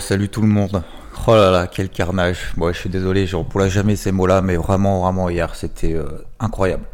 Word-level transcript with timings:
salut 0.00 0.30
tout 0.30 0.40
le 0.40 0.48
monde. 0.48 0.82
Oh 1.26 1.34
là 1.34 1.50
là, 1.50 1.66
quel 1.66 1.90
carnage. 1.90 2.54
Bon, 2.56 2.72
je 2.72 2.78
suis 2.78 2.88
désolé, 2.88 3.26
je 3.26 3.36
ne 3.36 3.68
jamais 3.68 3.96
ces 3.96 4.12
mots-là, 4.12 4.40
mais 4.40 4.56
vraiment, 4.56 5.02
vraiment, 5.02 5.28
hier, 5.28 5.54
c'était 5.56 5.92
euh, 5.92 6.26
incroyable. 6.40 6.84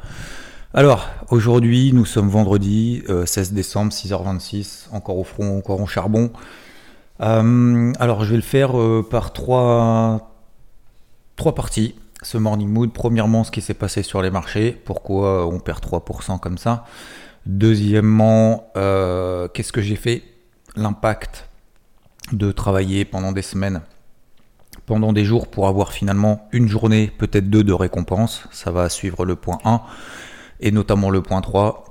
Alors, 0.72 1.08
aujourd'hui, 1.30 1.92
nous 1.92 2.04
sommes 2.04 2.28
vendredi 2.28 3.04
16 3.26 3.52
euh, 3.52 3.54
décembre, 3.54 3.92
6h26, 3.92 4.88
encore 4.90 5.18
au 5.18 5.22
front, 5.22 5.56
encore 5.56 5.80
en 5.80 5.86
charbon. 5.86 6.32
Euh, 7.20 7.92
alors, 8.00 8.24
je 8.24 8.30
vais 8.30 8.36
le 8.36 8.42
faire 8.42 8.72
par 9.08 9.32
trois, 9.32 10.32
trois 11.36 11.54
parties. 11.54 11.94
Ce 12.22 12.38
morning 12.38 12.68
mood, 12.68 12.92
premièrement, 12.92 13.44
ce 13.44 13.52
qui 13.52 13.60
s'est 13.60 13.72
passé 13.72 14.02
sur 14.02 14.20
les 14.20 14.30
marchés, 14.30 14.72
pourquoi 14.84 15.46
on 15.46 15.60
perd 15.60 15.78
3% 15.84 16.40
comme 16.40 16.58
ça? 16.58 16.86
Deuxièmement, 17.46 18.72
qu'est-ce 18.74 19.72
que 19.72 19.80
j'ai 19.80 19.96
fait? 19.96 20.24
L'impact 20.74 21.46
de 22.32 22.52
travailler 22.52 23.04
pendant 23.04 23.32
des 23.32 23.42
semaines, 23.42 23.82
pendant 24.86 25.12
des 25.12 25.24
jours 25.24 25.48
pour 25.48 25.68
avoir 25.68 25.92
finalement 25.92 26.48
une 26.52 26.68
journée, 26.68 27.12
peut-être 27.18 27.50
deux 27.50 27.64
de 27.64 27.72
récompense. 27.72 28.44
Ça 28.50 28.70
va 28.70 28.88
suivre 28.88 29.24
le 29.24 29.36
point 29.36 29.58
1 29.64 29.80
et 30.60 30.70
notamment 30.70 31.10
le 31.10 31.22
point 31.22 31.40
3. 31.40 31.84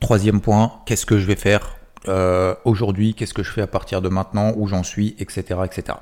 Troisième 0.00 0.40
point, 0.40 0.72
qu'est-ce 0.86 1.06
que 1.06 1.18
je 1.18 1.26
vais 1.26 1.36
faire 1.36 1.76
euh, 2.08 2.54
aujourd'hui, 2.64 3.14
qu'est-ce 3.14 3.34
que 3.34 3.42
je 3.42 3.50
fais 3.50 3.62
à 3.62 3.66
partir 3.66 4.02
de 4.02 4.08
maintenant, 4.08 4.52
où 4.56 4.68
j'en 4.68 4.82
suis, 4.82 5.14
etc., 5.18 5.60
etc. 5.64 5.98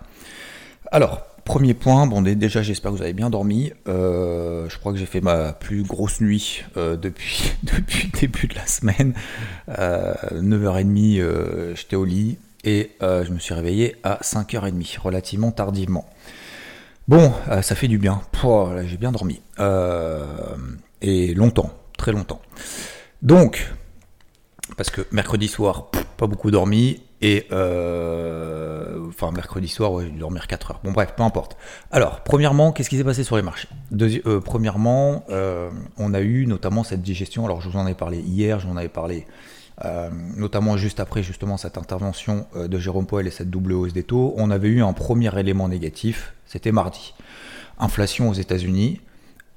Alors, 0.91 1.23
premier 1.45 1.75
point, 1.75 2.07
bon 2.07 2.23
déjà 2.23 2.63
j'espère 2.63 2.91
que 2.91 2.97
vous 2.97 3.03
avez 3.03 3.13
bien 3.13 3.31
dormi. 3.31 3.73
Euh, 3.89 4.69
je 4.69 4.79
crois 4.79 4.93
que 4.93 4.99
j'ai 4.99 5.07
fait 5.07 5.21
ma 5.21 5.53
plus 5.53 5.83
grosse 5.83 6.21
nuit 6.21 6.65
euh, 6.77 6.97
depuis, 6.97 7.53
depuis 7.63 8.11
le 8.13 8.21
début 8.21 8.49
de 8.49 8.55
la 8.55 8.67
semaine. 8.67 9.15
9h30, 9.69 11.77
j'étais 11.77 11.97
au 11.97 12.05
lit 12.05 12.39
et 12.65 12.93
euh, 13.03 13.25
je 13.25 13.33
me 13.33 13.39
suis 13.39 13.55
réveillé 13.55 13.97
à 14.03 14.19
5h30, 14.23 14.99
relativement 15.01 15.51
tardivement. 15.51 16.07
Bon, 17.09 17.33
euh, 17.49 17.63
ça 17.63 17.75
fait 17.75 17.89
du 17.89 17.99
bien. 17.99 18.23
J'ai 18.85 18.97
bien 18.97 19.13
dormi. 19.13 19.43
Euh, 19.59 20.25
et 21.01 21.35
longtemps, 21.35 21.73
très 21.97 22.13
longtemps. 22.13 22.41
Donc, 23.23 23.73
parce 24.77 24.91
que 24.91 25.03
mercredi 25.11 25.49
soir, 25.49 25.91
pas 26.17 26.27
beaucoup 26.27 26.51
dormi. 26.51 27.03
Et 27.25 27.47
enfin, 27.51 29.31
mercredi 29.31 29.69
soir, 29.69 30.01
j'ai 30.01 30.11
dû 30.11 30.19
dormir 30.19 30.49
4 30.49 30.73
heures. 30.73 30.81
Bon, 30.83 30.91
bref, 30.91 31.15
peu 31.17 31.23
importe. 31.23 31.57
Alors, 31.93 32.25
premièrement, 32.25 32.73
qu'est-ce 32.73 32.91
qui 32.91 32.97
s'est 32.97 33.05
passé 33.05 33.23
sur 33.23 33.37
les 33.37 33.43
marchés? 33.43 33.69
Premièrement, 34.45 35.25
on 35.99 36.15
a 36.15 36.21
eu 36.21 36.47
notamment 36.47 36.83
cette 36.83 37.03
digestion. 37.03 37.45
Alors, 37.45 37.61
je 37.61 37.69
vous 37.69 37.79
en 37.79 37.87
ai 37.87 37.95
parlé 37.95 38.19
hier, 38.19 38.59
j'en 38.59 38.77
avais 38.77 38.89
parlé 38.89 39.27
euh, 39.85 40.11
notamment 40.37 40.77
juste 40.77 41.01
après 41.01 41.23
justement 41.23 41.57
cette 41.57 41.79
intervention 41.79 42.47
euh, 42.57 42.69
de 42.69 42.79
Jérôme 42.79 43.07
Poel 43.07 43.27
et 43.27 43.31
cette 43.31 43.51
double 43.51 43.73
hausse 43.73 43.93
des 43.93 44.03
taux, 44.03 44.35
on 44.37 44.51
avait 44.51 44.69
eu 44.69 44.83
un 44.83 44.93
premier 44.93 45.37
élément 45.39 45.69
négatif, 45.69 46.35
c'était 46.47 46.73
mardi. 46.73 47.15
Inflation 47.79 48.29
aux 48.29 48.35
États-Unis, 48.35 49.01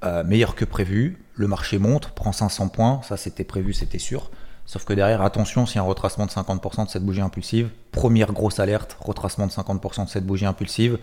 euh, 0.04 0.24
meilleure 0.24 0.54
que 0.54 0.64
prévu, 0.64 1.18
le 1.34 1.46
marché 1.46 1.78
monte, 1.78 2.08
prend 2.08 2.32
500 2.32 2.68
points, 2.68 3.00
ça 3.02 3.16
c'était 3.16 3.44
prévu, 3.44 3.72
c'était 3.72 3.98
sûr. 3.98 4.30
Sauf 4.64 4.84
que 4.84 4.92
derrière, 4.94 5.22
attention, 5.22 5.64
s'il 5.64 5.76
y 5.76 5.78
a 5.78 5.82
un 5.82 5.86
retracement 5.86 6.26
de 6.26 6.30
50% 6.30 6.86
de 6.86 6.90
cette 6.90 7.04
bougie 7.04 7.20
impulsive, 7.20 7.68
première 7.92 8.32
grosse 8.32 8.58
alerte, 8.58 8.96
retracement 9.00 9.46
de 9.46 9.52
50% 9.52 10.06
de 10.06 10.10
cette 10.10 10.26
bougie 10.26 10.46
impulsive, 10.46 10.98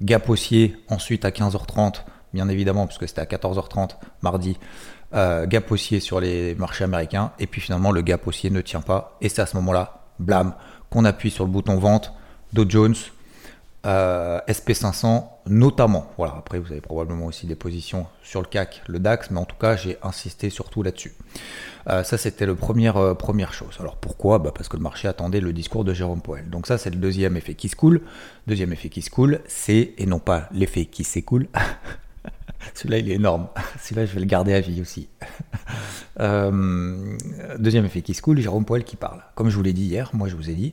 gap 0.00 0.28
haussier 0.28 0.76
ensuite 0.88 1.24
à 1.24 1.30
15h30, 1.30 2.04
bien 2.32 2.48
évidemment, 2.48 2.86
puisque 2.86 3.06
c'était 3.06 3.20
à 3.20 3.26
14h30 3.26 3.96
mardi, 4.22 4.56
euh, 5.14 5.46
gap 5.46 5.70
haussier 5.70 6.00
sur 6.00 6.20
les 6.20 6.54
marchés 6.54 6.84
américains, 6.84 7.32
et 7.38 7.46
puis 7.46 7.60
finalement 7.60 7.92
le 7.92 8.02
gap 8.02 8.26
haussier 8.26 8.50
ne 8.50 8.60
tient 8.60 8.80
pas, 8.80 9.16
et 9.20 9.28
c'est 9.28 9.42
à 9.42 9.46
ce 9.46 9.56
moment-là, 9.56 10.04
blam, 10.18 10.54
qu'on 10.90 11.04
appuie 11.04 11.30
sur 11.30 11.44
le 11.44 11.50
bouton 11.50 11.76
vente, 11.76 12.12
Dow 12.52 12.64
Jones, 12.68 12.94
euh, 13.84 14.38
SP500 14.46 15.24
notamment. 15.46 16.06
Voilà, 16.16 16.34
après 16.38 16.60
vous 16.60 16.70
avez 16.70 16.80
probablement 16.80 17.26
aussi 17.26 17.46
des 17.46 17.56
positions 17.56 18.06
sur 18.22 18.40
le 18.40 18.46
CAC, 18.46 18.82
le 18.86 19.00
DAX, 19.00 19.30
mais 19.30 19.40
en 19.40 19.44
tout 19.44 19.56
cas 19.56 19.74
j'ai 19.74 19.98
insisté 20.02 20.50
surtout 20.50 20.82
là-dessus. 20.82 21.12
Euh, 21.88 22.04
ça 22.04 22.16
c'était 22.16 22.46
premier, 22.54 22.92
première 23.18 23.52
chose. 23.52 23.76
Alors 23.80 23.96
pourquoi? 23.96 24.38
Bah, 24.38 24.52
Parce 24.54 24.68
que 24.68 24.76
le 24.76 24.82
marché 24.82 25.08
attendait 25.08 25.40
le 25.40 25.52
discours 25.52 25.84
de 25.84 25.92
Jérôme 25.92 26.22
Powell. 26.22 26.48
Donc 26.48 26.68
ça 26.68 26.78
c'est 26.78 26.90
le 26.90 26.96
deuxième 26.96 27.36
effet 27.36 27.54
qui 27.54 27.68
se 27.68 27.74
coule. 27.74 28.02
Deuxième 28.46 28.72
effet 28.72 28.88
qui 28.88 29.02
se 29.02 29.10
coule, 29.10 29.40
c'est, 29.46 29.94
et 29.98 30.06
non 30.06 30.20
pas 30.20 30.48
l'effet 30.52 30.84
qui 30.84 31.02
s'écoule, 31.02 31.48
Celui-là, 32.74 32.98
il 32.98 33.10
est 33.10 33.14
énorme. 33.14 33.48
Celui-là, 33.82 34.06
je 34.06 34.12
vais 34.12 34.20
le 34.20 34.26
garder 34.26 34.54
à 34.54 34.60
vie 34.60 34.80
aussi. 34.80 35.08
Euh, 36.20 37.16
deuxième 37.58 37.86
effet 37.86 38.02
qui 38.02 38.12
se 38.12 38.20
coule, 38.20 38.38
Jérôme 38.38 38.66
Poel 38.66 38.84
qui 38.84 38.96
parle. 38.96 39.22
Comme 39.34 39.48
je 39.48 39.56
vous 39.56 39.62
l'ai 39.62 39.72
dit 39.72 39.84
hier, 39.84 40.10
moi 40.12 40.28
je 40.28 40.36
vous 40.36 40.50
ai 40.50 40.52
dit, 40.52 40.72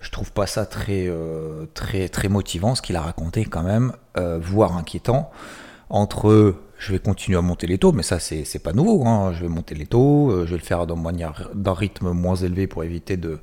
je 0.00 0.10
trouve 0.10 0.32
pas 0.32 0.46
ça 0.46 0.64
très, 0.64 1.06
euh, 1.06 1.66
très, 1.74 2.08
très 2.08 2.28
motivant 2.30 2.74
ce 2.74 2.80
qu'il 2.80 2.96
a 2.96 3.02
raconté 3.02 3.44
quand 3.44 3.62
même, 3.62 3.92
euh, 4.16 4.38
voire 4.40 4.74
inquiétant. 4.74 5.30
Entre 5.90 6.54
je 6.78 6.92
vais 6.92 6.98
continuer 6.98 7.36
à 7.36 7.42
monter 7.42 7.66
les 7.66 7.76
taux, 7.76 7.92
mais 7.92 8.02
ça 8.02 8.18
c'est 8.18 8.58
pas 8.58 8.72
nouveau. 8.72 9.06
Hein. 9.06 9.34
Je 9.34 9.42
vais 9.42 9.48
monter 9.48 9.74
les 9.74 9.86
taux, 9.86 10.44
je 10.46 10.50
vais 10.50 10.58
le 10.58 10.64
faire 10.64 10.86
d'un 10.86 11.74
rythme 11.74 12.12
moins 12.12 12.36
élevé 12.36 12.66
pour 12.66 12.84
éviter 12.84 13.18
de 13.18 13.38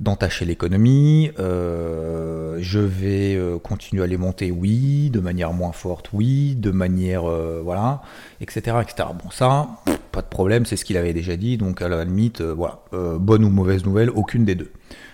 d'entacher 0.00 0.46
l'économie. 0.46 1.30
Euh, 1.38 2.56
je 2.60 2.80
vais 2.80 3.36
euh, 3.36 3.58
continuer 3.58 4.02
à 4.02 4.06
les 4.06 4.16
monter, 4.16 4.50
oui, 4.50 5.10
de 5.10 5.20
manière 5.20 5.52
moins 5.52 5.72
forte, 5.72 6.10
oui, 6.12 6.54
de 6.56 6.70
manière, 6.70 7.28
euh, 7.28 7.60
voilà, 7.62 8.02
etc., 8.40 8.78
etc. 8.82 9.08
Bon, 9.22 9.30
ça, 9.30 9.68
pas 10.10 10.22
de 10.22 10.26
problème, 10.26 10.66
c'est 10.66 10.76
ce 10.76 10.84
qu'il 10.84 10.96
avait 10.96 11.12
déjà 11.12 11.36
dit, 11.36 11.58
donc 11.58 11.82
à 11.82 11.88
la 11.88 12.04
limite, 12.04 12.40
voilà, 12.40 12.80
bonne 12.92 13.44
ou 13.44 13.50
mauvaise 13.50 13.84
nouvelle, 13.84 14.10
aucune 14.10 14.44
des 14.44 14.54
deux. 14.54 14.72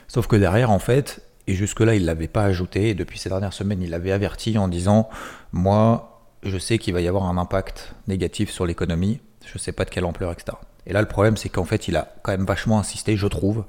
Sauf 0.08 0.28
que 0.28 0.36
derrière, 0.36 0.70
en 0.70 0.78
fait, 0.78 1.20
et 1.48 1.54
jusque-là, 1.54 1.94
il 1.94 2.02
ne 2.02 2.06
l'avait 2.06 2.28
pas 2.28 2.44
ajouté, 2.44 2.90
et 2.90 2.94
depuis 2.94 3.18
ces 3.18 3.28
dernières 3.28 3.52
semaines, 3.52 3.82
il 3.82 3.90
l'avait 3.90 4.12
averti 4.12 4.56
en 4.56 4.68
disant, 4.68 5.08
moi, 5.52 6.22
je 6.42 6.58
sais 6.58 6.78
qu'il 6.78 6.94
va 6.94 7.00
y 7.00 7.08
avoir 7.08 7.24
un 7.24 7.38
impact 7.38 7.94
négatif 8.06 8.50
sur 8.50 8.66
l'économie, 8.66 9.20
je 9.44 9.52
ne 9.54 9.58
sais 9.58 9.72
pas 9.72 9.84
de 9.84 9.90
quelle 9.90 10.04
ampleur, 10.04 10.32
etc. 10.32 10.56
Et 10.86 10.92
là, 10.92 11.00
le 11.00 11.08
problème, 11.08 11.36
c'est 11.36 11.48
qu'en 11.48 11.64
fait, 11.64 11.88
il 11.88 11.96
a 11.96 12.08
quand 12.22 12.32
même 12.32 12.46
vachement 12.46 12.78
insisté, 12.78 13.16
je 13.16 13.26
trouve, 13.26 13.64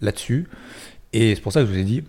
là-dessus. 0.00 0.48
Et 1.12 1.34
c'est 1.34 1.40
pour 1.40 1.52
ça 1.52 1.60
que 1.60 1.66
je 1.66 1.72
vous 1.72 1.78
ai 1.78 1.84
dit, 1.84 2.04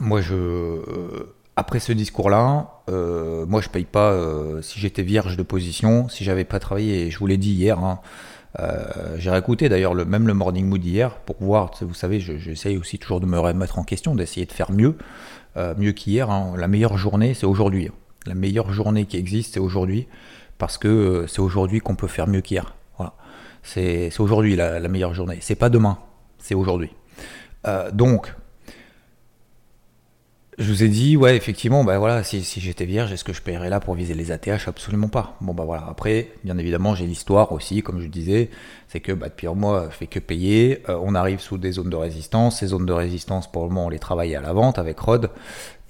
moi, 0.00 0.20
je, 0.20 0.34
euh, 0.34 1.34
après 1.56 1.78
ce 1.78 1.92
discours-là, 1.92 2.80
euh, 2.88 3.46
moi, 3.46 3.60
je 3.60 3.68
paye 3.68 3.84
pas 3.84 4.10
euh, 4.10 4.60
si 4.62 4.80
j'étais 4.80 5.02
vierge 5.02 5.36
de 5.36 5.42
position, 5.42 6.08
si 6.08 6.24
j'avais 6.24 6.44
pas 6.44 6.58
travaillé, 6.58 7.06
et 7.06 7.10
je 7.10 7.18
vous 7.18 7.26
l'ai 7.26 7.36
dit 7.36 7.52
hier, 7.52 7.78
hein, 7.78 8.00
j'ai 9.16 9.30
réécouté 9.30 9.68
d'ailleurs 9.68 9.94
le, 9.94 10.04
même 10.04 10.28
le 10.28 10.34
morning 10.34 10.66
mood 10.66 10.84
hier 10.84 11.16
pour 11.26 11.34
voir, 11.40 11.72
vous 11.80 11.92
savez, 11.92 12.20
j'essaye 12.20 12.76
aussi 12.76 13.00
toujours 13.00 13.18
de 13.18 13.26
me 13.26 13.36
remettre 13.36 13.80
en 13.80 13.82
question, 13.82 14.14
d'essayer 14.14 14.46
de 14.46 14.52
faire 14.52 14.70
mieux, 14.70 14.96
mieux 15.76 15.90
qu'hier. 15.90 16.30
Hein. 16.30 16.54
La 16.56 16.68
meilleure 16.68 16.96
journée, 16.96 17.34
c'est 17.34 17.46
aujourd'hui. 17.46 17.90
La 18.26 18.34
meilleure 18.34 18.72
journée 18.72 19.06
qui 19.06 19.16
existe, 19.16 19.54
c'est 19.54 19.60
aujourd'hui, 19.60 20.06
parce 20.56 20.78
que 20.78 21.24
c'est 21.26 21.40
aujourd'hui 21.40 21.80
qu'on 21.80 21.96
peut 21.96 22.06
faire 22.06 22.28
mieux 22.28 22.42
qu'hier. 22.42 22.76
Voilà. 22.96 23.14
C'est 23.64 24.20
aujourd'hui 24.20 24.54
la, 24.54 24.78
la 24.78 24.88
meilleure 24.88 25.14
journée. 25.14 25.38
C'est 25.40 25.56
pas 25.56 25.68
demain 25.68 25.98
c'est 26.44 26.54
aujourd'hui. 26.54 26.90
Euh, 27.66 27.90
donc, 27.90 28.34
je 30.58 30.70
vous 30.70 30.84
ai 30.84 30.88
dit, 30.88 31.16
ouais, 31.16 31.36
effectivement, 31.36 31.82
bah 31.82 31.98
voilà, 31.98 32.22
si, 32.22 32.44
j'étais 32.60 32.84
vierge, 32.84 33.10
est-ce 33.12 33.24
que 33.24 33.32
je 33.32 33.40
paierais 33.40 33.70
là 33.70 33.80
pour 33.80 33.94
viser 33.94 34.12
les 34.12 34.30
ATH 34.30 34.68
Absolument 34.68 35.08
pas. 35.08 35.36
Bon, 35.40 35.54
bah 35.54 35.64
voilà. 35.64 35.86
Après, 35.88 36.32
bien 36.44 36.58
évidemment, 36.58 36.94
j'ai 36.94 37.06
l'histoire 37.06 37.50
aussi, 37.52 37.82
comme 37.82 38.00
je 38.00 38.08
disais, 38.08 38.50
c'est 38.88 39.00
que 39.00 39.10
bah, 39.12 39.30
depuis 39.30 39.46
un 39.46 39.54
mois, 39.54 39.88
fait 39.88 40.06
que 40.06 40.20
payer. 40.20 40.82
Euh, 40.90 41.00
on 41.02 41.14
arrive 41.14 41.40
sous 41.40 41.56
des 41.56 41.72
zones 41.72 41.90
de 41.90 41.96
résistance. 41.96 42.60
Ces 42.60 42.68
zones 42.68 42.86
de 42.86 42.92
résistance, 42.92 43.50
pour 43.50 43.62
le 43.62 43.70
moment, 43.70 43.86
on 43.86 43.88
les 43.88 43.98
travaille 43.98 44.36
à 44.36 44.42
la 44.42 44.52
vente 44.52 44.78
avec 44.78 45.00
Rod, 45.00 45.30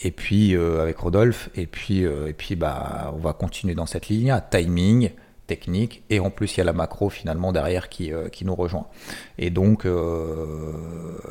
et 0.01 0.13
puis 0.13 0.55
euh, 0.55 0.83
avec 0.83 0.97
Rodolphe, 0.99 1.51
et 1.57 1.67
puis, 1.67 2.03
et 2.03 2.33
puis 2.33 2.55
bah, 2.55 3.13
on 3.15 3.19
va 3.19 3.33
continuer 3.33 3.75
dans 3.75 3.87
cette 3.87 4.09
ligne 4.09 4.31
à 4.31 4.41
timing, 4.41 5.11
technique 5.47 6.03
et 6.11 6.21
en 6.21 6.31
plus 6.31 6.55
il 6.55 6.59
y 6.59 6.61
a 6.61 6.65
la 6.65 6.73
macro 6.73 7.11
finalement 7.11 7.53
derrière 7.53 7.89
qui, 7.89 8.13
euh, 8.13 8.29
qui 8.29 8.45
nous 8.45 8.55
rejoint. 8.55 8.87
Et 9.39 9.51
donc 9.51 9.85
euh, 9.85 10.73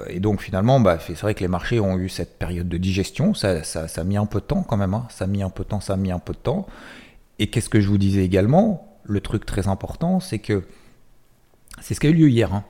et 0.07 0.19
donc 0.19 0.41
finalement 0.41 0.79
bah, 0.79 0.99
c'est 0.99 1.19
vrai 1.19 1.33
que 1.33 1.41
les 1.41 1.47
marchés 1.47 1.79
ont 1.79 1.97
eu 1.97 2.09
cette 2.09 2.37
période 2.37 2.69
de 2.69 2.77
digestion. 2.77 3.33
Ça, 3.33 3.63
ça, 3.63 3.87
ça, 3.87 4.01
a 4.01 4.03
mis 4.03 4.17
un 4.17 4.25
peu 4.25 4.39
de 4.39 4.45
temps 4.45 4.63
quand 4.63 4.77
même 4.77 4.93
hein. 4.93 5.07
ça 5.09 5.25
a 5.25 5.27
mis 5.27 5.43
un 5.43 5.49
peu 5.49 5.63
de 5.63 5.69
temps 5.69 5.79
ça 5.79 5.93
a 5.93 5.97
mis 5.97 6.11
un 6.11 6.19
peu 6.19 6.33
de 6.33 6.39
temps. 6.39 6.67
Et 7.39 7.47
qu'est-ce 7.47 7.69
que 7.69 7.81
je 7.81 7.87
vous 7.87 7.97
disais 7.97 8.23
également? 8.23 8.99
Le 9.03 9.19
truc 9.19 9.45
très 9.45 9.67
important 9.67 10.19
c'est 10.19 10.39
que 10.39 10.63
c'est 11.81 11.93
ce 11.93 11.99
qui 11.99 12.07
a 12.07 12.09
eu 12.11 12.13
lieu 12.13 12.29
hier 12.29 12.53
hein. 12.53 12.63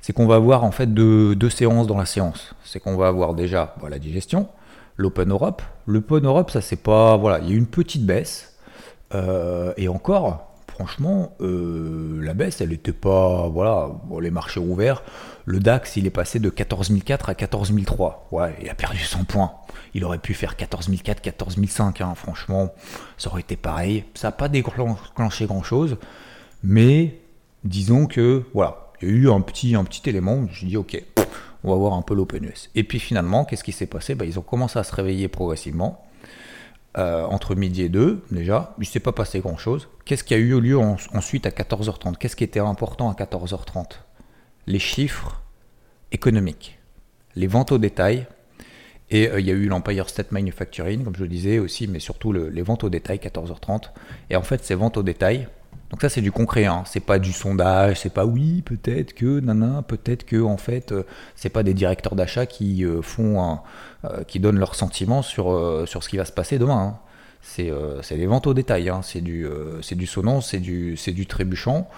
c'est 0.00 0.12
qu'on 0.12 0.26
va 0.26 0.34
avoir 0.34 0.64
en 0.64 0.72
fait 0.72 0.92
deux, 0.92 1.50
séances 1.50 1.86
dans 1.86 1.98
la 1.98 2.06
séance. 2.06 2.54
C'est 2.64 2.80
qu'on 2.80 2.96
va 2.96 3.08
avoir 3.08 3.34
déjà 3.34 3.76
bah, 3.80 3.88
la 3.88 3.98
digestion 3.98 4.48
l'Open 4.96 5.30
Europe. 5.30 5.62
l'Open 5.86 6.26
Europe 6.26 6.50
ça 6.50 6.60
c'est 6.60 6.76
pas 6.76 7.16
voilà 7.16 7.38
il 7.38 7.48
y 7.48 7.52
a 7.52 7.54
eu 7.54 7.56
une 7.56 7.66
petite 7.66 8.04
baisse 8.04 8.56
euh, 9.14 9.72
et 9.78 9.88
encore 9.88 10.51
franchement, 10.72 11.34
euh, 11.40 12.20
la 12.22 12.34
baisse, 12.34 12.60
elle 12.60 12.70
n'était 12.70 12.92
pas. 12.92 13.48
Voilà, 13.48 13.90
les 14.20 14.30
marchés 14.30 14.60
ouverts. 14.60 15.02
Le 15.44 15.60
DAX, 15.60 15.96
il 15.96 16.06
est 16.06 16.10
passé 16.10 16.38
de 16.38 16.50
14 16.50 16.92
004 17.04 17.28
à 17.28 17.34
14 17.34 17.72
003. 17.84 18.28
Ouais, 18.30 18.54
il 18.62 18.68
a 18.70 18.74
perdu 18.74 18.98
100 18.98 19.24
points. 19.24 19.52
Il 19.94 20.04
aurait 20.04 20.18
pu 20.18 20.34
faire 20.34 20.56
14 20.56 20.90
004, 21.02 21.20
14 21.20 21.56
005. 21.66 22.02
franchement, 22.14 22.72
ça 23.18 23.30
aurait 23.30 23.40
été 23.42 23.56
pareil. 23.56 24.04
Ça 24.14 24.28
n'a 24.28 24.32
pas 24.32 24.48
déclenché 24.48 25.46
grand-chose. 25.46 25.96
Mais 26.62 27.18
disons 27.64 28.06
que, 28.06 28.44
voilà, 28.54 28.92
il 29.02 29.08
y 29.08 29.12
a 29.12 29.14
eu 29.14 29.30
un 29.30 29.40
petit, 29.40 29.74
élément. 30.06 30.46
Je 30.50 30.66
dis, 30.66 30.76
ok, 30.76 31.02
on 31.64 31.70
va 31.70 31.76
voir 31.76 31.94
un 31.94 32.02
peu 32.02 32.14
l'Open 32.14 32.44
US. 32.44 32.70
Et 32.74 32.84
puis 32.84 32.98
finalement, 32.98 33.44
qu'est-ce 33.44 33.64
qui 33.64 33.72
s'est 33.72 33.86
passé? 33.86 34.14
Bah, 34.14 34.24
Ils 34.24 34.38
ont 34.38 34.42
commencé 34.42 34.78
à 34.78 34.84
se 34.84 34.94
réveiller 34.94 35.28
progressivement. 35.28 36.04
Euh, 36.98 37.24
entre 37.24 37.54
midi 37.54 37.82
et 37.82 37.88
2 37.88 38.22
déjà, 38.30 38.74
il 38.76 38.82
ne 38.82 38.86
s'est 38.86 39.00
pas 39.00 39.12
passé 39.12 39.40
grand-chose. 39.40 39.88
Qu'est-ce 40.04 40.24
qui 40.24 40.34
a 40.34 40.36
eu 40.36 40.60
lieu 40.60 40.78
ensuite 40.78 41.46
à 41.46 41.50
14h30 41.50 42.18
Qu'est-ce 42.18 42.36
qui 42.36 42.44
était 42.44 42.60
important 42.60 43.10
à 43.10 43.14
14h30 43.14 43.92
Les 44.66 44.78
chiffres 44.78 45.40
économiques, 46.10 46.78
les 47.34 47.46
ventes 47.46 47.72
au 47.72 47.78
détail, 47.78 48.26
et 49.08 49.30
euh, 49.30 49.40
il 49.40 49.46
y 49.46 49.50
a 49.50 49.54
eu 49.54 49.68
l'Empire 49.68 50.10
State 50.10 50.32
Manufacturing, 50.32 51.02
comme 51.04 51.16
je 51.16 51.22
le 51.22 51.28
disais 51.28 51.58
aussi, 51.58 51.88
mais 51.88 51.98
surtout 51.98 52.32
les 52.32 52.62
ventes 52.62 52.84
au 52.84 52.90
détail, 52.90 53.16
14h30. 53.18 53.84
Et 54.28 54.36
en 54.36 54.42
fait, 54.42 54.62
ces 54.62 54.74
ventes 54.74 54.98
au 54.98 55.02
détail, 55.02 55.48
donc 55.92 56.00
ça 56.00 56.08
c'est 56.08 56.20
du 56.20 56.32
concret, 56.32 56.64
hein. 56.64 56.82
c'est 56.86 57.00
pas 57.00 57.20
du 57.20 57.32
sondage, 57.32 58.00
c'est 58.00 58.12
pas 58.12 58.24
oui, 58.24 58.62
peut-être 58.62 59.12
que, 59.14 59.38
nana, 59.38 59.82
peut-être 59.86 60.24
que, 60.24 60.42
en 60.42 60.56
fait, 60.56 60.90
euh, 60.90 61.04
c'est 61.36 61.50
pas 61.50 61.62
des 61.62 61.74
directeurs 61.74 62.16
d'achat 62.16 62.46
qui 62.46 62.84
euh, 62.84 63.02
font 63.02 63.58
qui 64.26 64.40
donnent 64.40 64.58
leurs 64.58 64.74
sentiments 64.74 65.22
sur, 65.22 65.86
sur 65.86 66.02
ce 66.02 66.08
qui 66.08 66.16
va 66.16 66.24
se 66.24 66.32
passer 66.32 66.58
demain. 66.58 66.96
Hein. 66.96 66.98
C'est 67.42 68.16
des 68.16 68.26
ventes 68.26 68.48
au 68.48 68.54
détail, 68.54 68.88
hein. 68.88 69.00
c'est 69.02 69.20
du, 69.20 69.46
du 69.92 70.06
sonnant, 70.06 70.40
c'est 70.40 70.58
du, 70.58 70.96
du 70.96 71.26
trébuchant. 71.26 71.88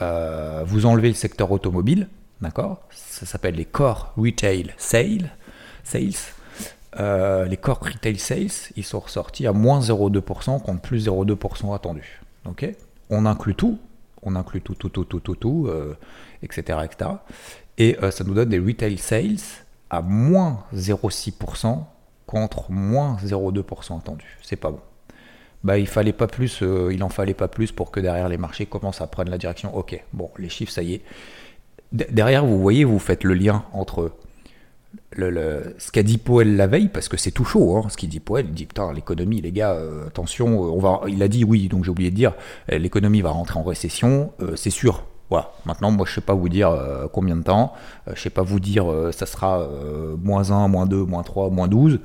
vous 0.00 0.86
enlevez 0.86 1.08
le 1.08 1.14
secteur 1.14 1.52
automobile, 1.52 2.08
d'accord 2.40 2.80
Ça 2.90 3.24
s'appelle 3.24 3.54
les 3.54 3.66
core 3.66 4.12
retail 4.16 4.74
sales. 4.78 5.30
Euh, 7.00 7.46
les 7.46 7.56
core 7.56 7.80
retail 7.80 8.18
sales, 8.18 8.70
ils 8.76 8.84
sont 8.84 9.00
ressortis 9.00 9.46
à 9.46 9.52
moins 9.52 9.80
0,2% 9.80 10.62
contre 10.62 10.80
plus 10.80 11.08
0,2% 11.08 11.74
attendu. 11.74 12.20
Ok 12.46 12.68
on 13.14 13.26
inclut 13.26 13.54
tout, 13.54 13.78
on 14.22 14.36
inclut 14.36 14.60
tout, 14.60 14.74
tout, 14.74 14.88
tout, 14.88 15.04
tout, 15.04 15.20
tout, 15.20 15.34
tout, 15.34 15.70
etc., 16.42 16.78
euh, 16.78 16.82
etc. 16.82 17.10
Et 17.78 17.96
euh, 18.02 18.10
ça 18.10 18.24
nous 18.24 18.34
donne 18.34 18.48
des 18.48 18.58
retail 18.58 18.98
sales 18.98 19.36
à 19.90 20.02
moins 20.02 20.64
0,6% 20.74 21.84
contre 22.26 22.70
moins 22.70 23.16
0,2% 23.24 23.98
attendu. 23.98 24.38
C'est 24.42 24.56
pas 24.56 24.70
bon. 24.70 24.80
Bah, 25.62 25.78
il 25.78 25.86
fallait 25.86 26.12
pas 26.12 26.26
plus, 26.26 26.62
il 26.62 27.02
en 27.02 27.08
fallait 27.08 27.34
pas 27.34 27.48
plus 27.48 27.72
pour 27.72 27.90
que 27.90 28.00
derrière 28.00 28.28
les 28.28 28.36
marchés 28.36 28.66
commencent 28.66 29.00
à 29.00 29.06
prendre 29.06 29.30
la 29.30 29.38
direction. 29.38 29.74
Ok, 29.74 29.98
bon, 30.12 30.30
les 30.38 30.50
chiffres, 30.50 30.72
ça 30.72 30.82
y 30.82 30.94
est. 30.94 31.02
derrière, 31.92 32.44
vous 32.44 32.60
voyez, 32.60 32.84
vous 32.84 32.98
faites 32.98 33.24
le 33.24 33.32
lien 33.34 33.64
entre 33.72 34.12
le, 35.16 35.74
ce 35.78 35.90
qu'a 35.90 36.02
dit 36.02 36.18
Powell 36.18 36.56
la 36.56 36.66
veille, 36.66 36.88
parce 36.88 37.08
que 37.08 37.16
c'est 37.16 37.30
tout 37.30 37.44
chaud, 37.44 37.76
hein, 37.76 37.88
ce 37.88 37.96
qu'il 37.96 38.08
dit 38.08 38.20
Powell, 38.20 38.46
il 38.48 38.54
dit 38.54 38.66
putain 38.66 38.92
l'économie 38.92 39.40
les 39.40 39.52
gars, 39.52 39.72
euh, 39.72 40.06
attention, 40.06 40.64
euh, 40.64 40.70
on 40.70 40.78
va, 40.78 41.02
il 41.08 41.22
a 41.22 41.28
dit 41.28 41.44
oui, 41.44 41.68
donc 41.68 41.84
j'ai 41.84 41.90
oublié 41.90 42.10
de 42.10 42.16
dire, 42.16 42.34
euh, 42.72 42.78
l'économie 42.78 43.22
va 43.22 43.30
rentrer 43.30 43.58
en 43.58 43.62
récession, 43.62 44.32
c'est 44.56 44.70
sûr. 44.70 45.04
Voilà. 45.30 45.50
Maintenant, 45.64 45.90
moi, 45.90 46.06
je 46.08 46.14
sais 46.14 46.20
pas 46.20 46.34
vous 46.34 46.48
dire 46.48 46.70
combien 47.12 47.36
de 47.36 47.42
temps. 47.42 47.72
je 48.12 48.20
sais 48.20 48.30
pas 48.30 48.42
vous 48.42 48.60
dire 48.60 48.86
ça 49.10 49.26
sera 49.26 49.66
moins 50.22 50.50
1, 50.50 50.68
moins 50.68 50.86
2, 50.86 51.02
moins 51.04 51.22
3, 51.22 51.50
moins 51.50 51.66
12. 51.66 51.98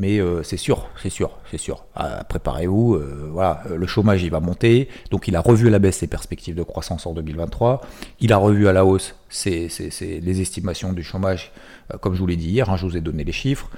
mais 0.00 0.20
c'est 0.42 0.56
sûr, 0.56 0.88
c'est 1.00 1.10
sûr, 1.10 1.38
c'est 1.50 1.58
sûr. 1.58 1.84
Préparez-vous. 2.28 3.00
voilà, 3.32 3.62
le 3.74 3.86
chômage, 3.86 4.24
il 4.24 4.30
va 4.30 4.40
monter. 4.40 4.88
Donc, 5.10 5.28
il 5.28 5.36
a 5.36 5.40
revu 5.40 5.68
à 5.68 5.70
la 5.70 5.78
baisse 5.78 5.98
ses 5.98 6.08
perspectives 6.08 6.56
de 6.56 6.62
croissance 6.64 7.06
en 7.06 7.14
2023. 7.14 7.82
Il 8.18 8.32
a 8.32 8.36
revu 8.36 8.66
à 8.68 8.72
la 8.72 8.84
hausse 8.84 9.14
ses, 9.28 9.68
les 10.00 10.40
estimations 10.40 10.92
du 10.92 11.04
chômage 11.04 11.52
euh, 11.92 11.98
comme 11.98 12.14
je 12.14 12.20
vous 12.20 12.26
l'ai 12.26 12.36
dit 12.36 12.48
hier, 12.48 12.70
hein, 12.70 12.76
je 12.76 12.86
vous 12.86 12.96
ai 12.96 13.00
donné 13.00 13.24
les 13.24 13.32
chiffres, 13.32 13.68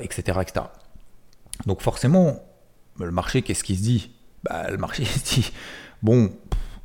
etc., 0.00 0.22
euh, 0.36 0.40
etc. 0.42 0.66
Donc 1.66 1.82
forcément, 1.82 2.42
le 2.98 3.10
marché, 3.10 3.42
qu'est-ce 3.42 3.64
qu'il 3.64 3.76
se 3.76 3.82
dit? 3.82 4.10
Bah, 4.44 4.70
Le 4.70 4.76
marché 4.76 5.04
se 5.06 5.34
dit, 5.34 5.52
bon, 6.02 6.32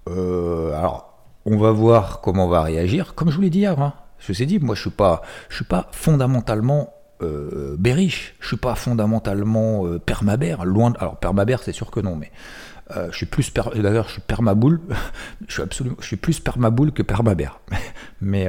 euh, 0.08 0.74
alors, 0.74 1.15
on 1.46 1.58
va 1.58 1.72
voir 1.72 2.22
comment 2.22 2.46
on 2.46 2.50
va 2.50 2.62
réagir. 2.62 3.16
Comme 3.16 3.30
je 3.30 3.36
vous 3.36 3.42
l'ai 3.42 3.50
dit 3.50 3.60
hier, 3.60 3.94
je 4.20 4.34
vous 4.34 4.42
ai 4.42 4.46
dit, 4.46 4.60
moi 4.60 4.76
je 4.76 4.82
suis, 4.82 4.90
pas, 4.90 5.22
je 5.50 5.56
suis 5.56 5.66
pas 5.66 5.88
fondamentalement 5.92 6.94
euh, 7.22 7.76
bearish, 7.78 8.36
je 8.40 8.48
suis 8.48 8.58
pas 8.58 8.76
fondamentalement 8.76 9.86
euh, 9.86 10.00
permabère, 10.00 10.66
loin 10.66 10.94
alors 11.00 11.18
permabère 11.18 11.64
c'est 11.64 11.72
sûr 11.72 11.92
que 11.92 12.00
non, 12.00 12.16
mais 12.16 12.32
je 13.10 13.16
suis 13.16 13.26
plus 13.26 13.52
d'ailleurs 13.54 14.08
je 14.08 14.14
suis 14.14 14.22
permaboule, 14.22 14.80
je 15.48 15.54
suis 15.54 15.64
absolument 15.64 15.96
plus 16.22 16.40
permaboule 16.40 16.92
que 16.92 17.02
permabère. 17.02 17.60
mais 18.22 18.48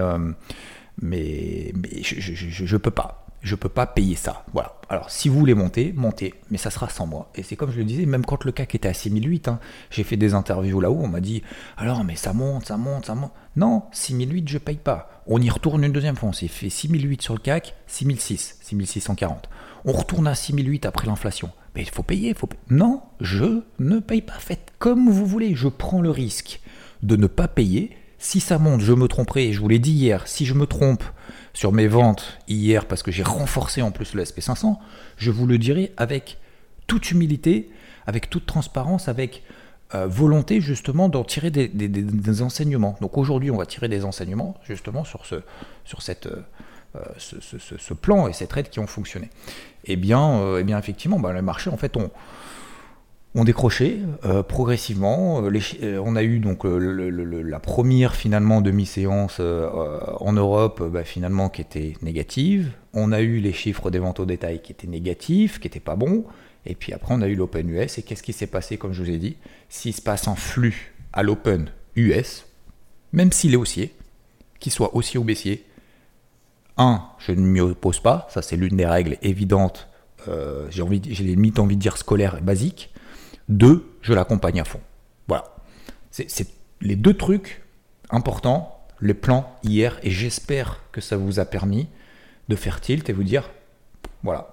mais, 1.00 1.72
mais 1.75 2.02
je 2.02 2.75
ne 2.75 2.78
peux 2.78 2.90
pas. 2.90 3.25
Je 3.46 3.54
peux 3.54 3.69
pas 3.69 3.87
payer 3.87 4.16
ça. 4.16 4.44
Voilà. 4.52 4.75
Alors, 4.88 5.08
si 5.08 5.28
vous 5.28 5.38
voulez 5.38 5.54
monter, 5.54 5.93
montez, 5.94 6.34
mais 6.50 6.58
ça 6.58 6.69
sera 6.69 6.88
sans 6.88 7.06
moi. 7.06 7.31
Et 7.37 7.44
c'est 7.44 7.54
comme 7.54 7.70
je 7.70 7.78
le 7.78 7.84
disais, 7.84 8.04
même 8.04 8.26
quand 8.26 8.43
le 8.43 8.50
CAC 8.50 8.75
était 8.75 8.88
à 8.88 8.93
6008, 8.93 9.46
hein, 9.46 9.60
j'ai 9.88 10.02
fait 10.02 10.16
des 10.16 10.34
interviews 10.34 10.81
là-haut, 10.81 10.98
on 11.00 11.06
m'a 11.06 11.20
dit 11.20 11.44
alors, 11.76 12.02
mais 12.02 12.16
ça 12.16 12.32
monte, 12.32 12.66
ça 12.66 12.76
monte, 12.76 13.06
ça 13.06 13.14
monte. 13.14 13.31
Non, 13.54 13.84
6008, 13.93 14.48
je 14.48 14.58
paye 14.58 14.78
pas. 14.78 15.22
On 15.28 15.40
y 15.40 15.48
retourne 15.48 15.84
une 15.84 15.93
deuxième 15.93 16.16
fois. 16.16 16.31
On 16.31 16.32
s'est 16.32 16.48
fait 16.48 16.70
6008 16.70 17.22
sur 17.22 17.34
le 17.34 17.38
CAC, 17.38 17.76
6006, 17.87 18.58
6640. 18.62 19.48
On 19.84 19.93
retourne 19.93 20.26
à 20.26 20.34
6008 20.34 20.84
après 20.84 21.06
l'inflation. 21.06 21.50
Mais 21.76 21.82
il 21.82 21.90
faut 21.90 22.02
payer, 22.02 22.34
faut 22.34 22.48
Non, 22.69 23.00
je 23.20 23.62
ne 23.78 24.00
paye 24.00 24.22
pas. 24.22 24.40
Faites 24.40 24.72
comme 24.81 25.08
vous 25.08 25.25
voulez. 25.25 25.54
Je 25.54 25.69
prends 25.69 26.00
le 26.00 26.10
risque 26.10 26.60
de 27.04 27.14
ne 27.14 27.28
pas 27.28 27.46
payer 27.46 27.96
si 28.18 28.40
ça 28.40 28.58
monte, 28.58 28.80
je 28.80 28.92
me 28.92 29.08
tromperai, 29.08 29.52
je 29.52 29.60
vous 29.60 29.68
l'ai 29.68 29.78
dit 29.78 29.92
hier, 29.92 30.26
si 30.26 30.46
je 30.46 30.54
me 30.54 30.66
trompe 30.66 31.04
sur 31.52 31.72
mes 31.72 31.86
ventes 31.86 32.38
hier 32.48 32.86
parce 32.86 33.02
que 33.02 33.10
j'ai 33.10 33.22
renforcé 33.22 33.82
en 33.82 33.90
plus 33.90 34.14
le 34.14 34.22
SP500, 34.22 34.76
je 35.16 35.30
vous 35.30 35.46
le 35.46 35.58
dirai 35.58 35.92
avec 35.96 36.38
toute 36.86 37.10
humilité, 37.10 37.70
avec 38.06 38.30
toute 38.30 38.46
transparence, 38.46 39.08
avec 39.08 39.42
euh, 39.94 40.06
volonté 40.06 40.60
justement 40.60 41.08
d'en 41.08 41.24
tirer 41.24 41.50
des, 41.50 42.42
enseignements. 42.42 42.96
Donc 43.00 43.16
aujourd'hui, 43.18 43.50
on 43.50 43.56
va 43.56 43.66
tirer 43.66 43.88
des 43.88 44.04
enseignements 44.04 44.56
justement 44.64 45.04
sur 45.04 45.26
ce, 45.26 45.36
euh, 46.96 47.00
ce, 47.19 47.94
plan 47.94 48.26
et 48.28 48.32
cette 48.32 48.56
aide 48.56 48.69
qui 48.69 48.78
ont 48.78 48.86
fonctionné. 48.86 49.30
Eh 49.84 49.96
bien, 49.96 50.40
euh, 50.40 50.64
eh 50.66 50.72
effectivement, 50.72 51.19
bah, 51.19 51.32
le 51.32 51.42
marché, 51.42 51.70
en 51.70 51.76
fait, 51.76 51.96
on, 51.96 52.10
ont 53.36 53.44
décroché 53.44 53.98
euh, 54.24 54.42
progressivement. 54.42 55.44
Euh, 55.44 55.60
euh, 55.82 56.02
on 56.02 56.16
a 56.16 56.22
eu 56.22 56.38
donc 56.38 56.64
la 56.64 57.60
première 57.60 58.14
finalement 58.16 58.62
demi-séance 58.62 59.40
en 59.40 60.32
Europe 60.32 60.82
bah, 60.90 61.04
finalement 61.04 61.50
qui 61.50 61.60
était 61.60 61.92
négative. 62.02 62.72
On 62.94 63.12
a 63.12 63.20
eu 63.20 63.38
les 63.38 63.52
chiffres 63.52 63.90
des 63.90 63.98
ventes 63.98 64.20
au 64.20 64.24
détail 64.24 64.62
qui 64.62 64.72
étaient 64.72 64.86
négatifs, 64.86 65.60
qui 65.60 65.66
n'étaient 65.66 65.80
pas 65.80 65.96
bons. 65.96 66.24
Et 66.64 66.74
puis 66.74 66.92
après 66.94 67.14
on 67.14 67.20
a 67.20 67.28
eu 67.28 67.36
l'Open 67.36 67.68
US. 67.68 67.98
Et 67.98 68.02
qu'est-ce 68.02 68.22
qui 68.22 68.32
s'est 68.32 68.46
passé 68.46 68.78
comme 68.78 68.94
je 68.94 69.02
vous 69.02 69.10
ai 69.10 69.18
dit? 69.18 69.36
S'il 69.68 69.92
se 69.92 70.02
passe 70.02 70.26
un 70.28 70.34
flux 70.34 70.94
à 71.12 71.22
l'Open 71.22 71.70
US, 71.94 72.46
même 73.12 73.32
s'il 73.32 73.52
est 73.52 73.58
haussier, 73.58 73.94
qu'il 74.58 74.72
soit 74.72 74.96
haussier 74.96 75.20
ou 75.20 75.24
baissier, 75.24 75.64
un, 76.78 77.02
je 77.18 77.32
ne 77.32 77.40
m'y 77.40 77.60
oppose 77.60 78.00
pas. 78.00 78.26
Ça 78.30 78.40
c'est 78.40 78.56
l'une 78.56 78.78
des 78.78 78.86
règles 78.86 79.18
évidentes. 79.20 79.88
j'ai 80.70 80.81
envie, 80.81 81.02
j'ai 81.05 81.24
limite 81.24 81.58
envie 81.58 81.76
de 81.76 81.82
dire 81.82 81.98
scolaire 81.98 82.38
et 82.38 82.40
basique. 82.40 82.94
Deux, 83.48 83.96
je 84.03 84.12
l'accompagne 84.12 84.60
à 84.60 84.65
fond. 84.65 84.81
Voilà. 85.29 85.44
C'est 86.10 86.48
les 86.81 86.96
deux 86.96 87.15
trucs 87.15 87.62
importants, 88.10 88.86
les 89.00 89.15
plans 89.15 89.56
hier, 89.62 89.98
et 90.03 90.10
j'espère 90.10 90.81
que 90.93 91.00
ça 91.00 91.17
vous 91.17 91.38
a 91.38 91.44
permis 91.44 91.88
de 92.48 92.56
faire 92.56 92.81
tilt 92.81 93.08
et 93.08 93.12
vous 93.12 93.24
dire, 93.24 93.50
voilà, 94.22 94.50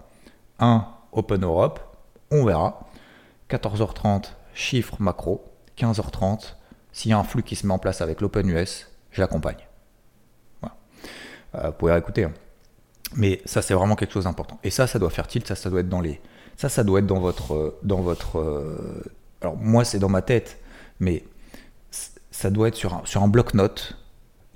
un 0.60 0.88
Open 1.12 1.44
Europe, 1.44 1.80
on 2.32 2.46
verra. 2.46 2.88
14h30, 3.50 4.32
chiffre 4.54 4.96
macro. 5.00 5.44
15h30, 5.78 6.56
s'il 6.92 7.12
y 7.12 7.14
a 7.14 7.18
un 7.18 7.24
flux 7.24 7.44
qui 7.44 7.56
se 7.56 7.66
met 7.66 7.74
en 7.74 7.80
place 7.80 8.02
avec 8.02 8.22
l'Open 8.22 8.48
US, 8.50 8.88
je 9.12 9.22
l'accompagne. 9.22 9.68
Voilà. 10.62 10.76
Euh, 11.56 11.68
vous 11.68 11.74
pouvez 11.74 11.98
écouter. 11.98 12.26
Hein. 12.26 12.34
Mais 13.16 13.42
ça, 13.46 13.62
c'est 13.62 13.74
vraiment 13.74 13.96
quelque 13.96 14.14
chose 14.14 14.24
d'important. 14.26 14.60
Et 14.64 14.70
ça, 14.70 14.88
ça 14.88 15.00
doit 15.00 15.10
faire 15.10 15.28
tilt, 15.28 15.48
ça, 15.48 15.56
ça 15.56 15.70
doit 15.70 15.82
être 15.82 15.90
dans 15.90 16.02
les, 16.02 16.22
ça, 16.58 16.70
ça 16.70 16.84
doit 16.84 17.00
être 17.00 17.08
dans 17.08 17.20
votre. 17.20 17.76
Dans 17.84 18.02
votre 18.02 18.40
euh, 18.40 19.04
alors, 19.42 19.58
moi, 19.58 19.84
c'est 19.84 20.00
dans 20.00 20.10
ma 20.10 20.22
tête, 20.22 20.60
mais 21.00 21.24
ça 22.32 22.50
doit 22.50 22.68
être 22.68 22.76
sur 22.76 22.94
un, 22.94 23.02
sur 23.06 23.22
un 23.24 23.28
bloc-notes. 23.28 23.98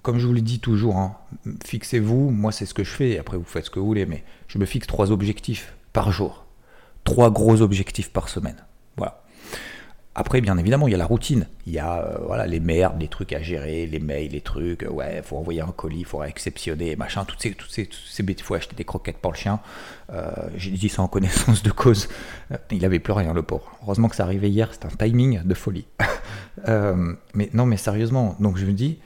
Comme 0.01 0.19
je 0.19 0.25
vous 0.25 0.33
le 0.33 0.41
dis 0.41 0.59
toujours, 0.59 0.97
hein, 0.97 1.17
fixez-vous, 1.65 2.29
moi 2.29 2.53
c'est 2.53 2.65
ce 2.65 2.73
que 2.73 2.83
je 2.83 2.91
fais, 2.91 3.19
après 3.19 3.35
vous 3.35 3.43
faites 3.43 3.65
ce 3.65 3.69
que 3.69 3.79
vous 3.79 3.85
voulez, 3.85 4.05
mais 4.05 4.23
je 4.47 4.57
me 4.57 4.65
fixe 4.65 4.87
trois 4.87 5.11
objectifs 5.11 5.75
par 5.91 6.11
jour. 6.11 6.45
Trois 7.03 7.29
gros 7.29 7.61
objectifs 7.61 8.11
par 8.11 8.29
semaine. 8.29 8.63
Après, 10.19 10.41
bien 10.41 10.57
évidemment, 10.57 10.87
il 10.87 10.91
y 10.91 10.95
a 10.95 10.97
la 10.97 11.05
routine. 11.05 11.45
Il 11.67 11.73
y 11.73 11.77
a 11.77 12.01
euh, 12.01 12.17
voilà, 12.25 12.47
les 12.47 12.59
merdes, 12.59 12.99
les 12.99 13.07
trucs 13.07 13.33
à 13.33 13.41
gérer, 13.43 13.85
les 13.85 13.99
mails, 13.99 14.31
les 14.31 14.41
trucs. 14.41 14.81
Euh, 14.81 14.89
ouais, 14.89 15.21
faut 15.23 15.37
envoyer 15.37 15.61
un 15.61 15.67
colis, 15.67 15.99
il 15.99 16.05
faut 16.05 16.23
exceptionner, 16.23 16.95
machin. 16.95 17.23
Toutes 17.23 17.39
ces, 17.39 17.51
toutes 17.51 17.69
ces, 17.69 17.85
toutes 17.85 17.99
ces 18.03 18.25
faut 18.41 18.55
acheter 18.55 18.75
des 18.75 18.83
croquettes 18.83 19.19
pour 19.19 19.31
le 19.31 19.37
chien. 19.37 19.59
Euh, 20.11 20.31
J'ai 20.55 20.71
dit 20.71 20.89
ça 20.89 21.03
en 21.03 21.07
connaissance 21.07 21.61
de 21.61 21.69
cause. 21.69 22.09
Euh, 22.51 22.57
il 22.71 22.83
avait 22.83 22.97
plus 22.97 23.13
rien, 23.13 23.31
le 23.31 23.43
pauvre. 23.43 23.71
Heureusement 23.83 24.09
que 24.09 24.15
ça 24.15 24.23
arrivait 24.23 24.49
hier. 24.49 24.69
C'est 24.71 24.85
un 24.85 24.89
timing 24.89 25.43
de 25.43 25.53
folie. 25.53 25.85
mais 26.65 27.51
non, 27.53 27.67
mais 27.67 27.77
sérieusement. 27.77 28.35
Donc 28.39 28.57
je 28.57 28.65
me 28.65 28.73
dis, 28.73 28.97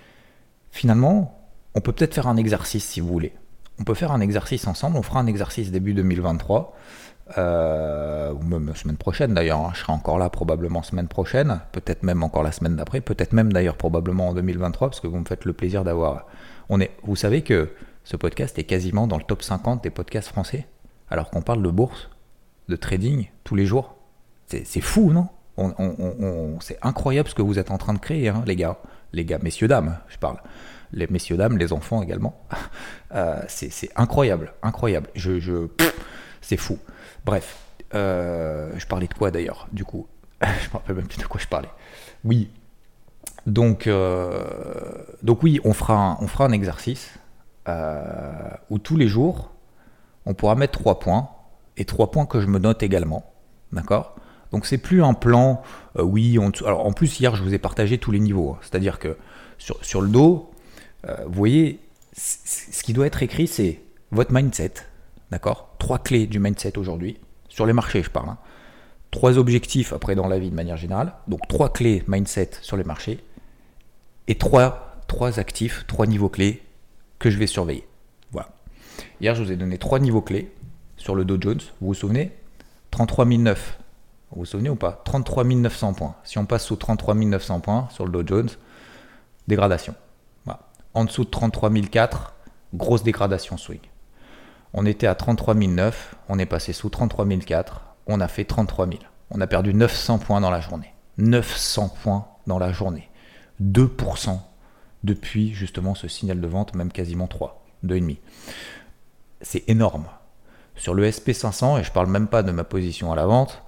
finalement, 0.71 1.45
on 1.75 1.81
peut 1.81 1.91
peut-être 1.91 2.15
faire 2.15 2.27
un 2.27 2.37
exercice 2.37 2.85
si 2.85 3.01
vous 3.01 3.09
voulez. 3.09 3.33
On 3.81 3.83
peut 3.83 3.95
faire 3.95 4.11
un 4.11 4.21
exercice 4.21 4.67
ensemble. 4.67 4.95
On 4.95 5.01
fera 5.01 5.19
un 5.19 5.25
exercice 5.25 5.71
début 5.71 5.95
2023 5.95 6.75
euh, 7.39 8.31
ou 8.31 8.43
même 8.43 8.75
semaine 8.75 8.95
prochaine 8.95 9.33
d'ailleurs, 9.33 9.59
hein. 9.59 9.71
je 9.73 9.79
serai 9.79 9.91
encore 9.91 10.19
là 10.19 10.29
probablement 10.29 10.83
semaine 10.83 11.07
prochaine, 11.07 11.61
peut-être 11.71 12.03
même 12.03 12.21
encore 12.21 12.43
la 12.43 12.51
semaine 12.51 12.75
d'après, 12.75 13.01
peut-être 13.01 13.33
même 13.33 13.51
d'ailleurs 13.51 13.77
probablement 13.77 14.29
en 14.29 14.33
2023, 14.33 14.89
parce 14.89 14.99
que 14.99 15.07
vous 15.07 15.17
me 15.17 15.25
faites 15.25 15.45
le 15.45 15.53
plaisir 15.53 15.83
d'avoir... 15.83 16.27
On 16.69 16.79
est, 16.79 16.91
vous 17.03 17.15
savez 17.15 17.41
que 17.41 17.69
ce 18.03 18.17
podcast 18.17 18.59
est 18.59 18.65
quasiment 18.65 19.07
dans 19.07 19.17
le 19.17 19.23
top 19.23 19.41
50 19.41 19.81
des 19.81 19.89
podcasts 19.89 20.27
français, 20.27 20.67
alors 21.09 21.31
qu'on 21.31 21.41
parle 21.41 21.63
de 21.63 21.69
bourse, 21.69 22.09
de 22.69 22.75
trading 22.75 23.29
tous 23.43 23.55
les 23.55 23.65
jours. 23.65 23.95
C'est 24.45 24.81
fou, 24.81 25.11
non? 25.11 25.27
C'est 26.59 26.77
incroyable 26.83 27.29
ce 27.29 27.35
que 27.35 27.41
vous 27.41 27.57
êtes 27.57 27.71
en 27.71 27.79
train 27.79 27.93
de 27.93 27.99
créer, 27.99 28.29
hein, 28.29 28.43
les 28.45 28.55
gars. 28.55 28.77
Les 29.13 29.25
gars, 29.25 29.39
messieurs, 29.41 29.67
dames, 29.67 29.97
je 30.07 30.17
parle. 30.17 30.37
Les 30.93 31.07
messieurs, 31.07 31.37
dames, 31.37 31.57
les 31.57 31.73
enfants 31.73 32.01
également. 32.01 32.41
Euh, 33.13 33.41
c'est 33.49 33.89
incroyable, 33.97 34.53
incroyable. 34.63 35.09
Je, 35.15 35.37
je 35.37 35.67
c'est 36.39 36.55
fou. 36.55 36.79
Bref, 37.25 37.57
euh, 37.93 38.71
je 38.77 38.87
parlais 38.87 39.07
de 39.07 39.13
quoi 39.13 39.31
d'ailleurs, 39.31 39.67
du 39.73 39.83
coup 39.83 40.07
Je 40.41 40.47
me 40.69 40.71
rappelle 40.71 40.95
même 40.95 41.07
plus 41.07 41.17
de 41.17 41.25
quoi 41.25 41.41
je 41.41 41.47
parlais. 41.47 41.67
Oui. 42.23 42.49
Donc, 43.45 43.87
euh, 43.87 44.45
donc 45.23 45.43
oui, 45.43 45.59
on 45.65 45.73
fera 45.73 45.97
un, 45.97 46.17
on 46.21 46.27
fera 46.27 46.45
un 46.45 46.53
exercice 46.53 47.19
où 48.69 48.79
tous 48.79 48.95
les 48.95 49.09
jours, 49.09 49.51
on 50.25 50.33
pourra 50.33 50.55
mettre 50.55 50.79
trois 50.79 50.97
points 50.99 51.27
et 51.75 51.83
trois 51.83 52.11
points 52.11 52.25
que 52.25 52.39
je 52.39 52.47
me 52.47 52.59
note 52.59 52.83
également. 52.83 53.29
D'accord? 53.73 54.15
Donc 54.51 54.65
c'est 54.65 54.77
plus 54.77 55.03
un 55.03 55.13
plan, 55.13 55.61
euh, 55.97 56.03
oui, 56.03 56.37
on, 56.37 56.51
alors 56.65 56.85
en 56.85 56.91
plus 56.91 57.19
hier 57.19 57.35
je 57.35 57.43
vous 57.43 57.53
ai 57.53 57.57
partagé 57.57 57.97
tous 57.97 58.11
les 58.11 58.19
niveaux, 58.19 58.51
hein. 58.51 58.59
c'est-à-dire 58.61 58.99
que 58.99 59.17
sur, 59.57 59.83
sur, 59.83 60.01
le 60.01 60.09
dos, 60.09 60.50
euh, 61.07 61.15
vous 61.25 61.33
voyez, 61.33 61.79
ce 62.13 62.83
qui 62.83 62.93
doit 62.93 63.07
être 63.07 63.23
écrit 63.23 63.47
c'est 63.47 63.81
votre 64.11 64.33
mindset, 64.33 64.73
d'accord? 65.31 65.75
Trois 65.79 65.99
clés 65.99 66.27
du 66.27 66.39
mindset 66.39 66.77
aujourd'hui, 66.77 67.17
sur 67.49 67.65
les 67.65 67.73
marchés 67.73 68.03
je 68.03 68.09
parle. 68.09 68.29
Hein. 68.29 68.37
Trois 69.09 69.37
objectifs 69.37 69.93
après 69.93 70.15
dans 70.15 70.27
la 70.27 70.39
vie 70.39 70.49
de 70.49 70.55
manière 70.55 70.77
générale, 70.77 71.13
donc 71.27 71.47
trois 71.47 71.71
clés 71.71 72.03
mindset 72.07 72.51
sur 72.61 72.77
les 72.77 72.83
marchés, 72.83 73.23
et 74.27 74.37
trois, 74.37 74.97
trois 75.07 75.39
actifs, 75.39 75.85
trois 75.87 76.07
niveaux 76.07 76.29
clés 76.29 76.61
que 77.19 77.29
je 77.29 77.37
vais 77.37 77.47
surveiller. 77.47 77.87
Voilà. 78.31 78.49
Hier 79.19 79.35
je 79.35 79.43
vous 79.43 79.51
ai 79.51 79.55
donné 79.55 79.77
trois 79.77 79.99
niveaux 79.99 80.21
clés 80.21 80.51
sur 80.97 81.15
le 81.15 81.25
Dow 81.25 81.37
Jones, 81.39 81.59
vous 81.81 81.87
vous 81.87 81.93
souvenez? 81.93 82.31
33 82.91 83.25
009. 83.25 83.79
Vous 84.31 84.41
vous 84.41 84.45
souvenez 84.45 84.69
ou 84.69 84.75
pas? 84.75 85.01
33 85.03 85.43
900 85.45 85.93
points. 85.93 86.15
Si 86.23 86.37
on 86.37 86.45
passe 86.45 86.65
sous 86.65 86.75
33 86.75 87.15
900 87.15 87.59
points 87.61 87.87
sur 87.91 88.05
le 88.05 88.11
Dow 88.11 88.27
Jones, 88.27 88.49
dégradation. 89.47 89.95
En 90.93 91.05
dessous 91.05 91.23
de 91.23 91.29
33 91.29 91.69
004, 91.69 92.33
grosse 92.73 93.03
dégradation 93.03 93.57
swing. 93.57 93.79
On 94.73 94.85
était 94.85 95.07
à 95.07 95.15
33 95.15 95.55
009, 95.55 96.15
on 96.29 96.39
est 96.39 96.45
passé 96.45 96.73
sous 96.73 96.89
33 96.89 97.25
004, 97.25 97.81
on 98.07 98.19
a 98.19 98.27
fait 98.27 98.45
33 98.45 98.87
000. 98.87 98.99
On 99.29 99.41
a 99.41 99.47
perdu 99.47 99.73
900 99.73 100.19
points 100.19 100.41
dans 100.41 100.51
la 100.51 100.59
journée. 100.59 100.93
900 101.17 101.93
points 102.01 102.27
dans 102.47 102.59
la 102.59 102.71
journée. 102.71 103.09
2% 103.61 104.39
depuis 105.03 105.53
justement 105.53 105.95
ce 105.95 106.07
signal 106.07 106.41
de 106.41 106.47
vente, 106.47 106.75
même 106.75 106.91
quasiment 106.91 107.27
3, 107.27 107.63
2,5. 107.85 108.17
C'est 109.41 109.67
énorme 109.69 110.05
sur 110.75 110.93
le 110.93 111.07
SP500, 111.07 111.79
et 111.79 111.83
je 111.83 111.91
parle 111.91 112.07
même 112.07 112.27
pas 112.27 112.43
de 112.43 112.51
ma 112.51 112.63
position 112.63 113.11
à 113.11 113.15
la 113.15 113.25
vente, 113.25 113.63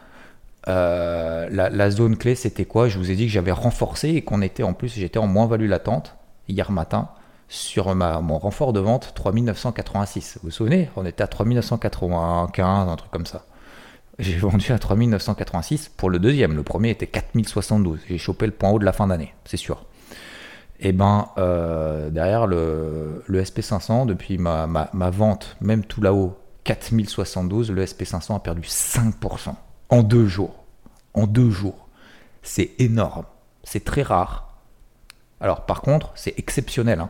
euh, 0.68 1.48
la, 1.51 1.92
zone 1.92 2.18
clé 2.18 2.36
c'était 2.36 2.65
quoi? 2.65 2.88
Je 2.88 2.98
vous 2.98 3.12
ai 3.12 3.15
dit 3.15 3.25
que 3.25 3.32
j'avais 3.32 3.51
renforcé 3.51 4.10
et 4.10 4.22
qu'on 4.22 4.42
était 4.42 4.63
en 4.63 4.74
plus, 4.74 4.94
j'étais 4.94 5.20
en 5.20 5.27
moins-value 5.27 5.68
latente 5.68 6.15
hier 6.47 6.71
matin 6.71 7.09
sur 7.47 7.93
ma, 7.93 8.19
mon 8.21 8.39
renfort 8.39 8.73
de 8.73 8.79
vente 8.79 9.13
3986. 9.15 10.39
Vous 10.41 10.47
vous 10.47 10.51
souvenez? 10.51 10.89
On 10.95 11.05
était 11.05 11.23
à 11.23 11.27
3995, 11.27 12.89
un 12.89 12.95
truc 12.95 13.12
comme 13.12 13.25
ça. 13.25 13.45
J'ai 14.19 14.38
vendu 14.38 14.71
à 14.71 14.79
3986 14.79 15.89
pour 15.89 16.09
le 16.09 16.19
deuxième. 16.19 16.55
Le 16.55 16.63
premier 16.63 16.89
était 16.91 17.07
4072. 17.07 18.00
J'ai 18.07 18.17
chopé 18.17 18.45
le 18.45 18.51
point 18.51 18.69
haut 18.71 18.79
de 18.79 18.85
la 18.85 18.93
fin 18.93 19.07
d'année, 19.07 19.33
c'est 19.45 19.57
sûr. 19.57 19.85
Et 20.79 20.89
eh 20.89 20.91
ben 20.91 21.29
euh, 21.38 22.09
derrière 22.09 22.45
le, 22.45 23.23
le, 23.25 23.41
SP500, 23.41 24.05
depuis 24.05 24.38
ma, 24.38 24.67
ma 24.67 25.09
vente, 25.12 25.55
même 25.62 25.85
tout 25.85 26.01
là-haut, 26.01 26.38
4072, 26.63 27.71
le 27.71 27.85
SP500 27.85 28.35
a 28.35 28.39
perdu 28.39 28.62
5% 28.62 29.53
en 29.89 30.03
deux 30.03 30.27
jours. 30.27 30.63
En 31.13 31.27
deux 31.27 31.50
jours. 31.51 31.88
C'est 32.41 32.71
énorme. 32.79 33.25
C'est 33.63 33.83
très 33.83 34.01
rare. 34.01 34.52
Alors 35.43 35.65
par 35.65 35.81
contre, 35.81 36.12
c'est 36.15 36.33
exceptionnel. 36.39 37.00
Hein. 37.00 37.09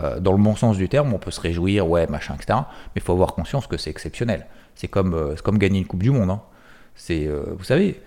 Euh, 0.00 0.20
dans 0.20 0.32
le 0.32 0.42
bon 0.42 0.56
sens 0.56 0.78
du 0.78 0.88
terme, 0.88 1.12
on 1.12 1.18
peut 1.18 1.30
se 1.30 1.40
réjouir, 1.40 1.86
ouais, 1.86 2.06
machin, 2.06 2.34
etc. 2.34 2.60
Mais 2.94 2.96
il 2.96 3.02
faut 3.02 3.12
avoir 3.12 3.34
conscience 3.34 3.66
que 3.66 3.76
c'est 3.76 3.90
exceptionnel. 3.90 4.46
C'est 4.74 4.88
comme, 4.88 5.12
euh, 5.12 5.34
gagner 5.52 5.80
une 5.80 5.86
Coupe 5.86 6.02
du 6.02 6.10
Monde. 6.10 6.30
Hein. 6.30 6.40
Euh, 7.10 7.44
vous 7.58 7.64
savez, 7.64 8.00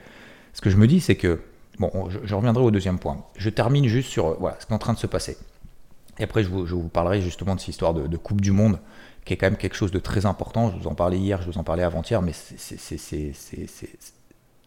ce 0.53 0.61
que 0.61 0.71
je 0.71 0.77
me 0.77 0.87
dis, 0.87 0.99
c'est 0.99 1.15
que, 1.15 1.41
bon, 1.77 2.09
je, 2.09 2.33
reviendrai 2.33 2.63
au 2.63 2.71
deuxième 2.71 2.97
point. 2.97 3.23
Je 3.37 3.51
termine 3.51 3.85
juste 3.85 4.09
sur 4.09 4.35
ce 4.59 4.65
qui 4.65 4.71
est 4.71 4.75
en 4.75 4.79
train 4.79 4.93
de 4.93 4.97
se 4.97 5.05
passer. 5.05 5.37
Et 6.17 6.23
après, 6.23 6.43
je 6.43 6.49
vous, 6.49 6.65
je 6.65 6.73
vous 6.73 6.87
parlerai 6.87 7.21
justement 7.21 7.53
de 7.53 7.59
cette 7.59 7.69
histoire 7.69 7.93
de, 7.93 8.07
de 8.07 8.17
Coupe 8.17 8.41
du 8.41 8.51
Monde 8.51 8.79
qui 9.25 9.33
est 9.33 9.37
quand 9.37 9.47
même 9.47 9.57
quelque 9.57 9.75
chose 9.75 9.91
de 9.91 9.99
très 9.99 10.25
important. 10.25 10.71
Je 10.71 10.77
vous 10.77 10.87
en 10.87 10.95
parlais 10.95 11.17
hier, 11.17 11.41
je 11.41 11.49
vous 11.49 11.57
en 11.57 11.63
parlais 11.63 11.83
avant-hier, 11.83 12.21
mais 12.21 12.31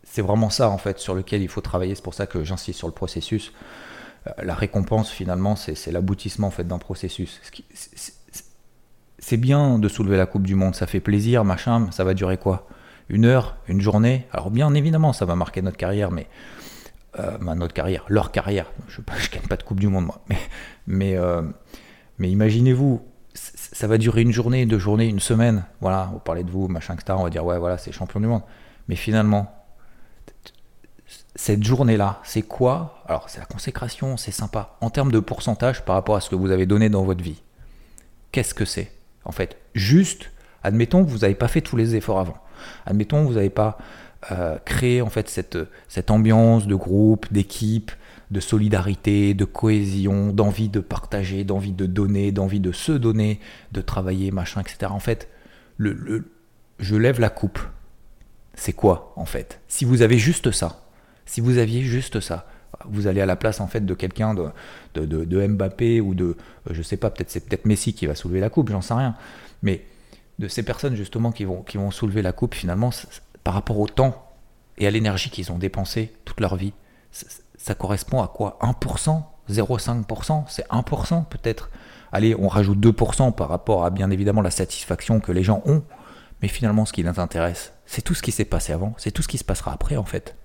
c'est 0.04 0.22
vraiment 0.22 0.50
ça 0.50 0.68
en 0.68 0.78
fait 0.78 0.98
sur 0.98 1.14
lequel 1.14 1.42
il 1.42 1.48
faut 1.48 1.60
travailler. 1.60 1.94
C'est 1.94 2.02
pour 2.02 2.14
ça 2.14 2.26
que 2.26 2.42
j'insiste 2.42 2.78
sur 2.78 2.88
le 2.88 2.92
processus. 2.92 3.52
Euh, 4.26 4.30
la 4.42 4.54
récompense 4.54 5.10
finalement, 5.10 5.56
c'est 5.56 5.90
l'aboutissement 5.92 6.48
en 6.48 6.50
fait 6.50 6.64
d'un 6.64 6.78
processus. 6.78 7.40
C'est 9.18 9.37
bien 9.37 9.78
de 9.78 9.88
soulever 9.88 10.16
la 10.16 10.26
Coupe 10.26 10.46
du 10.46 10.54
Monde, 10.54 10.75
ça 10.75 10.87
fait 10.87 11.00
plaisir, 11.00 11.44
machin. 11.44 11.88
Ça 11.90 12.04
va 12.04 12.14
durer 12.14 12.37
quoi? 12.37 12.68
Une 13.08 13.25
heure, 13.25 13.56
une 13.68 13.80
journée? 13.80 14.26
Alors 14.32 14.50
bien 14.50 14.72
évidemment, 14.75 15.12
ça 15.12 15.25
va 15.25 15.34
marquer 15.34 15.62
notre 15.62 15.76
carrière, 15.76 16.10
mais 16.10 16.28
euh, 17.18 17.37
notre 17.54 17.75
carrière, 17.75 18.04
leur 18.08 18.30
carrière. 18.30 18.70
Je 18.88 19.00
ne 19.00 19.04
gagne 19.32 19.48
pas 19.48 19.56
de 19.56 19.62
Coupe 19.62 19.80
du 19.80 19.88
Monde 19.88 20.06
moi, 20.06 20.20
mais 20.28 20.38
mais, 20.87 21.16
euh, 21.16 21.42
imaginez-vous 22.18 23.02
ça 23.34 23.87
va 23.87 23.98
durer 23.98 24.22
une 24.22 24.32
journée, 24.32 24.66
deux 24.66 24.78
journées, 24.78 25.06
une 25.06 25.20
semaine. 25.20 25.64
Voilà, 25.80 26.10
on 26.14 26.18
parler 26.18 26.42
de 26.42 26.50
vous, 26.50 26.68
machin, 26.68 26.94
etc. 26.94 27.14
On 27.16 27.22
va 27.22 27.30
dire, 27.30 27.44
ouais, 27.44 27.58
voilà, 27.58 27.78
c'est 27.78 27.92
champion 27.92 28.20
du 28.20 28.26
monde. 28.26 28.42
Mais 28.88 28.96
finalement, 28.96 29.57
cette 31.38 31.62
journée-là, 31.62 32.21
c'est 32.25 32.42
quoi 32.42 33.00
Alors, 33.07 33.30
c'est 33.30 33.38
la 33.38 33.47
consécration, 33.47 34.16
c'est 34.16 34.33
sympa. 34.33 34.76
En 34.80 34.90
termes 34.90 35.12
de 35.12 35.21
pourcentage 35.21 35.85
par 35.85 35.95
rapport 35.95 36.16
à 36.16 36.21
ce 36.21 36.28
que 36.28 36.35
vous 36.35 36.50
avez 36.50 36.66
donné 36.66 36.88
dans 36.88 37.04
votre 37.04 37.23
vie, 37.23 37.40
qu'est-ce 38.33 38.54
que 38.54 38.64
c'est 38.64 38.90
En 39.25 39.30
fait, 39.30 39.57
juste, 39.73 40.33
admettons 40.64 41.04
que 41.04 41.09
vous 41.09 41.18
n'avez 41.18 41.37
pas 41.37 41.47
fait 41.47 41.61
tous 41.61 41.76
les 41.76 41.95
efforts 41.95 42.18
avant. 42.18 42.38
Admettons 42.87 43.23
que 43.23 43.28
vous 43.28 43.35
n'avez 43.35 43.50
pas 43.50 43.78
euh, 44.33 44.59
créé 44.64 45.00
en 45.00 45.11
fait 45.11 45.28
cette, 45.28 45.57
cette 45.87 46.11
ambiance 46.11 46.66
de 46.66 46.75
groupe, 46.75 47.33
d'équipe, 47.33 47.92
de 48.33 48.40
solidarité, 48.40 49.33
de 49.33 49.45
cohésion, 49.45 50.33
d'envie 50.33 50.68
de 50.68 50.80
partager, 50.80 51.45
d'envie 51.45 51.73
de 51.73 51.87
donner, 51.87 52.33
d'envie 52.33 52.61
de 52.61 52.73
se 52.73 52.90
donner, 52.90 53.38
de 53.71 53.80
travailler, 53.80 54.33
machin, 54.33 54.61
etc. 54.61 54.90
En 54.90 54.99
fait, 54.99 55.28
le, 55.76 56.25
je 56.80 56.97
lève 56.97 57.21
la 57.21 57.30
coupe. 57.30 57.61
C'est 58.54 58.73
quoi, 58.73 59.12
en 59.14 59.25
fait? 59.25 59.61
Si 59.68 59.85
vous 59.85 60.02
avez 60.02 60.18
juste 60.18 60.50
ça, 60.50 60.88
si 61.28 61.40
vous 61.40 61.58
aviez 61.58 61.82
juste 61.82 62.20
ça, 62.20 62.47
vous 62.85 63.06
allez 63.06 63.20
à 63.20 63.26
la 63.26 63.37
place 63.37 63.61
en 63.61 63.66
fait 63.66 63.85
de 63.85 63.94
quelqu'un 63.94 64.35
de, 64.35 65.47
Mbappé 65.49 66.00
ou 66.00 66.14
de, 66.14 66.37
je 66.70 66.82
sais 66.82 66.97
pas, 66.97 67.11
peut-être 67.11 67.30
c'est 67.30 67.49
peut-être 67.49 67.66
Messi 67.66 67.94
qui 67.94 68.06
va 68.06 68.14
soulever 68.14 68.40
la 68.40 68.50
coupe, 68.50 68.70
j'en 68.70 68.80
sais 68.80 68.94
rien. 68.94 69.14
Mais 69.62 69.85
de 70.38 70.49
ces 70.49 70.62
personnes 70.62 70.94
justement 70.97 71.32
qui 71.32 71.44
vont, 71.44 71.62
qui 71.62 71.76
vont 71.76 71.90
soulever 71.90 72.23
la 72.23 72.32
coupe 72.32 72.54
finalement 72.54 72.90
par 73.44 73.54
rapport 73.54 73.78
au 73.78 73.88
temps 73.88 74.30
et 74.76 74.87
à 74.87 74.90
l'énergie 74.90 75.30
qu'ils 75.30 75.50
ont 75.52 75.58
dépensé 75.58 76.12
toute 76.25 76.40
leur 76.40 76.56
vie 76.56 76.73
ça 77.58 77.75
correspond 77.75 78.23
à 78.23 78.28
quoi? 78.28 78.58
1% 78.62 79.23
0,5% 79.50 80.44
C'est 80.49 80.66
1% 80.68 81.25
peut-être? 81.26 81.70
Allez, 82.12 82.35
on 82.38 82.49
rajoute 82.49 82.78
2% 82.78 83.35
par 83.35 83.49
rapport 83.49 83.85
à 83.85 83.90
bien 83.90 84.11
évidemment 84.11 84.42
la 84.42 84.50
satisfaction 84.50 85.20
que 85.20 85.32
les 85.32 85.42
gens 85.42 85.62
ont. 85.66 85.82
Mais 86.40 86.49
finalement, 86.49 86.85
ce 86.85 86.92
qui 86.92 87.02
les 87.02 87.18
intéresse, 87.18 87.73
c'est 87.85 88.02
tout 88.02 88.14
ce 88.14 88.23
qui 88.23 88.30
s'est 88.30 88.44
passé 88.44 88.73
avant, 88.73 88.94
c'est 88.97 89.11
tout 89.11 89.23
ce 89.23 89.28
qui 89.28 89.38
se 89.38 89.44
passera 89.44 89.73
après 89.73 89.97
en 89.97 90.04
fait. 90.04 90.37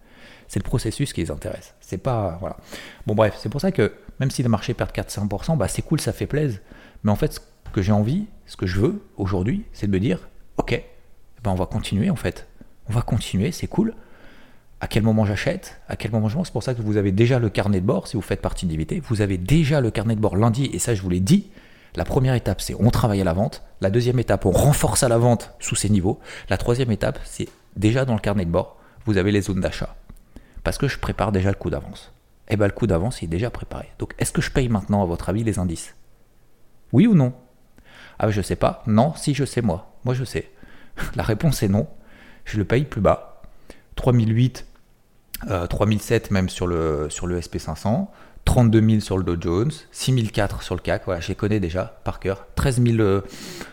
C'est 0.53 0.59
le 0.59 0.69
processus 0.69 1.13
qui 1.13 1.21
les 1.21 1.31
intéresse. 1.31 1.73
C'est 1.81 1.97
pas. 1.97 2.37
Voilà. 2.39 2.57
Bon, 3.07 3.15
bref, 3.15 3.39
c'est 3.39 3.49
pour 3.49 3.59
ça 3.59 3.71
que 3.71 3.91
même 4.19 4.29
si 4.29 4.43
le 4.43 4.49
marché 4.49 4.75
perd 4.75 4.91
4-5%, 4.91 5.57
bah, 5.57 5.67
c'est 5.67 5.81
cool, 5.81 5.99
ça 5.99 6.13
fait 6.13 6.27
plaisir. 6.27 6.59
Mais 7.03 7.11
en 7.11 7.15
fait, 7.15 7.33
ce 7.33 7.39
que 7.71 7.81
j'ai 7.81 7.91
envie, 7.91 8.27
ce 8.45 8.55
que 8.55 8.67
je 8.67 8.79
veux 8.79 9.01
aujourd'hui, 9.17 9.65
c'est 9.73 9.87
de 9.87 9.91
me 9.91 9.99
dire 9.99 10.29
ok, 10.57 10.79
ben 11.43 11.49
on 11.49 11.55
va 11.55 11.65
continuer 11.65 12.11
en 12.11 12.15
fait. 12.15 12.45
On 12.87 12.93
va 12.93 13.01
continuer, 13.01 13.51
c'est 13.51 13.65
cool 13.65 13.95
à 14.79 14.85
quel 14.87 15.01
moment 15.01 15.25
j'achète, 15.25 15.81
à 15.89 15.95
quel 15.95 16.11
moment 16.11 16.29
je 16.29 16.35
vends? 16.35 16.43
C'est 16.43 16.51
pour 16.51 16.61
ça 16.61 16.75
que 16.75 16.83
vous 16.83 16.97
avez 16.97 17.11
déjà 17.11 17.39
le 17.39 17.49
carnet 17.49 17.81
de 17.81 17.85
bord, 17.87 18.07
si 18.07 18.15
vous 18.15 18.21
faites 18.21 18.41
partie 18.41 18.67
d'IVT, 18.67 18.99
vous 18.99 19.21
avez 19.21 19.39
déjà 19.39 19.81
le 19.81 19.89
carnet 19.89 20.15
de 20.15 20.21
bord 20.21 20.35
lundi, 20.35 20.69
et 20.71 20.77
ça 20.77 20.93
je 20.93 21.01
vous 21.01 21.09
l'ai 21.09 21.19
dit. 21.19 21.49
La 21.95 22.05
première 22.05 22.35
étape, 22.35 22.61
c'est 22.61 22.75
on 22.79 22.91
travaille 22.91 23.21
à 23.21 23.23
la 23.23 23.33
vente. 23.33 23.63
La 23.81 23.89
deuxième 23.89 24.19
étape, 24.19 24.45
on 24.45 24.51
renforce 24.51 25.01
à 25.01 25.09
la 25.09 25.17
vente 25.17 25.55
sous 25.59 25.75
ces 25.75 25.89
niveaux. 25.89 26.19
La 26.47 26.57
troisième 26.57 26.91
étape, 26.91 27.17
c'est 27.23 27.47
déjà 27.75 28.05
dans 28.05 28.13
le 28.13 28.19
carnet 28.19 28.45
de 28.45 28.51
bord, 28.51 28.77
vous 29.05 29.17
avez 29.17 29.31
les 29.31 29.41
zones 29.41 29.61
d'achat. 29.61 29.95
Parce 30.63 30.77
que 30.77 30.87
je 30.87 30.97
prépare 30.97 31.31
déjà 31.31 31.49
le 31.49 31.55
coup 31.55 31.69
d'avance. 31.69 32.11
Eh 32.49 32.57
bien 32.57 32.67
le 32.67 32.73
coup 32.73 32.87
d'avance 32.87 33.23
est 33.23 33.27
déjà 33.27 33.49
préparé. 33.49 33.89
Donc 33.99 34.13
est-ce 34.19 34.31
que 34.31 34.41
je 34.41 34.51
paye 34.51 34.69
maintenant, 34.69 35.01
à 35.01 35.05
votre 35.05 35.29
avis, 35.29 35.43
les 35.43 35.59
indices? 35.59 35.95
Oui 36.91 37.07
ou 37.07 37.15
non? 37.15 37.33
Ah 38.19 38.29
je 38.29 38.41
sais 38.41 38.55
pas. 38.55 38.83
Non, 38.87 39.13
si 39.15 39.33
je 39.33 39.45
sais 39.45 39.61
moi. 39.61 39.93
Moi 40.05 40.13
je 40.13 40.23
sais. 40.23 40.51
La 41.15 41.23
réponse 41.23 41.63
est 41.63 41.69
non. 41.69 41.87
Je 42.45 42.57
le 42.57 42.65
paye 42.65 42.85
plus 42.85 43.01
bas. 43.01 43.41
3008, 43.95 44.65
3007 45.69 46.25
euh, 46.25 46.33
même 46.33 46.49
sur 46.49 46.67
le, 46.67 47.07
sur 47.09 47.27
le 47.27 47.39
SP500, 47.39 48.07
32 48.45 48.81
000 48.81 48.99
sur 49.01 49.17
le 49.17 49.23
Dow 49.23 49.37
Jones, 49.39 49.71
6 49.91 50.31
004 50.31 50.63
sur 50.63 50.75
le 50.75 50.81
CAC, 50.81 51.03
voilà, 51.05 51.21
je 51.21 51.27
les 51.29 51.35
connais 51.35 51.59
déjà 51.59 51.99
par 52.03 52.19
cœur, 52.19 52.47
13 52.55 52.81
000, 52.83 53.21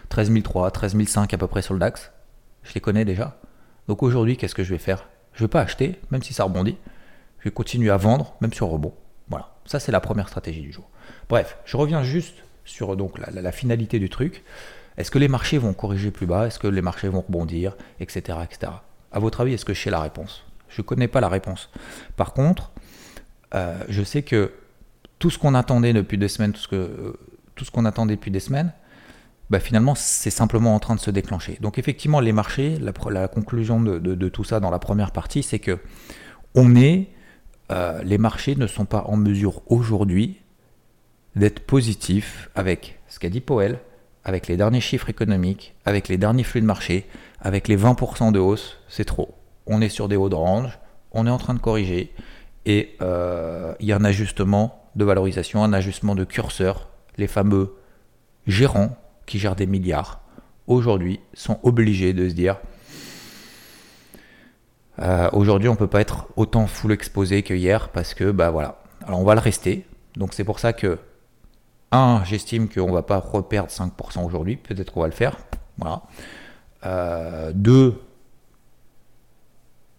13 0.09 0.33
003, 0.43 0.71
13 0.71 0.97
005 1.07 1.35
à 1.35 1.39
peu 1.39 1.47
près 1.47 1.63
sur 1.63 1.75
le 1.75 1.81
DAX, 1.81 2.13
je 2.63 2.75
les 2.75 2.81
connais 2.81 3.05
déjà. 3.05 3.39
Donc 3.89 4.03
aujourd'hui, 4.03 4.37
qu'est-ce 4.37 4.55
que 4.55 4.63
je 4.63 4.71
vais 4.71 4.79
faire? 4.79 5.09
Je 5.41 5.45
ne 5.45 5.49
vais 5.49 5.53
pas 5.53 5.63
acheter, 5.63 5.99
même 6.11 6.23
si 6.23 6.35
ça 6.35 6.45
rebondit, 6.45 6.77
je 7.39 7.45
vais 7.45 7.51
continuer 7.51 7.89
à 7.89 7.97
vendre, 7.97 8.35
même 8.43 8.53
sur 8.53 8.67
rebond. 8.67 8.93
Voilà, 9.31 9.55
ça 9.65 9.81
c'est 9.81 9.91
la 9.91 10.01
première 10.01 10.29
stratégie 10.29 10.61
du 10.61 10.71
jour. 10.71 10.87
Bref, 11.31 11.57
je 11.65 11.79
reviens 11.79 12.03
juste 12.03 12.35
sur 12.67 12.95
donc 12.95 13.19
la, 13.19 13.51
finalité 13.51 13.99
du 13.99 14.11
truc. 14.11 14.45
Est-ce 14.99 15.11
que 15.11 15.19
les 15.19 15.29
marchés 15.29 15.57
vont 15.57 15.73
corriger 15.73 16.11
plus 16.11 16.27
bas? 16.27 16.47
Est-ce 16.47 16.59
que 16.59 16.67
les 16.67 16.83
marchés 16.83 17.09
vont 17.09 17.23
rebondir? 17.23 17.75
Etc. 18.01 18.21
etc. 18.45 18.71
À 19.13 19.19
votre 19.19 19.41
avis, 19.41 19.55
est-ce 19.55 19.65
que 19.65 19.73
je 19.73 19.81
sais 19.81 19.89
la 19.89 20.01
réponse? 20.01 20.45
Je 20.69 20.83
ne 20.83 20.87
connais 20.87 21.09
pas 21.09 21.23
la 21.23 21.31
réponse. 21.31 21.71
Par 22.17 22.35
contre, 22.35 22.71
euh, 23.55 23.83
je 23.89 24.03
sais 24.03 24.21
que 24.21 24.53
tout 25.19 25.31
ce 25.31 25.39
qu'on 25.39 25.55
attendait 25.55 25.95
depuis 25.95 26.19
des 26.19 26.29
semaines, 26.29 26.53
que 26.53 27.19
tout 27.55 27.65
ce 27.65 27.71
qu'on 27.71 27.87
attendait 27.87 28.17
depuis 28.17 28.31
des 28.31 28.41
semaines, 28.41 28.75
bah 29.51 29.59
finalement 29.59 29.95
c'est 29.97 30.31
simplement 30.31 30.75
en 30.75 30.79
train 30.79 30.95
de 30.95 31.01
se 31.01 31.11
déclencher. 31.11 31.59
Donc 31.61 31.79
effectivement, 31.79 32.21
les 32.21 32.33
marchés, 32.33 32.79
la, 32.79 33.29
conclusion 33.29 33.81
de, 33.81 34.29
tout 34.29 34.45
ça 34.45 34.61
dans 34.61 34.71
la 34.71 34.79
première 34.79 35.11
partie, 35.11 35.43
c'est 35.43 35.59
que 35.59 35.79
on 36.55 36.75
est, 36.77 37.09
euh, 37.71 38.01
les 38.03 38.19
marchés 38.19 38.57
ne 38.57 38.67
sont 38.67 38.85
pas 38.85 39.05
en 39.07 39.17
mesure 39.17 39.63
aujourd'hui 39.67 40.41
d'être 41.37 41.61
positifs 41.61 42.51
avec 42.55 43.01
ce 43.09 43.19
qu'a 43.19 43.29
dit 43.29 43.41
Powell, 43.41 43.79
avec 44.25 44.49
les 44.49 44.57
derniers 44.57 44.81
chiffres 44.81 45.09
économiques, 45.09 45.75
avec 45.85 46.09
les 46.09 46.19
derniers 46.19 46.45
flux 46.45 46.61
de 46.61 46.67
marché, 46.67 47.07
avec 47.41 47.69
les 47.69 47.77
20% 47.77 48.33
de 48.33 48.39
hausse, 48.39 48.79
c'est 48.89 49.05
trop. 49.05 49.35
On 49.67 49.81
est 49.81 49.89
sur 49.89 50.09
des 50.09 50.17
hauts 50.17 50.29
de 50.29 50.35
range, 50.35 50.79
on 51.13 51.27
est 51.27 51.31
en 51.31 51.39
train 51.39 51.55
de 51.55 51.61
corriger 51.61 52.13
et 52.67 52.97
euh, 53.01 53.75
il 53.81 53.87
y 53.87 53.93
a 53.93 53.97
un 53.97 54.05
ajustement 54.05 54.85
de 54.97 55.05
valorisation, 55.05 55.65
un 55.65 55.73
ajustement 55.73 56.15
de 56.15 56.25
curseur. 56.25 56.89
Les 57.17 57.27
fameux 57.27 57.75
gérants 58.47 58.97
qui 59.31 59.39
gèrent 59.39 59.55
des 59.55 59.67
milliards, 59.67 60.21
aujourd'hui, 60.67 61.21
sont 61.35 61.61
obligés 61.63 62.13
de 62.13 62.29
se 62.29 62.35
dire 62.35 62.57
euh, 64.99 65.31
aujourd'hui, 65.33 65.69
on 65.69 65.73
ne 65.73 65.79
peut 65.79 65.87
pas 65.87 66.01
être 66.01 66.27
autant 66.37 66.67
full 66.67 66.93
exposé 66.93 67.43
que 67.43 67.55
hier 67.55 67.89
parce 67.91 68.13
que, 68.13 68.33
bah 68.33 68.51
voilà. 68.51 68.83
Alors, 69.07 69.21
on 69.21 69.25
va 69.25 69.35
le 69.35 69.41
rester. 69.41 69.87
Donc, 70.17 70.35
c'est 70.35 70.45
pour 70.45 70.59
ça 70.59 70.73
que, 70.73 70.99
un, 71.93 72.23
j'estime 72.25 72.69
qu'on 72.69 72.89
ne 72.89 72.93
va 72.93 73.03
pas 73.03 73.19
reperdre 73.19 73.71
5% 73.71 74.25
aujourd'hui. 74.27 74.57
Peut-être 74.57 74.93
qu'on 74.93 75.01
va 75.01 75.07
le 75.07 75.13
faire. 75.13 75.39
Voilà. 75.79 76.03
Euh, 76.85 77.53
deux, 77.55 78.03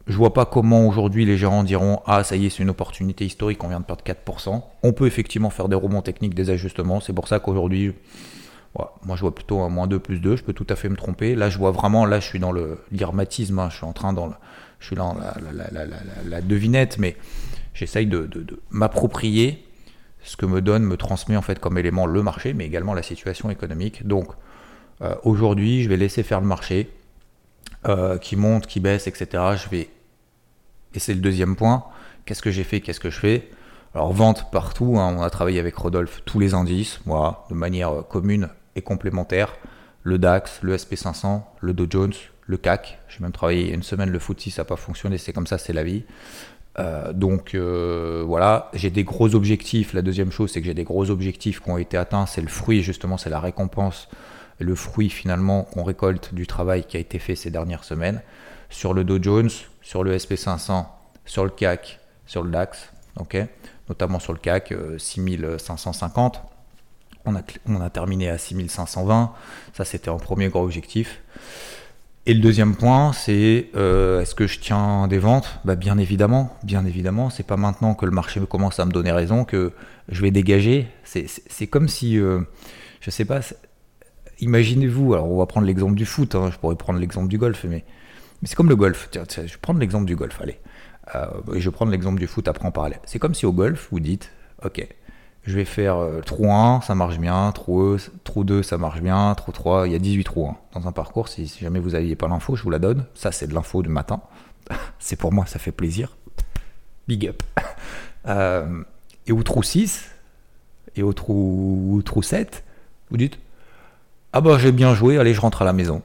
je 0.08 0.18
vois 0.18 0.34
pas 0.34 0.46
comment 0.46 0.88
aujourd'hui 0.88 1.26
les 1.26 1.38
gérants 1.38 1.64
diront 1.64 2.02
Ah, 2.06 2.24
ça 2.24 2.36
y 2.36 2.46
est, 2.46 2.50
c'est 2.50 2.62
une 2.62 2.70
opportunité 2.70 3.26
historique, 3.26 3.64
on 3.64 3.70
vient 3.70 3.80
de 3.80 3.86
perdre 3.86 4.04
4%. 4.04 4.62
On 4.84 4.94
peut 4.94 5.08
effectivement 5.08 5.50
faire 5.50 5.70
des 5.70 5.76
rebonds 5.76 6.02
techniques, 6.02 6.36
des 6.36 6.50
ajustements. 6.50 7.00
C'est 7.00 7.14
pour 7.14 7.28
ça 7.28 7.40
qu'aujourd'hui, 7.40 7.94
moi 8.76 9.16
je 9.16 9.22
vois 9.22 9.36
plutôt 9.36 9.62
un 9.62 9.70
moins 9.70 9.88
2 9.88 10.00
plus 10.00 10.20
2. 10.20 10.38
Je 10.38 10.44
peux 10.44 10.54
tout 10.54 10.68
à 10.70 10.76
fait 10.76 10.90
me 10.90 10.96
tromper. 10.96 11.36
Là, 11.36 11.50
je 11.50 11.58
vois 11.58 11.72
vraiment, 11.72 12.06
là, 12.06 12.20
je 12.20 12.26
suis 12.26 12.40
dans 12.40 12.52
le 12.52 12.80
l'irmatisme. 12.92 13.60
Hein. 13.60 13.70
je 13.70 13.78
suis 13.78 13.86
en 13.86 13.94
train 13.94 14.14
dans, 14.14 14.32
je 14.80 14.86
suis 14.86 14.96
dans 14.96 15.16
la, 16.26 16.42
devinette, 16.42 16.98
mais 16.98 17.18
j'essaye 17.74 18.08
de, 18.08 18.30
m'approprier 18.70 19.66
ce 20.24 20.38
que 20.38 20.46
me 20.46 20.62
donne, 20.62 20.84
me 20.84 20.98
transmet 20.98 21.36
en 21.36 21.42
fait 21.42 21.60
comme 21.60 21.78
élément 21.78 22.06
le 22.06 22.24
marché, 22.24 22.54
mais 22.54 22.66
également 22.66 22.94
la 22.94 23.04
situation 23.04 23.50
économique. 23.50 24.08
Donc, 24.08 24.28
euh, 25.02 25.16
aujourd'hui, 25.24 25.84
je 25.84 25.90
vais 25.90 25.98
laisser 25.98 26.24
faire 26.24 26.40
le 26.40 26.48
marché. 26.48 26.90
Euh, 27.88 28.20
qui 28.20 28.36
monte, 28.36 28.68
qui 28.68 28.80
baisse, 28.80 29.08
etc. 29.08 29.44
Je 29.56 29.68
vais 29.70 29.90
et 30.94 31.00
c'est 31.00 31.14
le 31.14 31.20
deuxième 31.20 31.56
point. 31.56 31.86
Qu'est-ce 32.26 32.42
que 32.42 32.52
j'ai 32.52 32.64
fait 32.64 32.82
Qu'est-ce 32.82 33.00
que 33.00 33.10
je 33.10 33.20
fais? 33.20 33.50
Alors, 33.96 34.14
vente 34.14 34.52
partout. 34.52 35.00
Hein. 35.00 35.16
on 35.18 35.22
a 35.22 35.30
travaillé 35.30 35.60
avec 35.60 35.76
Rodolphe 35.76 36.22
tous 36.26 36.40
les 36.40 36.54
indices, 36.54 37.00
moi, 37.06 37.46
de 37.50 37.56
manière 37.56 37.90
euh, 37.90 38.02
commune 38.04 38.50
et 38.76 38.82
complémentaire. 38.82 39.56
Le 40.04 40.18
DAX, 40.18 40.60
le 40.62 40.76
SP500, 40.76 41.42
le 41.60 41.74
Dow 41.74 41.86
Jones, 41.90 42.14
le 42.48 42.58
CAC. 42.58 43.00
J'ai 43.08 43.20
même 43.20 43.32
travaillé 43.32 43.72
une 43.72 43.84
semaine 43.84 44.10
le 44.10 44.20
FTSE, 44.20 44.50
ça 44.50 44.62
n'a 44.62 44.66
pas 44.66 44.76
fonctionné. 44.76 45.18
C'est 45.18 45.34
comme 45.34 45.48
ça, 45.48 45.58
c'est 45.58 45.74
la 45.74 45.84
vie. 45.84 46.04
Euh, 46.80 47.14
donc 47.14 47.54
euh, 47.54 48.24
voilà, 48.26 48.70
j'ai 48.74 48.90
des 48.90 49.04
gros 49.04 49.36
objectifs. 49.36 49.94
La 49.94 50.02
deuxième 50.02 50.32
chose, 50.32 50.52
c'est 50.52 50.62
que 50.62 50.66
j'ai 50.66 50.74
des 50.74 50.84
gros 50.84 51.10
objectifs 51.10 51.62
qui 51.62 51.70
ont 51.70 51.78
été 51.78 51.98
atteints. 51.98 52.26
C'est 52.26 52.42
le 52.42 52.48
fruit, 52.48 52.82
justement, 52.82 53.18
c'est 53.18 53.30
la 53.30 53.40
récompense, 53.40 54.10
le 54.60 54.76
fruit 54.76 55.10
finalement 55.10 55.64
qu'on 55.64 55.84
récolte 55.84 56.34
du 56.34 56.48
travail 56.48 56.84
qui 56.86 56.98
a 56.98 57.00
été 57.00 57.20
fait 57.20 57.36
ces 57.36 57.52
dernières 57.52 57.84
semaines 57.84 58.22
sur 58.70 58.94
le 58.94 59.04
Dow 59.04 59.22
Jones, 59.22 59.50
sur 59.82 60.04
le 60.04 60.16
SP500, 60.16 60.86
sur 61.26 61.44
le 61.44 61.50
CAC, 61.52 62.00
sur 62.26 62.44
le 62.44 62.50
DAX, 62.50 62.92
ok 63.20 63.46
notamment 63.92 64.20
sur 64.20 64.32
le 64.32 64.40
CAC 64.40 64.74
6550. 64.98 66.42
On 67.26 67.36
a, 67.36 67.90
terminé 67.90 68.30
à 68.30 68.38
6520, 68.38 69.32
ça 69.74 69.86
c'était 69.86 70.10
un 70.10 70.18
premier 70.18 70.50
gros 70.50 70.64
objectif. 70.64 71.22
Et 72.26 72.34
le 72.34 72.40
deuxième 72.40 72.76
point, 72.76 73.14
c'est 73.14 73.70
euh, 73.76 74.22
est-ce 74.22 74.36
que 74.36 74.46
je 74.46 74.60
tiens 74.60 75.08
des 75.08 75.18
ventes? 75.18 75.60
Bah, 75.66 75.76
Bien 75.76 75.98
évidemment, 75.98 76.56
bien 76.64 76.86
évidemment. 76.86 77.30
C'est 77.32 77.46
pas 77.46 77.58
maintenant 77.58 77.96
que 77.96 78.06
le 78.06 78.12
marché 78.12 78.40
commence 78.48 78.80
à 78.80 78.86
me 78.86 78.92
donner 78.92 79.12
raison 79.12 79.44
que 79.44 79.72
je 80.08 80.22
vais 80.22 80.32
dégager. 80.32 80.88
C'est 81.04 81.68
comme 81.68 81.88
si, 81.88 82.20
euh, 82.20 82.42
je 83.00 83.10
sais 83.10 83.26
pas, 83.26 83.42
imaginez-vous, 84.40 85.14
alors 85.14 85.32
on 85.32 85.38
va 85.38 85.46
prendre 85.46 85.66
l'exemple 85.66 85.96
du 85.96 86.06
foot, 86.06 86.36
hein, 86.36 86.50
je 86.52 86.58
pourrais 86.58 86.76
prendre 86.76 87.00
l'exemple 87.00 87.28
du 87.28 87.38
golf, 87.38 87.66
mais 87.68 87.84
c'est 88.44 88.56
comme 88.56 88.70
le 88.70 88.76
golf. 88.76 89.10
Je 89.14 89.42
vais 89.42 89.48
prendre 89.62 89.80
l'exemple 89.80 90.06
du 90.06 90.16
golf, 90.16 90.40
allez. 90.42 90.60
Euh, 91.16 91.26
je 91.54 91.70
vais 91.70 91.72
prendre 91.72 91.92
l'exemple 91.92 92.20
du 92.20 92.28
foot 92.28 92.48
après 92.48 92.66
en 92.68 92.72
parallèle. 92.72 93.00
C'est 93.06 93.20
comme 93.20 93.34
si 93.34 93.46
au 93.46 93.52
golf, 93.52 93.88
vous 93.92 94.00
dites, 94.00 94.32
ok, 94.64 94.88
je 95.44 95.56
vais 95.56 95.66
faire 95.66 95.98
euh, 95.98 96.22
trou 96.22 96.52
1, 96.52 96.82
ça 96.82 96.94
marche 96.94 97.18
bien, 97.18 97.52
trou, 97.52 97.98
trou 98.24 98.44
2, 98.44 98.62
ça 98.62 98.78
marche 98.78 99.02
bien, 99.02 99.34
trou 99.36 99.52
3, 99.52 99.88
il 99.88 99.94
y 99.94 99.96
a 99.96 100.00
18 100.00 100.24
trous 100.24 100.48
hein. 100.48 100.58
dans 100.74 100.88
un 100.88 100.92
parcours. 100.92 101.28
Si, 101.28 101.52
jamais 101.60 101.80
vous 101.80 101.92
n'aviez 101.92 102.16
pas 102.16 102.28
l'info, 102.28 102.56
je 102.56 102.64
vous 102.64 102.70
la 102.70 102.80
donne. 102.80 103.06
Ça, 103.16 103.32
c'est 103.32 103.48
de 103.48 103.54
l'info 103.54 103.82
du 103.82 103.90
matin. 103.90 104.22
c'est 105.00 105.16
pour 105.16 105.34
moi, 105.34 105.46
ça 105.48 105.60
fait 105.60 105.72
plaisir. 105.72 106.16
Big 107.08 107.28
up. 107.28 107.44
Euh, 108.28 108.84
et 109.26 109.32
au 109.32 109.42
trou 109.42 109.64
6, 109.64 110.12
et 110.96 111.02
au 111.02 111.12
trou, 111.12 112.04
trou 112.06 112.22
7, 112.22 112.64
vous 113.10 113.18
dites, 113.18 113.40
ah 114.32 114.42
bah 114.42 114.60
j'ai 114.60 114.72
bien 114.72 114.94
joué, 114.94 115.18
allez, 115.18 115.34
je 115.34 115.42
rentre 115.42 115.64
à 115.64 115.66
la 115.66 115.74
maison. 115.74 116.04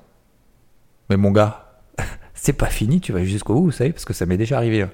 Mais 1.10 1.18
mon 1.18 1.30
gars, 1.30 1.78
c'est 2.34 2.54
pas 2.54 2.68
fini, 2.68 3.02
tu 3.02 3.12
vas 3.12 3.22
jusqu'au 3.22 3.52
bout, 3.52 3.64
vous 3.64 3.70
savez, 3.70 3.92
parce 3.92 4.06
que 4.06 4.14
ça 4.14 4.24
m'est 4.24 4.38
déjà 4.38 4.56
arrivé. 4.56 4.80
Hein. 4.80 4.90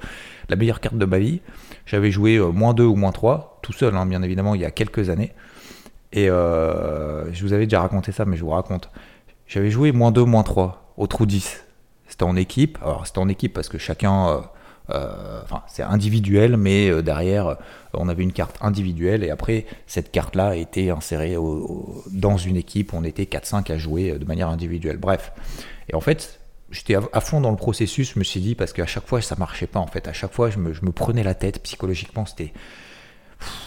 La 0.48 0.57
meilleure 0.57 0.81
carte 0.81 0.98
de 0.98 1.05
ma 1.05 1.20
vie, 1.20 1.42
j'avais 1.87 2.11
joué 2.11 2.37
euh, 2.37 2.51
moins 2.51 2.75
2 2.75 2.85
ou 2.85 2.97
moins 2.97 3.12
3, 3.12 3.61
tout 3.62 3.73
seul, 3.73 3.97
hein, 3.97 4.07
bien 4.07 4.23
évidemment, 4.23 4.55
il 4.55 4.61
y 4.61 4.64
a 4.64 4.71
quelques 4.71 5.11
années. 5.11 5.33
Et 6.12 6.29
euh, 6.29 7.33
je 7.33 7.42
vous 7.42 7.53
avais 7.53 7.66
déjà 7.66 7.81
raconté 7.81 8.12
ça, 8.12 8.25
mais 8.25 8.37
je 8.37 8.45
vous 8.45 8.51
raconte. 8.51 8.90
J'avais 9.47 9.71
joué 9.71 9.92
moins 9.92 10.11
2, 10.11 10.25
moins 10.25 10.42
3 10.42 10.95
au 10.97 11.07
trou 11.07 11.27
10. 11.27 11.64
C'était 12.07 12.25
en 12.25 12.37
équipe. 12.37 12.79
Alors, 12.83 13.07
c'était 13.07 13.18
en 13.18 13.29
équipe 13.29 13.55
parce 13.55 13.68
que 13.68 13.79
chacun. 13.79 14.42
Euh, 14.90 15.40
enfin, 15.42 15.62
c'est 15.68 15.83
individuel, 15.83 16.59
mais 16.59 17.03
derrière, 17.03 17.57
on 17.95 18.09
avait 18.09 18.25
une 18.25 18.33
carte 18.33 18.57
individuelle 18.61 19.25
et 19.25 19.31
après, 19.31 19.64
cette 19.87 20.11
carte-là 20.11 20.49
a 20.49 20.57
été 20.57 20.90
insérée 20.90 21.37
dans 22.11 22.37
une 22.37 22.57
équipe. 22.57 22.92
On 22.92 23.05
était 23.05 23.25
4-5 23.25 23.73
à 23.73 23.79
jouer 23.79 24.18
de 24.18 24.25
manière 24.27 24.51
individuelle. 24.51 24.99
Bref. 24.99 25.33
Et 25.88 25.95
en 25.95 26.01
fait, 26.01 26.41
j'étais 26.72 26.96
à, 26.96 27.20
fond 27.20 27.40
dans 27.40 27.50
le 27.50 27.56
processus, 27.56 28.14
je 28.14 28.18
me 28.18 28.24
suis 28.24 28.40
dit, 28.40 28.54
parce 28.54 28.72
qu'à 28.72 28.87
chaque 28.87 29.06
fois, 29.06 29.20
ça 29.20 29.37
marchait 29.37 29.66
pas 29.66 29.78
en 29.78 29.87
fait. 29.87 30.08
À 30.08 30.12
chaque 30.12 30.32
fois, 30.32 30.50
je 30.50 30.58
me, 30.58 30.72
prenais 30.90 31.22
la 31.22 31.35
tête 31.35 31.62
psychologiquement, 31.62 32.26
c'était. 32.26 32.52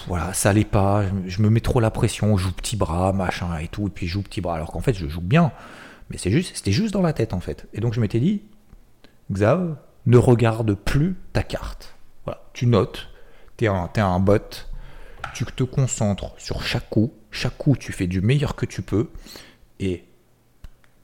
Voilà, 0.08 0.34
ça 0.34 0.50
allait 0.50 0.64
pas, 0.64 1.04
je, 1.28 1.42
me 1.42 1.50
mets 1.50 1.60
trop 1.60 1.82
la 1.82 1.92
pression, 1.92 2.38
je 2.38 2.44
joue 2.46 2.54
petit 2.54 2.78
bras, 2.78 3.12
machin 3.12 3.58
et 3.58 3.68
tout, 3.68 3.88
et 3.88 3.90
puis 3.90 4.08
je 4.08 4.14
joue 4.14 4.22
petit 4.22 4.40
bras, 4.40 4.56
alors 4.56 4.72
qu'en 4.72 4.80
fait, 4.80 4.94
je 4.94 5.08
joue 5.08 5.22
bien. 5.22 5.52
Mais 6.10 6.18
c'était 6.18 6.72
juste 6.72 6.94
dans 6.94 7.02
la 7.02 7.14
tête 7.14 7.34
en 7.34 7.40
fait. 7.40 7.68
Et 7.74 7.82
donc, 7.82 7.94
je 7.94 8.00
m'étais 8.00 8.20
dit, 8.20 8.44
Xav, 9.32 9.76
ne 10.06 10.18
regarde 10.18 10.74
plus 10.74 11.18
ta 11.34 11.44
carte. 11.44 11.96
Voilà, 12.26 12.42
tu 12.54 12.68
notes, 12.68 13.10
tu 13.58 13.66
es 13.66 13.68
un 13.68 14.20
bot, 14.20 14.40
tu 15.34 15.46
te 15.46 15.64
concentres 15.64 16.34
sur 16.38 16.64
chaque 16.64 16.90
coup, 16.90 17.14
chaque 17.32 17.58
coup, 17.58 17.76
tu 17.76 17.92
fais 17.92 18.08
du 18.08 18.22
meilleur 18.22 18.56
que 18.56 18.66
tu 18.66 18.82
peux, 18.82 19.10
et 19.80 20.06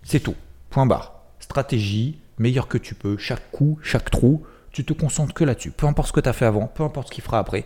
c'est 0.03 0.21
tout. 0.21 0.35
Point 0.69 0.85
barre 0.85 1.20
stratégie, 1.51 2.19
meilleure 2.37 2.67
que 2.67 2.77
tu 2.77 2.95
peux, 2.95 3.17
chaque 3.17 3.51
coup, 3.51 3.77
chaque 3.83 4.09
trou, 4.09 4.43
tu 4.71 4.83
te 4.85 4.93
concentres 4.93 5.33
que 5.33 5.43
là-dessus. 5.43 5.71
Peu 5.71 5.85
importe 5.85 6.07
ce 6.07 6.13
que 6.13 6.21
tu 6.21 6.29
as 6.29 6.33
fait 6.33 6.45
avant, 6.45 6.67
peu 6.67 6.83
importe 6.83 7.09
ce 7.09 7.13
qu'il 7.13 7.23
fera 7.23 7.39
après, 7.39 7.65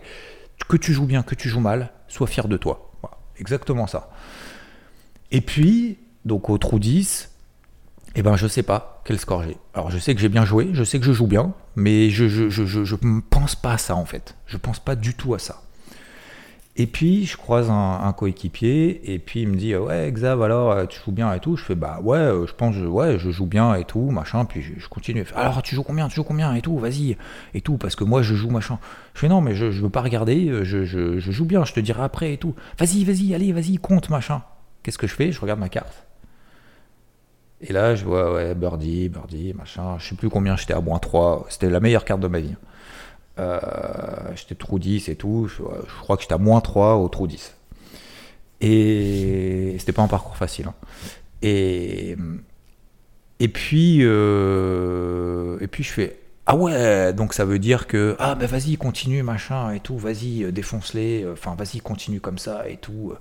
que 0.68 0.76
tu 0.76 0.92
joues 0.92 1.06
bien, 1.06 1.22
que 1.22 1.34
tu 1.34 1.48
joues 1.48 1.60
mal, 1.60 1.92
sois 2.08 2.26
fier 2.26 2.48
de 2.48 2.56
toi. 2.56 2.92
exactement 3.38 3.86
ça. 3.86 4.10
Et 5.30 5.40
puis, 5.40 5.98
donc 6.24 6.50
au 6.50 6.58
trou 6.58 6.78
10, 6.78 7.30
eh 8.16 8.22
ben, 8.22 8.36
je 8.36 8.46
sais 8.46 8.62
pas 8.62 9.02
quel 9.04 9.18
score 9.18 9.44
j'ai. 9.44 9.56
Alors 9.74 9.90
je 9.90 9.98
sais 9.98 10.14
que 10.14 10.20
j'ai 10.20 10.28
bien 10.28 10.44
joué, 10.44 10.70
je 10.72 10.82
sais 10.84 10.98
que 10.98 11.04
je 11.04 11.12
joue 11.12 11.26
bien, 11.26 11.52
mais 11.76 12.10
je 12.10 12.24
ne 12.24 12.48
je, 12.48 12.64
je, 12.66 12.84
je, 12.84 12.96
pense 13.30 13.54
pas 13.54 13.74
à 13.74 13.78
ça 13.78 13.94
en 13.94 14.04
fait. 14.04 14.36
Je 14.46 14.56
pense 14.56 14.78
pas 14.78 14.96
du 14.96 15.14
tout 15.14 15.34
à 15.34 15.38
ça. 15.38 15.62
Et 16.78 16.86
puis, 16.86 17.24
je 17.24 17.38
croise 17.38 17.70
un, 17.70 18.12
coéquipier, 18.12 19.14
et 19.14 19.18
puis 19.18 19.42
il 19.42 19.48
me 19.48 19.56
dit 19.56 19.74
Ouais, 19.74 20.12
Xav, 20.12 20.42
alors, 20.42 20.72
euh, 20.72 20.84
tu 20.84 21.00
joues 21.00 21.10
bien 21.10 21.32
et 21.32 21.40
tout. 21.40 21.56
Je 21.56 21.64
fais 21.64 21.74
Bah 21.74 22.00
ouais, 22.02 22.18
euh, 22.18 22.46
je 22.46 22.52
pense, 22.52 22.76
ouais, 22.76 23.18
je 23.18 23.30
joue 23.30 23.46
bien 23.46 23.74
et 23.74 23.84
tout, 23.84 24.10
machin. 24.10 24.44
Puis 24.44 24.62
je, 24.62 24.86
continue. 24.88 25.24
alors, 25.34 25.62
tu 25.62 25.74
joues 25.74 25.82
combien 25.82 26.08
Tu 26.08 26.16
joues 26.16 26.24
combien 26.24 26.54
et 26.54 26.60
tout 26.60 26.78
Vas-y, 26.78 27.16
et 27.54 27.62
tout, 27.62 27.78
parce 27.78 27.96
que 27.96 28.04
moi, 28.04 28.20
je 28.20 28.34
joue 28.34 28.50
machin. 28.50 28.78
Je 29.14 29.20
fais 29.20 29.28
Non, 29.28 29.40
mais 29.40 29.54
je, 29.54 29.70
je 29.70 29.80
veux 29.80 29.88
pas 29.88 30.02
regarder, 30.02 30.48
euh, 30.48 30.64
je, 30.64 30.84
je, 30.84 31.18
joue 31.18 31.46
bien, 31.46 31.64
je 31.64 31.72
te 31.72 31.80
dirai 31.80 32.02
après 32.02 32.34
et 32.34 32.36
tout. 32.36 32.54
Vas-y, 32.78 33.04
vas-y, 33.04 33.34
allez, 33.34 33.52
vas-y, 33.52 33.78
compte, 33.78 34.10
machin. 34.10 34.42
Qu'est-ce 34.82 34.98
que 34.98 35.06
je 35.06 35.14
fais? 35.14 35.32
Je 35.32 35.40
regarde 35.40 35.60
ma 35.60 35.70
carte. 35.70 36.04
Et 37.62 37.72
là, 37.72 37.94
je 37.94 38.04
vois, 38.04 38.34
ouais, 38.34 38.54
birdie, 38.54 39.08
birdie, 39.08 39.54
machin. 39.54 39.96
Je 39.98 40.08
sais 40.08 40.14
plus 40.14 40.28
combien 40.28 40.56
j'étais 40.56 40.74
à 40.74 40.82
moins 40.82 40.98
3. 40.98 41.46
C'était 41.48 41.70
la 41.70 41.80
meilleure 41.80 42.04
carte 42.04 42.20
de 42.20 42.28
ma 42.28 42.40
vie. 42.40 42.54
Euh, 43.38 43.58
j'étais 44.34 44.54
trou 44.54 44.78
10 44.78 45.08
et 45.08 45.16
tout. 45.16 45.48
Je, 45.48 45.62
crois 46.02 46.16
que 46.16 46.22
j'étais 46.22 46.34
à 46.34 46.38
moins 46.38 46.60
3 46.60 46.96
au 46.96 47.08
trou 47.08 47.26
10. 47.26 47.54
Et 48.60 49.76
c'était 49.78 49.92
pas 49.92 50.02
un 50.02 50.08
parcours 50.08 50.36
facile. 50.36 50.66
Hein. 50.68 50.74
Et, 51.42 52.16
et 53.38 53.48
puis, 53.48 53.98
euh, 54.00 55.58
et 55.60 55.66
puis 55.66 55.82
je 55.82 55.92
fais 55.92 56.20
ah 56.48 56.54
ouais, 56.54 57.12
donc 57.12 57.34
ça 57.34 57.44
veut 57.44 57.58
dire 57.58 57.88
que 57.88 58.14
ah 58.20 58.36
ben 58.36 58.46
vas-y 58.46 58.76
continue 58.76 59.24
machin 59.24 59.72
et 59.72 59.80
tout, 59.80 59.98
vas-y 59.98 60.44
euh, 60.44 60.52
défonce-les, 60.52 61.26
enfin 61.32 61.56
vas-y 61.56 61.80
continue 61.80 62.20
comme 62.20 62.38
ça 62.38 62.68
et 62.68 62.76
tout. 62.76 63.12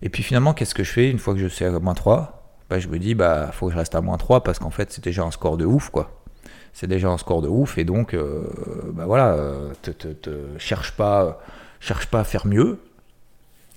Et 0.00 0.08
puis 0.08 0.22
finalement 0.22 0.54
qu'est-ce 0.54 0.74
que 0.74 0.82
je 0.82 0.90
fais 0.90 1.10
une 1.10 1.18
fois 1.18 1.34
que 1.34 1.40
je 1.40 1.46
suis 1.46 1.66
à 1.66 1.78
moins 1.78 1.94
3 1.94 2.38
bah, 2.70 2.78
je 2.78 2.88
me 2.88 2.98
dis 2.98 3.14
bah 3.14 3.50
faut 3.52 3.66
que 3.66 3.72
je 3.72 3.78
reste 3.78 3.94
à 3.94 4.00
moins 4.00 4.16
3 4.16 4.42
parce 4.42 4.58
qu'en 4.58 4.70
fait 4.70 4.90
c'est 4.92 5.04
déjà 5.04 5.24
un 5.24 5.30
score 5.30 5.58
de 5.58 5.66
ouf 5.66 5.90
quoi 5.90 6.17
c'est 6.72 6.86
déjà 6.86 7.08
un 7.08 7.18
score 7.18 7.42
de 7.42 7.48
ouf 7.48 7.78
et 7.78 7.84
donc 7.84 8.14
euh, 8.14 8.44
bah 8.92 9.06
voilà, 9.06 9.32
euh, 9.32 9.72
te, 9.82 10.58
cherche 10.58 10.92
pas, 10.92 11.40
cherche 11.80 12.06
pas 12.06 12.20
à 12.20 12.24
faire 12.24 12.46
mieux, 12.46 12.78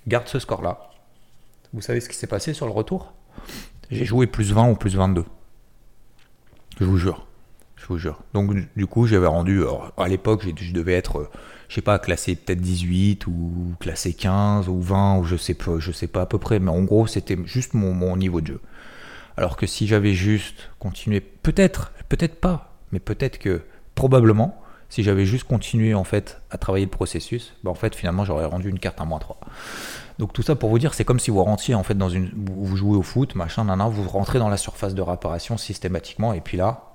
garde 0.08 0.28
ce 0.28 0.40
score 0.40 0.62
là. 0.62 0.90
Vous 1.74 1.82
savez 1.82 2.02
ce 2.02 2.10
qui 2.10 2.16
s'est 2.16 2.28
passé 2.28 2.54
sur 2.54 2.66
le 2.66 2.72
retour? 2.72 3.14
J'ai 3.90 4.06
joué 4.06 4.28
plus 4.28 4.52
20 4.52 4.70
ou 4.70 4.76
plus 4.76 4.96
22. 4.96 5.26
Je 6.80 6.86
vous 6.86 6.98
jure. 6.98 7.26
Je 7.76 7.86
vous 7.88 7.98
jure. 7.98 8.20
Donc 8.34 8.54
du 8.76 8.86
coup, 8.88 9.08
j'avais 9.08 9.28
rendu 9.28 9.64
à 9.98 10.08
l'époque, 10.08 10.46
je 10.56 10.74
devais 10.74 10.94
être 10.94 11.30
je 11.70 11.76
sais 11.76 11.82
pas 11.82 12.00
classé 12.00 12.36
peut-être 12.36 12.60
18 12.60 13.28
ou 13.28 13.76
classé 13.80 14.14
15 14.14 14.68
ou 14.68 14.82
20 14.82 15.20
ou 15.20 15.24
je 15.24 15.38
sais 15.38 15.56
je 15.80 15.92
sais 15.92 16.08
pas 16.08 16.22
à 16.22 16.26
peu 16.26 16.38
près 16.38 16.60
mais 16.60 16.70
en 16.70 16.84
gros, 16.84 17.08
c'était 17.08 17.38
juste 17.46 17.74
mon 17.74 18.18
niveau 18.18 18.42
de 18.42 18.48
jeu. 18.48 18.62
Alors 19.38 19.58
que 19.58 19.66
si 19.66 19.88
j'avais 19.88 20.14
juste 20.14 20.70
continué, 20.80 21.22
peut-être, 21.22 21.92
peut-être 22.10 22.40
pas, 22.40 22.76
mais 22.92 23.00
peut-être 23.00 23.38
que, 23.38 23.62
probablement, 23.96 24.62
si 24.90 25.04
j'avais 25.04 25.26
juste 25.26 25.46
continué 25.46 25.94
en 25.94 26.04
fait 26.04 26.42
à 26.52 26.58
travailler 26.58 26.86
le 26.86 26.92
processus, 26.92 27.54
bah, 27.64 27.72
en 27.72 27.76
fait 27.76 27.96
finalement 27.96 28.26
j'aurais 28.26 28.46
rendu 28.46 28.70
une 28.70 28.78
carte 28.78 29.00
à 29.00 29.06
moins 29.06 29.20
3. 29.20 29.40
Donc 30.20 30.34
tout 30.34 30.42
ça 30.42 30.56
pour 30.56 30.70
vous 30.70 30.80
dire, 30.80 30.94
c'est 30.94 31.06
comme 31.06 31.20
si 31.20 31.32
vous 31.32 31.44
rentriez 31.44 31.76
en 31.76 31.84
fait 31.84 31.94
dans 31.94 32.10
une, 32.10 32.30
vous 32.36 32.76
jouez 32.76 32.98
au 32.98 33.02
foot, 33.02 33.36
machin, 33.36 33.64
nan, 33.64 33.82
vous 33.90 34.08
rentrez 34.08 34.38
dans 34.38 34.50
la 34.50 34.58
surface 34.58 34.94
de 34.94 35.02
réparation 35.02 35.58
systématiquement 35.58 36.34
et 36.34 36.42
puis 36.42 36.58
là, 36.58 36.92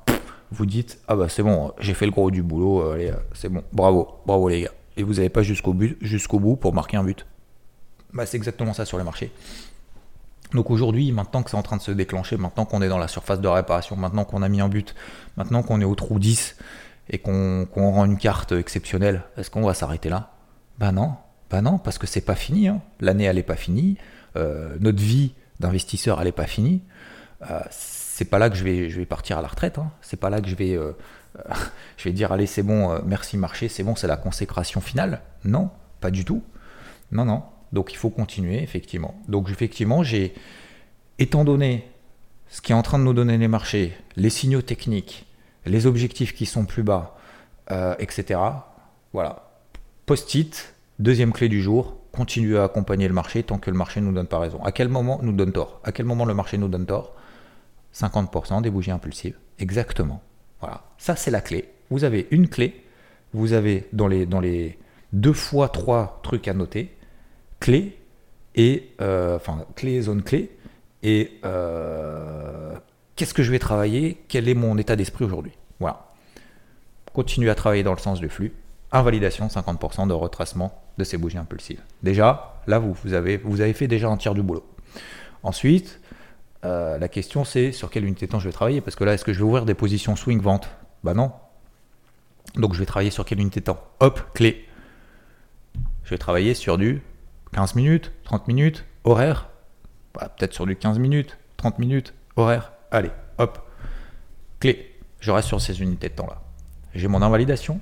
vous 0.51 0.66
dites 0.66 0.99
ah 1.09 1.16
bah 1.16 1.29
c'est 1.31 1.42
bon, 1.42 1.72
j'ai 1.79 1.94
fait 1.94 2.05
le 2.05 2.12
gros 2.12 2.31
du 2.31 2.42
boulot, 2.42 2.83
euh, 2.83 2.94
allez, 2.94 3.11
euh, 3.11 3.16
c'est 3.33 3.49
bon, 3.49 3.64
bravo, 3.72 4.20
bravo 4.27 4.49
les 4.51 4.62
gars. 4.62 4.72
Et 4.99 5.03
vous 5.03 5.14
n'avez 5.14 5.31
pas 5.31 5.42
jusqu'au 5.42 5.72
but, 5.72 5.96
jusqu'au 6.03 6.38
bout 6.38 6.57
pour 6.57 6.75
marquer 6.75 6.99
un 6.99 7.05
but. 7.05 7.27
Bah, 8.12 8.25
c'est 8.27 8.37
exactement 8.37 8.72
ça 8.72 8.85
sur 8.85 8.99
les 8.99 9.05
marchés. 9.05 9.31
Donc 10.53 10.71
aujourd'hui, 10.71 11.11
maintenant 11.13 11.43
que 11.43 11.51
c'est 11.51 11.57
en 11.57 11.63
train 11.63 11.77
de 11.77 11.83
se 11.83 11.91
déclencher, 11.91 12.37
maintenant 12.37 12.65
qu'on 12.65 12.83
est 12.83 12.89
dans 12.89 12.99
la 12.99 13.09
surface 13.09 13.41
de 13.41 13.49
réparation, 13.49 13.97
maintenant 13.97 14.25
qu'on 14.25 14.43
a 14.43 14.49
mis 14.49 14.61
un 14.61 14.69
but, 14.69 14.95
maintenant 15.37 15.63
qu'on 15.63 15.81
est 15.81 15.85
au 15.85 15.95
trou 15.95 16.19
10 16.19 16.57
et 17.11 17.19
qu'on 17.19 17.67
rend 17.75 18.05
une 18.05 18.19
carte 18.19 18.53
exceptionnelle, 18.53 19.23
est-ce 19.37 19.51
qu'on 19.51 19.63
va 19.63 19.75
s'arrêter 19.75 20.09
là? 20.09 20.33
Bah 20.79 20.93
non, 20.93 21.15
bah 21.51 21.63
non, 21.63 21.79
parce 21.79 21.99
que 21.99 22.07
c'est 22.07 22.21
pas 22.21 22.35
fini. 22.35 22.69
Hein. 22.69 22.81
L'année 23.01 23.25
elle 23.25 23.39
est 23.39 23.43
pas 23.43 23.57
finie, 23.57 23.97
euh, 24.37 24.77
notre 24.81 25.01
vie 25.01 25.35
d'investisseur 25.61 26.21
elle 26.21 26.29
est 26.29 26.33
pas 26.33 26.47
finie. 26.47 26.83
Euh, 27.51 27.61
c'est 27.71 28.25
pas 28.25 28.39
là 28.39 28.49
que 28.49 28.57
je 28.57 28.65
vais, 28.65 28.89
je 28.89 28.99
vais 28.99 29.07
partir 29.07 29.39
à 29.39 29.43
la 29.43 29.49
retraite. 29.49 29.79
Hein. 29.79 29.91
C'est 30.01 30.19
pas 30.19 30.31
là 30.31 30.41
que 30.41 30.49
je 30.49 30.55
vais, 30.55 30.75
euh, 30.77 30.93
je 31.97 32.05
vais 32.05 32.13
dire 32.13 32.33
allez 32.33 32.47
c'est 32.47 32.63
bon, 32.63 33.01
merci 33.05 33.37
marché, 33.37 33.69
c'est 33.69 33.83
bon, 33.83 33.97
c'est 33.97 34.07
la 34.07 34.17
consécration 34.17 34.81
finale. 34.81 35.23
Non, 35.45 35.71
pas 36.01 36.11
du 36.11 36.25
tout. 36.25 36.43
Non 37.13 37.25
non, 37.25 37.43
donc 37.77 37.93
il 37.93 37.97
faut 37.97 38.09
continuer, 38.09 38.62
effectivement. 38.62 39.15
Donc 39.29 39.51
effectivement, 39.51 40.03
j'ai, 40.03 40.33
étant 41.19 41.45
donné 41.45 41.87
ce 42.49 42.62
qui 42.62 42.73
est 42.73 42.75
en 42.75 42.81
train 42.81 42.99
de 42.99 43.05
nous 43.05 43.12
donner 43.12 43.37
les 43.37 43.49
marchés, 43.49 43.93
les 44.17 44.31
signaux 44.31 44.62
techniques, 44.62 45.27
les 45.67 45.87
objectifs 45.87 46.35
qui 46.35 46.47
sont 46.47 46.65
plus 46.65 46.83
bas, 46.83 47.19
euh, 47.71 47.95
etc. 47.99 48.41
Voilà. 49.12 49.51
Post-it, 50.07 50.75
deuxième 50.99 51.35
clé 51.35 51.51
du 51.51 51.61
jour, 51.61 51.99
continuer 52.12 52.59
à 52.59 52.65
accompagner 52.65 53.09
le 53.09 53.15
marché 53.15 53.43
tant 53.43 53.59
que 53.59 53.71
le 53.71 53.77
marché 53.77 54.01
ne 54.01 54.07
nous 54.07 54.15
donne 54.15 54.27
pas 54.27 54.39
raison. 54.39 54.65
À 54.65 54.73
quel 54.73 54.89
moment 54.89 55.21
nous 55.23 55.33
donne 55.33 55.53
tort? 55.53 55.81
À 55.85 55.93
quel 55.93 56.07
moment 56.07 56.25
le 56.25 56.33
marché 56.33 56.57
nous 56.57 56.69
donne 56.69 56.87
tort? 56.87 57.15
50% 57.95 58.62
des 58.62 58.71
bougies 58.71 58.91
impulsives. 58.91 59.37
Exactement. 59.59 60.23
Voilà. 60.61 60.85
Ça, 60.97 61.15
c'est 61.15 61.31
la 61.31 61.43
clé. 61.43 61.69
Vous 61.91 62.05
avez 62.05 62.27
une 62.31 62.49
clé. 62.49 62.85
Vous 63.35 63.53
avez 63.53 63.87
dans 63.93 64.09
les, 64.09 64.25
dans 64.25 64.41
les 64.41 64.79
deux 65.12 65.35
fois 65.35 65.69
trois 65.69 66.21
trucs 66.23 66.49
à 66.49 66.55
noter 66.55 66.96
clé 67.61 67.99
et 68.55 68.90
euh, 69.01 69.37
enfin 69.37 69.64
clé, 69.75 70.01
zone 70.01 70.23
clé 70.23 70.51
et 71.03 71.38
euh, 71.45 72.75
qu'est-ce 73.14 73.35
que 73.35 73.42
je 73.42 73.51
vais 73.51 73.59
travailler, 73.59 74.19
quel 74.29 74.49
est 74.49 74.55
mon 74.55 74.79
état 74.79 74.97
d'esprit 74.97 75.25
aujourd'hui? 75.25 75.53
Voilà. 75.79 76.12
Continuer 77.12 77.51
à 77.51 77.55
travailler 77.55 77.83
dans 77.83 77.92
le 77.92 77.99
sens 77.99 78.21
du 78.21 78.29
flux. 78.29 78.53
Invalidation, 78.92 79.47
50% 79.47 80.09
de 80.09 80.12
retracement 80.12 80.83
de 80.99 81.05
ces 81.05 81.16
bougies 81.16 81.38
impulsives. 81.38 81.81
Déjà, 82.03 82.61
là, 82.66 82.79
vous, 82.79 82.97
vous, 83.05 83.12
avez, 83.12 83.37
vous 83.37 83.61
avez 83.61 83.73
fait 83.73 83.88
déjà 83.88 84.09
un 84.09 84.16
tiers 84.16 84.35
du 84.35 84.42
boulot. 84.42 84.64
Ensuite, 85.42 86.01
euh, 86.64 86.99
la 86.99 87.09
question 87.09 87.45
c'est 87.45 87.73
sur 87.73 87.90
quelle 87.90 88.05
unité 88.05 88.27
de 88.27 88.33
temps 88.33 88.40
je 88.40 88.49
vais 88.49 88.53
travailler? 88.53 88.81
Parce 88.81 88.97
que 88.97 89.05
là, 89.05 89.14
est-ce 89.14 89.25
que 89.25 89.33
je 89.33 89.38
vais 89.38 89.45
ouvrir 89.45 89.64
des 89.64 89.75
positions 89.75 90.16
swing 90.16 90.40
vente? 90.40 90.69
Bah 91.05 91.14
non. 91.14 91.33
Donc 92.55 92.75
je 92.75 92.79
vais 92.79 92.87
travailler 92.87 93.11
sur 93.11 93.25
quelle 93.25 93.40
unité 93.40 93.61
de 93.61 93.66
temps? 93.66 93.81
Hop, 94.01 94.21
clé. 94.35 94.66
Je 96.05 96.11
vais 96.11 96.19
travailler 96.19 96.55
sur 96.55 96.79
du 96.79 97.03
15 97.53 97.75
minutes, 97.75 98.13
30 98.25 98.49
minutes, 98.49 98.85
horaire. 99.05 99.49
Bah, 100.15 100.33
peut-être 100.37 100.53
sur 100.53 100.67
du 100.67 100.77
15 100.77 100.99
minutes, 100.99 101.39
30 101.57 101.79
minutes, 101.79 102.15
horaire. 102.37 102.73
Allez, 102.91 103.11
hop. 103.39 103.59
Clé. 104.61 104.93
Je 105.21 105.31
reste 105.31 105.49
sur 105.49 105.61
ces 105.61 105.81
unités 105.83 106.09
de 106.09 106.15
temps-là. 106.15 106.41
J'ai 106.95 107.09
mon 107.09 107.23
invalidation, 107.23 107.81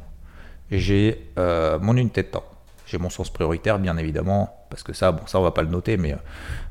j'ai 0.71 1.31
euh, 1.39 1.79
mon 1.79 1.97
unité 1.97 2.23
de 2.23 2.29
temps. 2.29 2.45
J'ai 2.87 2.99
mon 2.99 3.11
sens 3.11 3.31
prioritaire, 3.31 3.79
bien 3.79 3.97
évidemment, 3.97 4.67
parce 4.71 4.83
que 4.83 4.93
ça, 4.93 5.13
bon, 5.13 5.27
ça 5.27 5.39
on 5.39 5.43
va 5.43 5.51
pas 5.51 5.63
le 5.63 5.69
noter, 5.69 5.97
mais, 5.97 6.15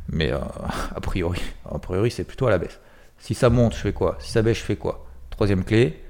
mais 0.10 0.32
euh, 0.32 0.40
a 0.96 1.02
priori, 1.02 1.42
a 1.70 1.80
priori 1.80 2.12
c'est 2.12 2.24
plutôt 2.24 2.48
à 2.48 2.50
la 2.50 2.58
baisse. 2.58 2.80
Si 3.18 3.34
ça 3.34 3.50
monte, 3.50 3.74
je 3.74 3.80
fais 3.80 3.94
quoi? 3.94 4.18
Si 4.20 4.32
ça 4.32 4.42
baisse, 4.42 4.58
je 4.58 4.64
fais 4.64 4.76
quoi? 4.76 5.06
Troisième 5.30 5.64
clé, 5.64 6.04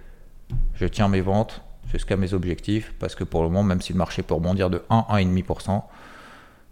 je 0.75 0.85
tiens 0.85 1.07
mes 1.07 1.21
ventes 1.21 1.61
jusqu'à 1.91 2.17
mes 2.17 2.33
objectifs, 2.33 2.93
parce 2.99 3.15
que 3.15 3.23
pour 3.23 3.43
le 3.43 3.49
moment, 3.49 3.63
même 3.63 3.81
si 3.81 3.93
le 3.93 3.99
marché 3.99 4.23
peut 4.23 4.33
rebondir 4.33 4.69
de 4.69 4.83
1, 4.89 5.05
1,5%, 5.11 5.83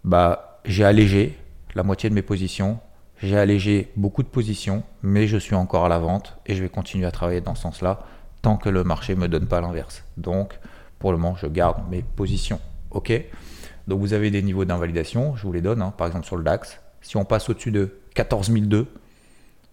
bah, 0.04 0.60
j'ai 0.64 0.84
allégé 0.84 1.38
la 1.74 1.82
moitié 1.82 2.10
de 2.10 2.14
mes 2.14 2.22
positions. 2.22 2.78
J'ai 3.18 3.38
allégé 3.38 3.92
beaucoup 3.96 4.22
de 4.22 4.28
positions, 4.28 4.82
mais 5.02 5.26
je 5.26 5.36
suis 5.36 5.54
encore 5.54 5.84
à 5.84 5.88
la 5.88 5.98
vente 5.98 6.38
et 6.46 6.54
je 6.54 6.62
vais 6.62 6.68
continuer 6.68 7.06
à 7.06 7.12
travailler 7.12 7.40
dans 7.40 7.54
ce 7.54 7.62
sens-là 7.62 8.00
tant 8.42 8.56
que 8.56 8.68
le 8.68 8.82
marché 8.84 9.14
ne 9.14 9.20
me 9.20 9.28
donne 9.28 9.46
pas 9.46 9.60
l'inverse. 9.60 10.04
Donc, 10.16 10.58
pour 10.98 11.12
le 11.12 11.18
moment, 11.18 11.36
je 11.36 11.46
garde 11.46 11.88
mes 11.90 12.02
positions. 12.02 12.60
OK? 12.90 13.12
Donc, 13.86 14.00
vous 14.00 14.12
avez 14.12 14.30
des 14.30 14.42
niveaux 14.42 14.64
d'invalidation, 14.64 15.36
je 15.36 15.42
vous 15.44 15.52
les 15.52 15.60
donne. 15.60 15.80
Hein. 15.80 15.94
par 15.96 16.08
exemple, 16.08 16.26
sur 16.26 16.36
le 16.36 16.44
DAX, 16.44 16.80
si 17.00 17.16
on 17.16 17.24
passe 17.24 17.48
au-dessus 17.48 17.70
de 17.70 18.00
14002, 18.14 18.86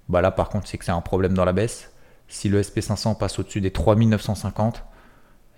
bah 0.08 0.22
là, 0.22 0.32
par 0.32 0.50
contre, 0.50 0.68
c'est 0.68 0.78
que 0.78 0.86
c'est 0.86 0.92
un 0.92 1.02
problème 1.02 1.34
dans 1.34 1.46
la 1.46 1.54
baisse. 1.54 1.92
Si 2.28 2.50
le 2.50 2.62
SP500 2.62 3.18
passe 3.18 3.40
au-dessus 3.40 3.62
des 3.62 3.72
3950, 3.72 4.84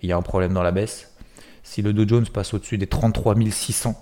il 0.02 0.08
y 0.08 0.12
a 0.12 0.16
un 0.16 0.22
problème 0.22 0.52
dans 0.52 0.62
la 0.62 0.72
baisse. 0.72 1.14
Si 1.62 1.80
le 1.82 1.92
Dow 1.92 2.08
Jones 2.08 2.26
passe 2.26 2.54
au-dessus 2.54 2.76
des 2.76 2.86
33600, 2.86 3.94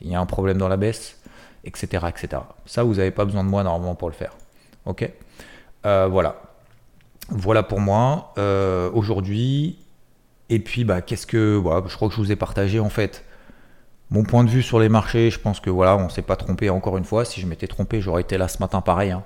il 0.00 0.10
y 0.10 0.14
a 0.14 0.20
un 0.20 0.26
problème 0.26 0.58
dans 0.58 0.68
la 0.68 0.76
baisse, 0.76 1.20
etc. 1.64 2.06
etc. 2.08 2.42
Ça, 2.66 2.82
vous 2.82 2.94
n'avez 2.94 3.10
pas 3.10 3.24
besoin 3.24 3.44
de 3.44 3.48
moi 3.48 3.62
normalement 3.62 3.94
pour 3.94 4.08
le 4.08 4.14
faire. 4.14 4.32
Ok? 4.86 5.10
Euh, 5.86 6.08
Voilà. 6.10 6.36
Voilà 7.30 7.62
pour 7.62 7.80
moi 7.80 8.34
euh, 8.36 8.90
aujourd'hui. 8.92 9.78
Et 10.50 10.58
puis, 10.58 10.84
bah, 10.84 11.00
qu'est-ce 11.00 11.26
que. 11.26 11.56
Voilà, 11.56 11.82
je 11.88 11.94
crois 11.96 12.08
que 12.08 12.14
je 12.14 12.20
vous 12.20 12.30
ai 12.30 12.36
partagé 12.36 12.80
en 12.80 12.90
fait 12.90 13.24
mon 14.10 14.22
point 14.24 14.44
de 14.44 14.50
vue 14.50 14.62
sur 14.62 14.78
les 14.78 14.90
marchés. 14.90 15.30
Je 15.30 15.40
pense 15.40 15.58
que 15.60 15.70
voilà, 15.70 15.96
on 15.96 16.04
ne 16.04 16.08
s'est 16.10 16.22
pas 16.22 16.36
trompé 16.36 16.68
encore 16.68 16.98
une 16.98 17.04
fois. 17.04 17.24
Si 17.24 17.40
je 17.40 17.46
m'étais 17.46 17.66
trompé, 17.66 18.02
j'aurais 18.02 18.20
été 18.20 18.36
là 18.36 18.48
ce 18.48 18.58
matin 18.58 18.82
pareil. 18.82 19.12
Hein. 19.12 19.22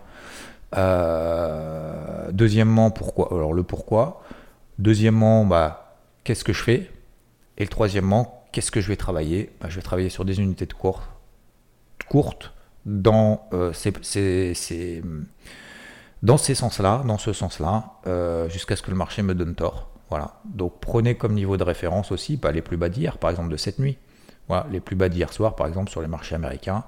Euh, 0.77 2.31
deuxièmement, 2.31 2.91
pourquoi? 2.91 3.29
Alors, 3.33 3.53
le 3.53 3.63
pourquoi. 3.65 4.23
Deuxièmement, 4.79 5.45
bah, 5.45 5.97
qu'est-ce 6.23 6.45
que 6.45 6.53
je 6.53 6.63
fais? 6.63 6.91
Et 7.57 7.65
le 7.65 7.69
troisièmement, 7.69 8.38
qu'est-ce 8.59 8.73
que 8.73 8.81
je 8.81 8.89
vais 8.89 8.97
travailler? 8.97 9.53
Bah, 9.61 9.69
Je 9.71 9.77
vais 9.77 9.83
travailler 9.83 10.09
sur 10.09 10.25
des 10.25 10.41
unités 10.41 10.67
de 10.67 10.73
courte, 10.73 11.09
courtes 12.09 12.53
dans, 12.87 13.47
euh, 13.53 13.73
ces, 13.73 13.93
dans 16.25 16.37
ces 16.37 16.55
sens-là, 16.57 17.05
dans 17.07 17.19
ce 17.19 17.33
sens-là, 17.33 17.93
euh, 18.09 18.49
jusqu'à 18.49 18.75
ce 18.75 18.83
que 18.83 18.91
le 18.91 18.97
marché 18.97 19.23
me 19.23 19.37
donne 19.37 19.55
tort. 19.55 19.91
Voilà. 20.11 20.41
Donc 20.45 20.81
prenez 20.81 21.15
comme 21.15 21.35
niveau 21.35 21.57
de 21.57 21.63
référence 21.63 22.11
aussi, 22.11 22.37
pas 22.37 22.51
les 22.51 22.61
plus 22.61 22.77
bas 22.77 22.89
d'hier, 22.89 23.19
par 23.19 23.31
exemple 23.31 23.51
de 23.51 23.57
cette 23.57 23.79
nuit. 23.79 23.97
Voilà, 24.49 24.67
les 24.73 24.81
plus 24.81 24.97
bas 24.97 25.09
d'hier 25.09 25.33
soir, 25.33 25.55
par 25.55 25.69
exemple, 25.69 25.89
sur 25.89 26.01
les 26.01 26.09
marchés 26.09 26.35
américains. 26.35 26.83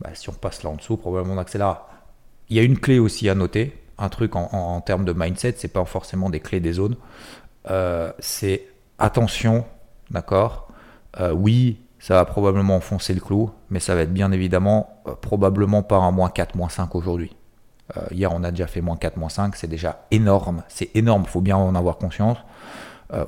Bah, 0.00 0.10
si 0.12 0.28
on 0.28 0.34
passe 0.34 0.62
là 0.62 0.68
en 0.68 0.76
dessous, 0.76 0.98
probablement 0.98 1.36
on 1.36 1.38
accélérera. 1.38 1.88
Il 2.50 2.56
y 2.58 2.60
a 2.60 2.62
une 2.62 2.78
clé 2.78 2.98
aussi 2.98 3.30
à 3.30 3.34
noter, 3.34 3.82
un 3.96 4.10
truc 4.10 4.36
en, 4.36 4.78
termes 4.82 5.06
de 5.06 5.14
mindset, 5.14 5.54
c'est 5.56 5.72
pas 5.72 5.86
forcément 5.86 6.28
des 6.28 6.40
clés 6.40 6.60
des 6.60 6.74
zones. 6.74 6.96
Euh, 7.70 8.12
c'est 8.18 8.66
attention, 8.98 9.64
d'accord? 10.10 10.68
Euh, 11.20 11.32
Oui, 11.32 11.78
ça 11.98 12.14
va 12.14 12.24
probablement 12.24 12.76
enfoncer 12.76 13.14
le 13.14 13.20
clou, 13.20 13.50
mais 13.70 13.80
ça 13.80 13.94
va 13.94 14.02
être 14.02 14.12
bien 14.12 14.32
évidemment 14.32 15.02
euh, 15.06 15.14
probablement 15.14 15.82
pas 15.82 15.96
un 15.96 16.10
moins 16.10 16.28
4, 16.28 16.56
moins 16.56 16.68
5 16.68 16.94
aujourd'hui. 16.94 17.34
hier, 18.10 18.32
on 18.32 18.42
a 18.44 18.50
déjà 18.50 18.66
fait 18.66 18.80
moins 18.80 18.96
4, 18.96 19.16
moins 19.16 19.28
5, 19.28 19.56
c'est 19.56 19.66
déjà 19.66 20.06
énorme. 20.10 20.62
C'est 20.68 20.94
énorme, 20.94 21.22
il 21.26 21.30
faut 21.30 21.42
bien 21.42 21.56
en 21.56 21.74
avoir 21.74 21.98
conscience. 21.98 22.38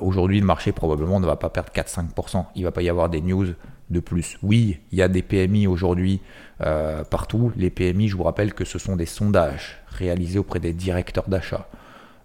aujourd'hui, 0.01 0.39
le 0.39 0.45
marché 0.45 0.71
probablement 0.71 1.19
ne 1.19 1.27
va 1.27 1.35
pas 1.35 1.49
perdre 1.49 1.71
4-5%. 1.71 2.45
Il 2.55 2.61
ne 2.61 2.67
va 2.67 2.71
pas 2.71 2.81
y 2.81 2.89
avoir 2.89 3.09
des 3.09 3.21
news 3.21 3.53
de 3.89 3.99
plus. 3.99 4.37
Oui, 4.43 4.79
il 4.91 4.97
y 4.97 5.01
a 5.01 5.07
des 5.07 5.21
PMI 5.21 5.67
aujourd'hui 5.67 6.21
euh, 6.61 7.03
partout. 7.03 7.51
Les 7.55 7.69
PMI, 7.69 8.07
je 8.07 8.17
vous 8.17 8.23
rappelle 8.23 8.53
que 8.53 8.65
ce 8.65 8.79
sont 8.79 8.95
des 8.95 9.05
sondages 9.05 9.77
réalisés 9.87 10.39
auprès 10.39 10.59
des 10.59 10.73
directeurs 10.73 11.27
d'achat. 11.27 11.67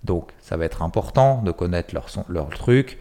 Donc 0.04 0.30
ça 0.40 0.56
va 0.56 0.64
être 0.64 0.82
important 0.82 1.42
de 1.42 1.52
connaître 1.52 1.94
leur 2.28 2.50
truc. 2.50 2.98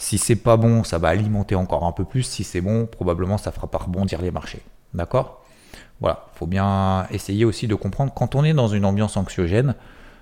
Si 0.00 0.16
c'est 0.16 0.36
pas 0.36 0.56
bon, 0.56 0.82
ça 0.82 0.96
va 0.96 1.08
alimenter 1.08 1.54
encore 1.54 1.84
un 1.84 1.92
peu 1.92 2.04
plus. 2.04 2.22
Si 2.22 2.42
c'est 2.42 2.62
bon, 2.62 2.86
probablement 2.86 3.36
ça 3.36 3.52
fera 3.52 3.66
pas 3.66 3.76
rebondir 3.76 4.22
les 4.22 4.30
marchés. 4.30 4.62
D'accord? 4.94 5.44
Voilà, 6.00 6.26
il 6.32 6.38
faut 6.38 6.46
bien 6.46 7.06
essayer 7.10 7.44
aussi 7.44 7.68
de 7.68 7.74
comprendre 7.74 8.10
quand 8.14 8.34
on 8.34 8.42
est 8.42 8.54
dans 8.54 8.68
une 8.68 8.86
ambiance 8.86 9.18
anxiogène, 9.18 9.74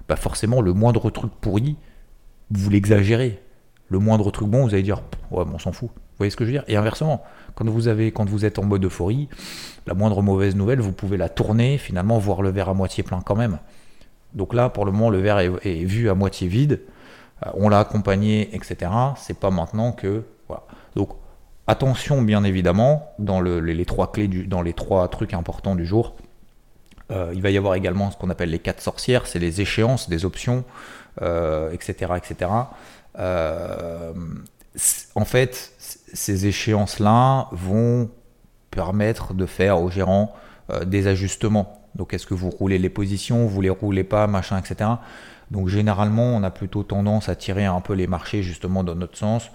bah 0.09 0.17
forcément 0.17 0.61
le 0.61 0.73
moindre 0.73 1.11
truc 1.11 1.31
pourri, 1.41 1.77
vous 2.51 2.71
l'exagérez. 2.71 3.41
Le 3.89 4.01
moindre 4.01 4.33
truc 4.33 4.49
bon, 4.49 4.65
vous 4.65 4.75
allez 4.75 4.83
dire 4.83 5.01
ouais, 5.31 5.45
on 5.55 5.61
s'en 5.61 5.71
fout. 5.71 5.91
Vous 5.95 6.17
voyez 6.19 6.31
ce 6.31 6.37
que 6.37 6.45
je 6.45 6.51
veux 6.51 6.57
dire? 6.57 6.65
Et 6.67 6.77
inversement, 6.77 7.23
quand 7.55 7.69
vous, 7.69 7.87
avez, 7.87 8.11
quand 8.11 8.29
vous 8.29 8.45
êtes 8.45 8.59
en 8.59 8.65
mode 8.65 8.85
euphorie, 8.85 9.29
la 9.87 9.95
moindre 9.95 10.21
mauvaise 10.23 10.57
nouvelle, 10.57 10.81
vous 10.81 10.91
pouvez 10.91 11.17
la 11.17 11.29
tourner, 11.29 11.79
finalement, 11.79 12.19
voir 12.19 12.43
le 12.43 12.51
verre 12.51 12.69
à 12.69 12.75
moitié 12.75 13.05
plein 13.05 13.21
quand 13.21 13.37
même. 13.37 13.59
Donc 14.35 14.55
là, 14.55 14.71
pour 14.71 14.85
le 14.85 14.91
moment, 14.91 15.09
le 15.09 15.21
verre 15.21 15.39
est, 15.39 15.85
vu 15.85 16.11
à 16.11 16.15
moitié 16.15 16.49
vide. 16.49 16.81
Euh, 17.47 17.51
on 17.55 17.69
l'a 17.69 17.81
accompagné, 17.81 18.55
etc. 18.55 18.91
C'est 19.17 19.39
pas 19.39 19.51
maintenant 19.51 19.93
que. 19.93 20.25
Voilà. 20.49 20.65
Donc 20.95 21.11
attention, 21.67 22.23
bien 22.23 22.45
évidemment, 22.45 23.13
dans 23.19 23.41
les, 23.41 23.85
trois 23.85 24.13
clés, 24.13 24.29
du, 24.29 24.47
dans 24.47 24.63
les 24.63 24.73
trois 24.73 25.09
trucs 25.09 25.35
importants 25.35 25.75
du 25.75 25.85
jour. 25.85 26.17
Euh, 27.11 27.33
il 27.35 27.43
va 27.43 27.51
y 27.51 27.57
avoir 27.57 27.75
également 27.75 28.11
ce 28.11 28.17
qu'on 28.17 28.31
appelle 28.31 28.51
les 28.51 28.59
quatre 28.59 28.81
sorcières, 28.81 29.27
c'est 29.27 29.39
les 29.39 29.61
échéances 29.61 30.09
des 30.09 30.25
options, 30.25 30.65
etc., 31.19 31.23
euh, 31.23 32.17
etc. 32.17 32.51
en 35.15 35.25
fait, 35.25 35.73
ces 35.79 36.47
échéances-là 36.47 37.49
vont 37.53 38.11
permettre 38.71 39.35
de 39.35 39.47
faire 39.47 39.81
aux 39.81 39.91
gérants 39.91 40.35
des 40.85 41.07
ajustements. 41.07 41.83
Donc 41.95 42.15
est-ce 42.15 42.27
que 42.27 42.35
vous 42.35 42.51
roulez 42.51 42.79
les 42.79 42.91
positions, 42.91 43.47
vous 43.47 43.61
les 43.61 43.71
roulez 43.71 44.05
pas, 44.05 44.27
machin, 44.27 44.59
etc. 44.59 44.91
Donc 45.51 45.69
généralement, 45.69 46.25
on 46.25 46.43
a 46.43 46.51
plutôt 46.51 46.83
tendance 46.83 47.29
à 47.29 47.37
tirer 47.37 47.65
un 47.65 47.81
peu 47.81 47.95
les 47.95 48.07
marchés 48.07 48.43
justement 48.43 48.85
dans 48.85 48.95
notre 48.95 49.17
sens. 49.17 49.51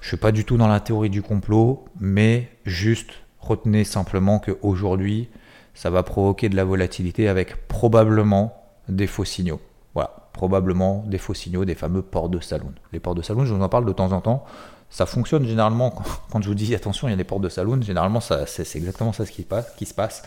Je 0.00 0.08
suis 0.08 0.16
pas 0.16 0.32
du 0.32 0.44
tout 0.44 0.56
dans 0.56 0.68
la 0.68 0.80
théorie 0.80 1.10
du 1.10 1.22
complot, 1.22 1.84
mais 2.00 2.50
juste 2.64 3.10
retenez 3.38 3.84
simplement 3.84 4.38
qu'aujourd'hui, 4.38 5.28
ça 5.74 5.90
va 5.90 6.02
provoquer 6.02 6.48
de 6.48 6.56
la 6.56 6.64
volatilité 6.64 7.28
avec 7.28 7.68
probablement 7.68 8.62
des 8.88 9.06
faux 9.06 9.24
signaux. 9.24 9.60
Voilà, 9.94 10.28
probablement 10.32 11.04
des 11.06 11.18
faux 11.18 11.34
signaux, 11.34 11.64
des 11.64 11.74
fameux 11.74 12.02
ports 12.02 12.28
de 12.28 12.40
saloon. 12.40 12.72
Les 12.92 13.00
ports 13.00 13.14
de 13.14 13.22
saloon, 13.22 13.44
je 13.44 13.54
vous 13.54 13.62
en 13.62 13.68
parle 13.68 13.86
de 13.86 13.92
temps 13.92 14.12
en 14.12 14.20
temps 14.20 14.44
ça 14.90 15.06
fonctionne 15.06 15.46
généralement 15.46 15.90
quand 16.30 16.40
je 16.40 16.48
vous 16.48 16.54
dis 16.54 16.74
attention, 16.74 17.08
il 17.08 17.10
y 17.10 17.14
a 17.14 17.16
des 17.16 17.24
portes 17.24 17.42
de 17.42 17.48
saloon. 17.48 17.82
Généralement, 17.82 18.20
c'est 18.20 18.76
exactement 18.76 19.12
ça 19.12 19.26
ce 19.26 19.32
qui 19.32 19.86
se 19.86 19.94
passe. 19.94 20.22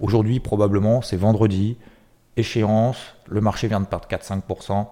Aujourd'hui, 0.00 0.40
probablement, 0.40 1.02
c'est 1.02 1.16
vendredi, 1.16 1.76
échéance, 2.36 2.98
le 3.26 3.40
marché 3.40 3.68
vient 3.68 3.80
de 3.80 3.86
perdre 3.86 4.06
4-5%. 4.08 4.86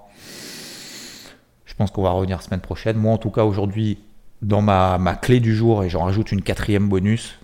Je 1.64 1.74
pense 1.74 1.90
qu'on 1.90 2.02
va 2.02 2.10
revenir 2.10 2.42
semaine 2.42 2.60
prochaine. 2.60 2.96
Moi, 2.96 3.12
en 3.12 3.18
tout 3.18 3.30
cas, 3.30 3.44
aujourd'hui, 3.44 3.98
dans 4.42 4.62
ma, 4.62 4.98
ma, 4.98 5.14
clé 5.14 5.40
du 5.40 5.54
jour, 5.54 5.84
et 5.84 5.88
j'en 5.88 6.04
rajoute 6.04 6.32
une 6.32 6.42
quatrième 6.42 6.88
bonus, 6.88 7.38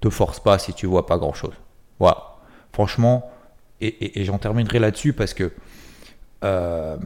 te 0.00 0.10
force 0.10 0.40
pas 0.40 0.58
si 0.58 0.72
tu 0.72 0.86
vois 0.86 1.06
pas 1.06 1.18
grand 1.18 1.32
chose. 1.32 1.54
Voilà. 1.98 2.36
Franchement, 2.72 3.30
et, 3.80 4.24
j'en 4.24 4.38
terminerai 4.38 4.78
là-dessus 4.78 5.12
parce 5.12 5.34
que, 5.34 5.52
euh, 6.44 6.96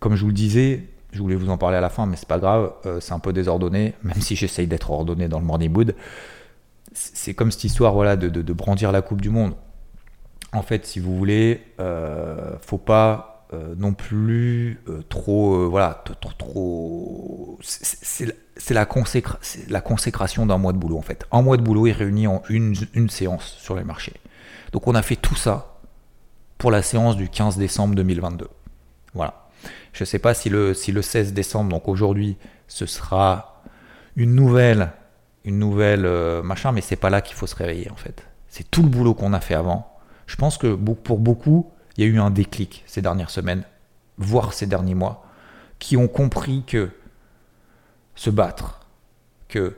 comme 0.00 0.16
je 0.16 0.22
vous 0.22 0.28
le 0.28 0.34
disais, 0.34 0.88
je 1.12 1.20
voulais 1.20 1.34
vous 1.34 1.50
en 1.50 1.58
parler 1.58 1.76
à 1.76 1.80
la 1.80 1.88
fin, 1.88 2.06
mais 2.06 2.16
c'est 2.16 2.28
pas 2.28 2.38
grave, 2.38 2.72
euh, 2.86 3.00
c'est 3.00 3.12
un 3.12 3.18
peu 3.18 3.32
désordonné, 3.32 3.94
même 4.02 4.20
si 4.20 4.36
j'essaye 4.36 4.66
d'être 4.66 4.90
ordonné 4.90 5.28
dans 5.28 5.38
le 5.38 5.46
morning 5.46 5.72
mood. 5.72 5.94
C'est 6.92 7.34
comme 7.34 7.50
cette 7.50 7.64
histoire 7.64 7.92
voilà, 7.94 8.16
de, 8.16 8.52
brandir 8.52 8.92
la 8.92 9.02
Coupe 9.02 9.20
du 9.20 9.30
Monde. 9.30 9.54
En 10.54 10.62
fait, 10.62 10.86
si 10.86 11.00
vous 11.00 11.16
voulez, 11.16 11.62
euh, 11.80 12.56
faut 12.62 12.78
pas 12.78 13.46
euh, 13.52 13.74
non 13.76 13.92
plus 13.92 14.80
trop. 15.08 15.68
voilà, 15.68 16.02
trop. 16.38 17.58
c'est 17.60 18.34
la, 18.70 18.86
consécration 18.86 20.46
d'un 20.46 20.58
mois 20.58 20.72
de 20.72 20.78
boulot, 20.78 20.96
en 20.96 21.02
fait. 21.02 21.26
Un 21.32 21.42
mois 21.42 21.56
de 21.56 21.62
boulot 21.62 21.86
est 21.86 21.92
réuni 21.92 22.26
en 22.26 22.42
une, 22.48 23.10
séance 23.10 23.56
sur 23.58 23.76
les 23.76 23.84
marchés. 23.84 24.14
Donc, 24.72 24.86
on 24.86 24.94
a 24.94 25.02
fait 25.02 25.16
tout 25.16 25.36
ça 25.36 25.80
pour 26.56 26.70
la 26.70 26.82
séance 26.82 27.16
du 27.16 27.28
15 27.28 27.58
décembre 27.58 27.94
2022. 27.94 28.48
Voilà. 29.14 29.48
Je 29.92 30.02
ne 30.02 30.06
sais 30.06 30.18
pas 30.18 30.34
si 30.34 30.50
le, 30.50 30.74
si 30.74 30.92
le 30.92 31.02
16 31.02 31.32
décembre, 31.32 31.70
donc 31.70 31.88
aujourd'hui, 31.88 32.36
ce 32.68 32.86
sera 32.86 33.62
une 34.16 34.34
nouvelle, 34.34 34.90
une 35.44 35.58
nouvelle 35.58 36.06
euh, 36.06 36.42
machin, 36.42 36.72
mais 36.72 36.80
c'est 36.80 36.96
pas 36.96 37.10
là 37.10 37.20
qu'il 37.20 37.36
faut 37.36 37.46
se 37.46 37.56
réveiller 37.56 37.90
en 37.90 37.96
fait. 37.96 38.26
C'est 38.48 38.70
tout 38.70 38.82
le 38.82 38.88
boulot 38.88 39.14
qu'on 39.14 39.32
a 39.32 39.40
fait 39.40 39.54
avant. 39.54 39.93
Je 40.26 40.36
pense 40.36 40.58
que 40.58 40.74
pour 40.74 41.18
beaucoup, 41.18 41.70
il 41.96 42.04
y 42.04 42.06
a 42.06 42.10
eu 42.10 42.18
un 42.18 42.30
déclic 42.30 42.82
ces 42.86 43.02
dernières 43.02 43.30
semaines, 43.30 43.64
voire 44.18 44.52
ces 44.52 44.66
derniers 44.66 44.94
mois, 44.94 45.26
qui 45.78 45.96
ont 45.96 46.08
compris 46.08 46.64
que 46.66 46.90
se 48.14 48.30
battre, 48.30 48.80
que 49.48 49.76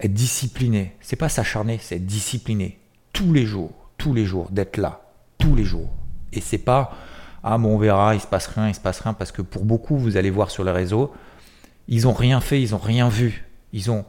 être 0.00 0.14
discipliné, 0.14 0.96
c'est 1.00 1.16
pas 1.16 1.28
s'acharner, 1.28 1.78
c'est 1.78 1.96
être 1.96 2.06
discipliné 2.06 2.80
tous 3.12 3.32
les 3.32 3.46
jours, 3.46 3.72
tous 3.98 4.14
les 4.14 4.24
jours, 4.24 4.50
d'être 4.50 4.76
là, 4.76 5.02
tous 5.38 5.54
les 5.54 5.64
jours. 5.64 5.90
Et 6.32 6.40
c'est 6.40 6.58
pas 6.58 6.96
ah 7.42 7.58
bon 7.58 7.74
on 7.74 7.78
verra, 7.78 8.14
il 8.14 8.20
se 8.20 8.26
passe 8.26 8.46
rien, 8.46 8.68
il 8.68 8.74
se 8.74 8.80
passe 8.80 9.00
rien, 9.00 9.14
parce 9.14 9.32
que 9.32 9.42
pour 9.42 9.64
beaucoup, 9.64 9.96
vous 9.96 10.16
allez 10.16 10.30
voir 10.30 10.50
sur 10.50 10.64
les 10.64 10.70
réseaux, 10.70 11.12
ils 11.88 12.06
ont 12.06 12.12
rien 12.12 12.40
fait, 12.40 12.60
ils 12.62 12.74
ont 12.74 12.78
rien 12.78 13.08
vu, 13.08 13.48
ils 13.72 13.90
ont, 13.90 14.04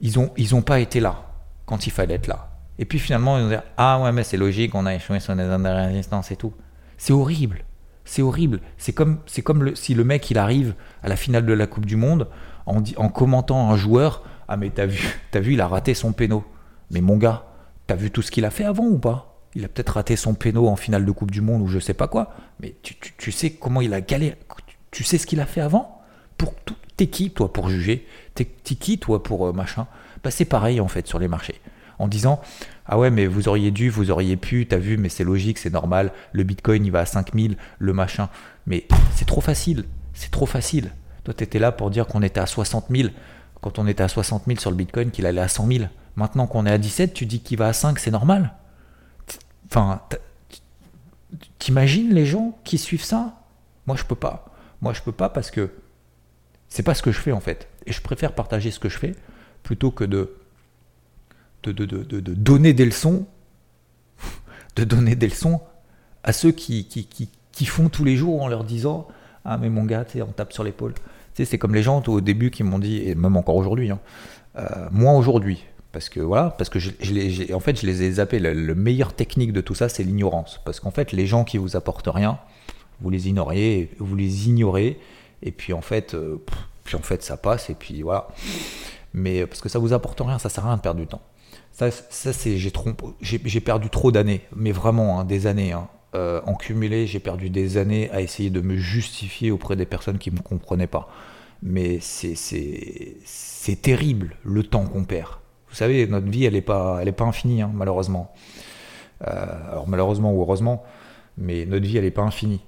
ils 0.00 0.54
ont, 0.54 0.62
pas 0.62 0.80
été 0.80 1.00
là 1.00 1.24
quand 1.66 1.86
il 1.86 1.90
fallait 1.90 2.14
être 2.14 2.26
là. 2.26 2.50
Et 2.78 2.84
puis 2.84 2.98
finalement, 2.98 3.38
ils 3.38 3.42
vont 3.42 3.48
dire 3.48 3.62
ah 3.76 4.00
ouais 4.00 4.12
mais 4.12 4.24
c'est 4.24 4.36
logique, 4.36 4.74
on 4.74 4.86
a 4.86 4.94
échoué 4.94 5.20
sur 5.20 5.34
des 5.34 5.44
zones 5.44 5.64
de 5.64 5.68
résistance 5.68 6.30
et 6.30 6.36
tout. 6.36 6.52
C'est 6.96 7.12
horrible, 7.12 7.64
c'est 8.04 8.22
horrible. 8.22 8.60
C'est 8.76 8.92
comme, 8.92 9.18
c'est 9.26 9.42
comme 9.42 9.74
si 9.76 9.94
le 9.94 10.04
mec 10.04 10.30
il 10.30 10.38
arrive 10.38 10.74
à 11.02 11.08
la 11.08 11.16
finale 11.16 11.46
de 11.46 11.52
la 11.52 11.66
Coupe 11.66 11.86
du 11.86 11.96
Monde 11.96 12.28
en, 12.66 12.82
en 12.96 13.08
commentant 13.08 13.70
un 13.70 13.76
joueur, 13.76 14.22
ah 14.48 14.56
mais 14.56 14.70
t'as 14.70 14.86
vu, 14.86 15.20
t'as 15.30 15.40
vu, 15.40 15.54
il 15.54 15.60
a 15.60 15.68
raté 15.68 15.94
son 15.94 16.12
péno. 16.12 16.44
Mais 16.90 17.00
mon 17.00 17.16
gars, 17.16 17.44
t'as 17.86 17.96
vu 17.96 18.10
tout 18.10 18.22
ce 18.22 18.30
qu'il 18.30 18.44
a 18.44 18.50
fait 18.50 18.64
avant 18.64 18.86
ou 18.86 18.98
pas? 18.98 19.42
Il 19.54 19.64
a 19.64 19.68
peut-être 19.68 19.94
raté 19.94 20.16
son 20.16 20.34
péno 20.34 20.68
en 20.68 20.76
finale 20.76 21.04
de 21.04 21.10
Coupe 21.10 21.30
du 21.30 21.40
Monde 21.40 21.62
ou 21.62 21.68
je 21.68 21.78
sais 21.78 21.94
pas 21.94 22.08
quoi, 22.08 22.34
mais 22.60 22.74
tu, 22.82 23.32
sais 23.32 23.50
comment 23.50 23.80
il 23.80 23.94
a 23.94 24.00
galéré, 24.00 24.36
tu 24.90 25.04
sais 25.04 25.18
ce 25.18 25.26
qu'il 25.26 25.40
a 25.40 25.46
fait 25.46 25.60
avant? 25.60 26.02
Pour 26.36 26.54
T'es 26.98 27.06
qui, 27.06 27.30
toi, 27.30 27.52
pour 27.52 27.68
juger? 27.68 28.04
T'es 28.34 28.44
qui, 28.44 28.98
toi, 28.98 29.22
pour 29.22 29.46
euh, 29.46 29.52
machin? 29.52 29.86
Bah, 30.24 30.32
C'est 30.32 30.44
pareil, 30.44 30.80
en 30.80 30.88
fait, 30.88 31.06
sur 31.06 31.20
les 31.20 31.28
marchés. 31.28 31.54
En 31.98 32.06
disant, 32.06 32.40
ah 32.86 32.98
ouais, 32.98 33.10
mais 33.10 33.26
vous 33.26 33.48
auriez 33.48 33.70
dû, 33.70 33.90
vous 33.90 34.10
auriez 34.10 34.36
pu, 34.36 34.66
t'as 34.66 34.78
vu, 34.78 34.96
mais 34.96 35.08
c'est 35.08 35.24
logique, 35.24 35.58
c'est 35.58 35.72
normal, 35.72 36.12
le 36.32 36.44
bitcoin, 36.44 36.84
il 36.84 36.92
va 36.92 37.00
à 37.00 37.06
5000, 37.06 37.56
le 37.78 37.92
machin. 37.92 38.28
Mais 38.66 38.86
c'est 39.14 39.24
trop 39.24 39.40
facile, 39.40 39.84
c'est 40.14 40.30
trop 40.30 40.46
facile. 40.46 40.92
Toi, 41.24 41.34
t'étais 41.34 41.58
là 41.58 41.72
pour 41.72 41.90
dire 41.90 42.06
qu'on 42.06 42.22
était 42.22 42.40
à 42.40 42.46
60 42.46 42.86
000, 42.90 43.08
quand 43.60 43.78
on 43.78 43.86
était 43.86 44.02
à 44.02 44.08
60 44.08 44.44
000 44.46 44.58
sur 44.60 44.70
le 44.70 44.76
bitcoin, 44.76 45.10
qu'il 45.10 45.26
allait 45.26 45.40
à 45.40 45.48
100 45.48 45.66
000. 45.66 45.84
Maintenant 46.16 46.46
qu'on 46.46 46.66
est 46.66 46.70
à 46.70 46.78
17, 46.78 47.12
tu 47.12 47.26
dis 47.26 47.40
qu'il 47.40 47.58
va 47.58 47.68
à 47.68 47.72
5, 47.72 47.98
c'est 47.98 48.10
normal. 48.10 48.54
Enfin, 49.66 50.00
t'imagines 51.58 52.14
les 52.14 52.26
gens 52.26 52.56
qui 52.64 52.78
suivent 52.78 53.04
ça? 53.04 53.42
Moi, 53.86 53.96
je 53.96 54.04
peux 54.04 54.14
pas. 54.14 54.46
Moi, 54.80 54.92
je 54.92 55.02
peux 55.02 55.12
pas 55.12 55.28
parce 55.28 55.50
que 55.50 55.70
c'est 56.68 56.82
pas 56.82 56.94
ce 56.94 57.02
que 57.02 57.12
je 57.12 57.18
fais 57.18 57.32
en 57.32 57.40
fait. 57.40 57.68
Et 57.86 57.92
je 57.92 58.00
préfère 58.00 58.32
partager 58.32 58.70
ce 58.70 58.78
que 58.78 58.88
je 58.88 58.98
fais 58.98 59.14
plutôt 59.62 59.90
que 59.90 60.04
de, 60.04 60.37
de, 61.62 61.72
de, 61.72 61.84
de, 61.84 62.02
de 62.02 62.34
donner 62.34 62.72
des 62.72 62.84
leçons, 62.84 63.26
de 64.76 64.84
donner 64.84 65.14
des 65.14 65.28
leçons 65.28 65.60
à 66.22 66.32
ceux 66.32 66.52
qui, 66.52 66.86
qui, 66.86 67.06
qui, 67.06 67.30
qui, 67.52 67.66
font 67.66 67.88
tous 67.88 68.04
les 68.04 68.16
jours 68.16 68.42
en 68.42 68.48
leur 68.48 68.64
disant 68.64 69.08
Ah, 69.44 69.58
mais 69.58 69.70
mon 69.70 69.84
gars, 69.84 70.04
on 70.16 70.32
tape 70.32 70.52
sur 70.52 70.64
l'épaule. 70.64 70.94
C'est 71.34 71.58
comme 71.58 71.74
les 71.74 71.84
gens 71.84 72.02
au 72.08 72.20
début 72.20 72.50
qui 72.50 72.64
m'ont 72.64 72.80
dit, 72.80 72.98
et 72.98 73.14
même 73.14 73.36
encore 73.36 73.54
aujourd'hui, 73.54 73.90
hein, 73.90 74.00
euh, 74.56 74.88
moi 74.90 75.12
aujourd'hui, 75.12 75.64
parce 75.92 76.08
que 76.08 76.20
voilà, 76.20 76.50
parce 76.50 76.68
que 76.68 76.78
je, 76.78 76.90
je 77.00 77.52
en 77.52 77.60
fait, 77.60 77.80
je 77.80 77.86
les 77.86 78.02
ai 78.02 78.12
zappés. 78.12 78.40
Le, 78.40 78.74
meilleur 78.74 79.12
technique 79.14 79.52
de 79.52 79.60
tout 79.60 79.74
ça, 79.74 79.88
c'est 79.88 80.02
l'ignorance. 80.02 80.60
Parce 80.64 80.80
qu'en 80.80 80.90
fait, 80.90 81.12
les 81.12 81.26
gens 81.26 81.44
qui 81.44 81.58
vous 81.58 81.76
apportent 81.76 82.08
rien, 82.08 82.38
vous 83.00 83.10
les 83.10 83.28
ignorez, 83.28 83.90
vous 83.98 84.16
les 84.16 84.48
ignorez, 84.48 84.98
et 85.42 85.52
puis 85.52 85.72
en 85.72 85.80
fait, 85.80 86.14
euh, 86.14 86.42
puis 86.84 86.96
en 86.96 87.02
fait, 87.02 87.22
ça 87.22 87.36
passe, 87.36 87.70
et 87.70 87.74
puis 87.74 88.02
voilà. 88.02 88.28
Mais 89.14 89.46
parce 89.46 89.60
que 89.60 89.68
ça 89.68 89.78
vous 89.78 89.92
apporte 89.92 90.20
rien, 90.20 90.38
ça 90.38 90.48
sert 90.48 90.64
à 90.64 90.68
rien 90.68 90.76
de 90.76 90.82
perdre 90.82 91.00
du 91.00 91.06
temps. 91.06 91.22
Ça, 91.72 91.90
ça 91.90 92.32
c'est 92.32 92.58
j'ai 92.58 93.60
perdu 93.60 93.88
trop 93.90 94.10
d'années, 94.10 94.42
mais 94.54 94.72
vraiment 94.72 95.20
hein, 95.20 95.24
des 95.24 95.46
années. 95.46 95.72
Hein. 95.72 95.88
Euh, 96.14 96.40
en 96.46 96.54
cumulé, 96.54 97.06
j'ai 97.06 97.20
perdu 97.20 97.50
des 97.50 97.76
années 97.76 98.10
à 98.10 98.20
essayer 98.20 98.50
de 98.50 98.60
me 98.60 98.76
justifier 98.76 99.50
auprès 99.50 99.76
des 99.76 99.86
personnes 99.86 100.18
qui 100.18 100.30
ne 100.30 100.36
me 100.36 100.40
comprenaient 100.40 100.86
pas. 100.86 101.08
Mais 101.62 101.98
c'est 102.00 103.82
terrible 103.82 104.36
le 104.44 104.62
temps 104.62 104.86
qu'on 104.86 105.04
perd. 105.04 105.32
Vous 105.68 105.74
savez, 105.74 106.06
notre 106.06 106.28
vie, 106.28 106.44
elle 106.44 106.54
n'est 106.54 106.62
pas 106.62 107.02
infinie, 107.20 107.62
hein, 107.62 107.70
malheureusement. 107.74 108.32
Euh, 109.26 109.70
alors 109.70 109.88
malheureusement 109.88 110.32
ou 110.32 110.40
heureusement, 110.40 110.84
mais 111.36 111.66
notre 111.66 111.86
vie, 111.86 111.96
elle 111.96 112.04
n'est 112.04 112.10
pas 112.10 112.22
infinie. 112.22 112.60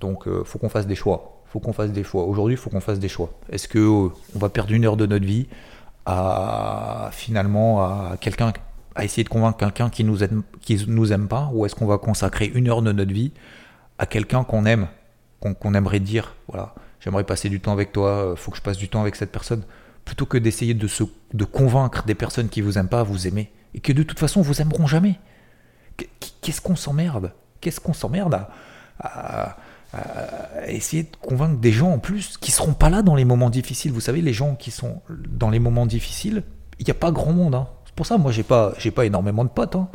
Donc, 0.00 0.22
il 0.26 0.32
euh, 0.32 0.44
faut 0.44 0.58
qu'on 0.58 0.68
fasse 0.68 0.86
des 0.86 0.94
choix. 0.94 1.42
faut 1.46 1.60
qu'on 1.60 1.72
fasse 1.72 1.92
des 1.92 2.04
choix. 2.04 2.24
Aujourd'hui, 2.24 2.54
il 2.54 2.58
faut 2.58 2.70
qu'on 2.70 2.80
fasse 2.80 2.98
des 2.98 3.08
choix. 3.08 3.30
Est-ce 3.50 3.68
que 3.68 3.78
on 3.78 4.38
va 4.38 4.48
perdre 4.48 4.72
une 4.72 4.84
heure 4.84 4.96
de 4.96 5.06
notre 5.06 5.26
vie 5.26 5.46
à 6.06 7.10
finalement 7.12 7.82
à 7.82 8.16
quelqu'un 8.20 8.52
à 8.94 9.04
essayer 9.04 9.24
de 9.24 9.28
convaincre 9.28 9.58
quelqu'un 9.58 9.90
qui 9.90 10.04
nous 10.04 10.22
aime, 10.22 10.42
nous 10.86 11.12
aime 11.12 11.28
pas, 11.28 11.50
ou 11.52 11.64
est-ce 11.64 11.74
qu'on 11.74 11.86
va 11.86 11.98
consacrer 11.98 12.50
une 12.54 12.68
heure 12.68 12.82
de 12.82 12.92
notre 12.92 13.12
vie 13.12 13.32
à 13.98 14.06
quelqu'un 14.06 14.44
qu'on 14.44 14.64
aime, 14.64 14.88
qu'on 15.40 15.74
aimerait 15.74 16.00
dire, 16.00 16.34
voilà, 16.48 16.74
j'aimerais 17.00 17.24
passer 17.24 17.48
du 17.48 17.60
temps 17.60 17.72
avec 17.72 17.92
toi, 17.92 18.08
euh, 18.08 18.36
faut 18.36 18.50
que 18.50 18.56
je 18.56 18.62
passe 18.62 18.76
du 18.76 18.88
temps 18.88 19.00
avec 19.00 19.16
cette 19.16 19.32
personne, 19.32 19.62
plutôt 20.04 20.26
que 20.26 20.36
d'essayer 20.38 20.74
de 20.74 21.44
convaincre 21.44 22.04
des 22.04 22.14
personnes 22.14 22.48
qui 22.48 22.60
vous 22.60 22.78
aiment 22.78 22.88
pas 22.88 23.00
à 23.00 23.04
vous 23.04 23.26
aimer, 23.26 23.50
et 23.74 23.80
que 23.80 23.92
de 23.92 24.02
toute 24.02 24.18
façon 24.18 24.42
vous 24.42 24.60
aimeront 24.60 24.86
jamais. 24.86 25.18
Qu'est-ce 26.40 26.60
qu'on 26.60 26.76
s'emmerde? 26.76 27.32
Qu'est-ce 27.60 27.80
qu'on 27.80 27.92
s'emmerde 27.92 28.46
à, 28.98 29.56
essayer 30.66 31.02
de 31.02 31.16
convaincre 31.20 31.60
des 31.60 31.72
gens 31.72 31.90
en 31.92 31.98
plus 31.98 32.38
qui 32.38 32.50
seront 32.50 32.72
pas 32.72 32.88
là 32.88 33.02
dans 33.02 33.14
les 33.14 33.24
moments 33.24 33.50
difficiles. 33.50 33.92
Vous 33.92 34.00
savez, 34.00 34.22
les 34.22 34.32
gens 34.32 34.54
qui 34.54 34.70
sont 34.70 35.02
dans 35.28 35.50
les 35.50 35.58
moments 35.58 35.86
difficiles, 35.86 36.42
il 36.78 36.84
n'y 36.86 36.90
a 36.90 36.94
pas 36.94 37.10
grand 37.10 37.32
monde. 37.32 37.54
Hein. 37.54 37.68
C'est 37.84 37.94
pour 37.94 38.06
ça, 38.06 38.18
moi, 38.18 38.32
j'ai 38.32 38.42
pas, 38.42 38.72
j'ai 38.78 38.90
pas 38.90 39.04
énormément 39.04 39.44
de 39.44 39.50
potes, 39.50 39.76
hein. 39.76 39.88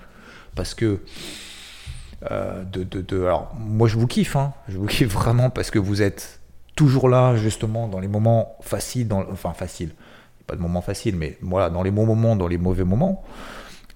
parce 0.56 0.74
que 0.74 1.02
euh, 2.32 2.64
de, 2.64 2.84
de, 2.84 3.24
alors, 3.24 3.54
moi, 3.60 3.88
je 3.88 3.98
vous 3.98 4.08
kiffe, 4.08 4.36
hein. 4.36 4.54
je 4.68 4.78
vous 4.78 4.86
kiffe 4.88 5.12
vraiment 5.12 5.50
parce 5.50 5.72
que 5.72 5.80
vous 5.80 6.02
êtes 6.02 6.40
toujours 6.76 7.10
là, 7.10 7.36
justement, 7.36 7.88
dans 7.88 8.00
les 8.00 8.08
moments 8.08 8.56
faciles, 8.62 9.08
dans, 9.08 9.26
enfin 9.32 9.54
faciles, 9.54 9.94
pas 10.46 10.56
de 10.56 10.62
moments 10.62 10.82
faciles, 10.82 11.16
mais 11.16 11.38
voilà, 11.42 11.70
dans 11.70 11.84
les 11.84 11.92
bons 11.92 12.06
moments, 12.06 12.36
dans 12.36 12.48
les 12.48 12.58
mauvais 12.58 12.84
moments. 12.84 13.24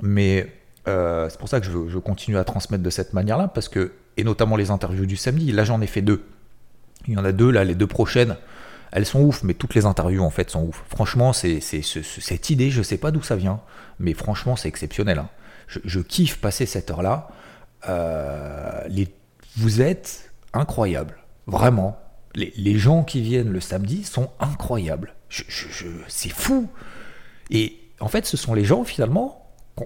Mais 0.02 0.48
euh, 0.88 1.30
c'est 1.30 1.39
pour 1.39 1.50
ça 1.50 1.60
que 1.60 1.67
je, 1.67 1.98
continue 2.00 2.38
à 2.38 2.44
transmettre 2.44 2.84
de 2.84 2.89
cette 2.89 3.13
manière-là, 3.13 3.48
parce 3.48 3.70
que, 3.70 3.94
et 4.17 4.24
notamment 4.24 4.56
les 4.56 4.72
interviews 4.72 5.06
du 5.06 5.15
samedi, 5.15 5.52
là 5.52 5.63
j'en 5.63 5.82
ai 5.82 5.88
fait 5.88 6.02
deux. 6.02 6.24
Il 7.08 7.13
y 7.13 7.17
en 7.17 7.26
a 7.26 7.32
deux, 7.32 7.52
là, 7.52 7.63
les 7.63 7.76
deux 7.76 7.88
prochaines, 7.88 8.38
elles 8.91 9.06
sont 9.06 9.22
ouf, 9.22 9.44
mais 9.44 9.54
toutes 9.54 9.74
les 9.76 9.86
interviews 9.86 10.24
en 10.24 10.30
fait 10.30 10.50
sont 10.50 10.63
ouf. 10.63 10.84
Franchement, 10.89 11.34
c'est 11.34 11.60
cette 11.62 12.50
idée, 12.50 12.70
je 12.70 12.82
sais 12.82 12.98
pas 12.98 13.12
d'où 13.12 13.22
ça 13.22 13.36
vient, 13.36 13.62
mais 14.00 14.13
franchement, 14.13 14.56
c'est 14.56 14.67
exceptionnel. 14.67 15.20
Hein. 15.20 15.30
Je, 15.67 16.00
kiffe 16.00 16.38
passer 16.38 16.65
cette 16.65 16.91
heure-là. 16.91 17.30
Euh, 17.88 18.82
vous 19.56 19.82
êtes 19.82 20.32
incroyables, 20.54 21.17
vraiment. 21.48 21.98
Les, 22.36 22.78
gens 22.78 23.04
qui 23.04 23.22
viennent 23.22 23.52
le 23.52 23.60
samedi 23.60 24.04
sont 24.04 24.30
incroyables. 24.39 25.13
c'est 26.08 26.32
fou. 26.32 26.70
Et 27.50 27.78
en 28.00 28.08
fait, 28.08 28.26
ce 28.26 28.38
sont 28.38 28.54
les 28.54 28.63
gens 28.63 28.84
finalement 28.84 29.40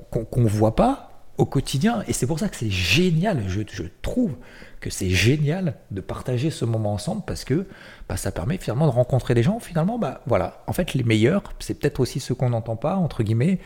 qu'on 0.10 0.42
ne 0.42 0.48
voit 0.48 0.76
pas 0.76 1.10
au 1.38 1.46
quotidien. 1.46 2.04
Et 2.08 2.14
c'est 2.14 2.28
pour 2.28 2.40
ça 2.40 2.50
que 2.50 2.56
c'est 2.56 2.70
génial, 2.70 3.44
je, 3.48 3.62
trouve 4.02 4.36
que 4.80 4.90
c'est 4.90 5.10
génial 5.10 5.76
de 5.92 6.02
partager 6.02 6.50
ce 6.50 6.66
moment 6.66 6.94
ensemble 6.94 7.24
parce 7.26 7.44
que 7.44 7.66
bah, 8.08 8.18
ça 8.18 8.32
permet 8.32 8.58
finalement 8.58 8.86
de 8.86 8.92
rencontrer 8.92 9.34
des 9.34 9.44
gens. 9.44 9.60
Finalement, 9.60 9.98
bah, 9.98 10.22
voilà, 10.28 10.64
en 10.68 10.74
fait, 10.74 10.94
les 10.94 11.04
meilleurs, 11.04 11.44
c'est 11.60 11.80
peut-être 11.80 12.00
aussi 12.00 12.20
ceux 12.20 12.36
qu'on 12.36 12.50
n'entend 12.50 12.76
pas, 12.76 12.96
entre 12.96 13.24
guillemets, 13.24 13.60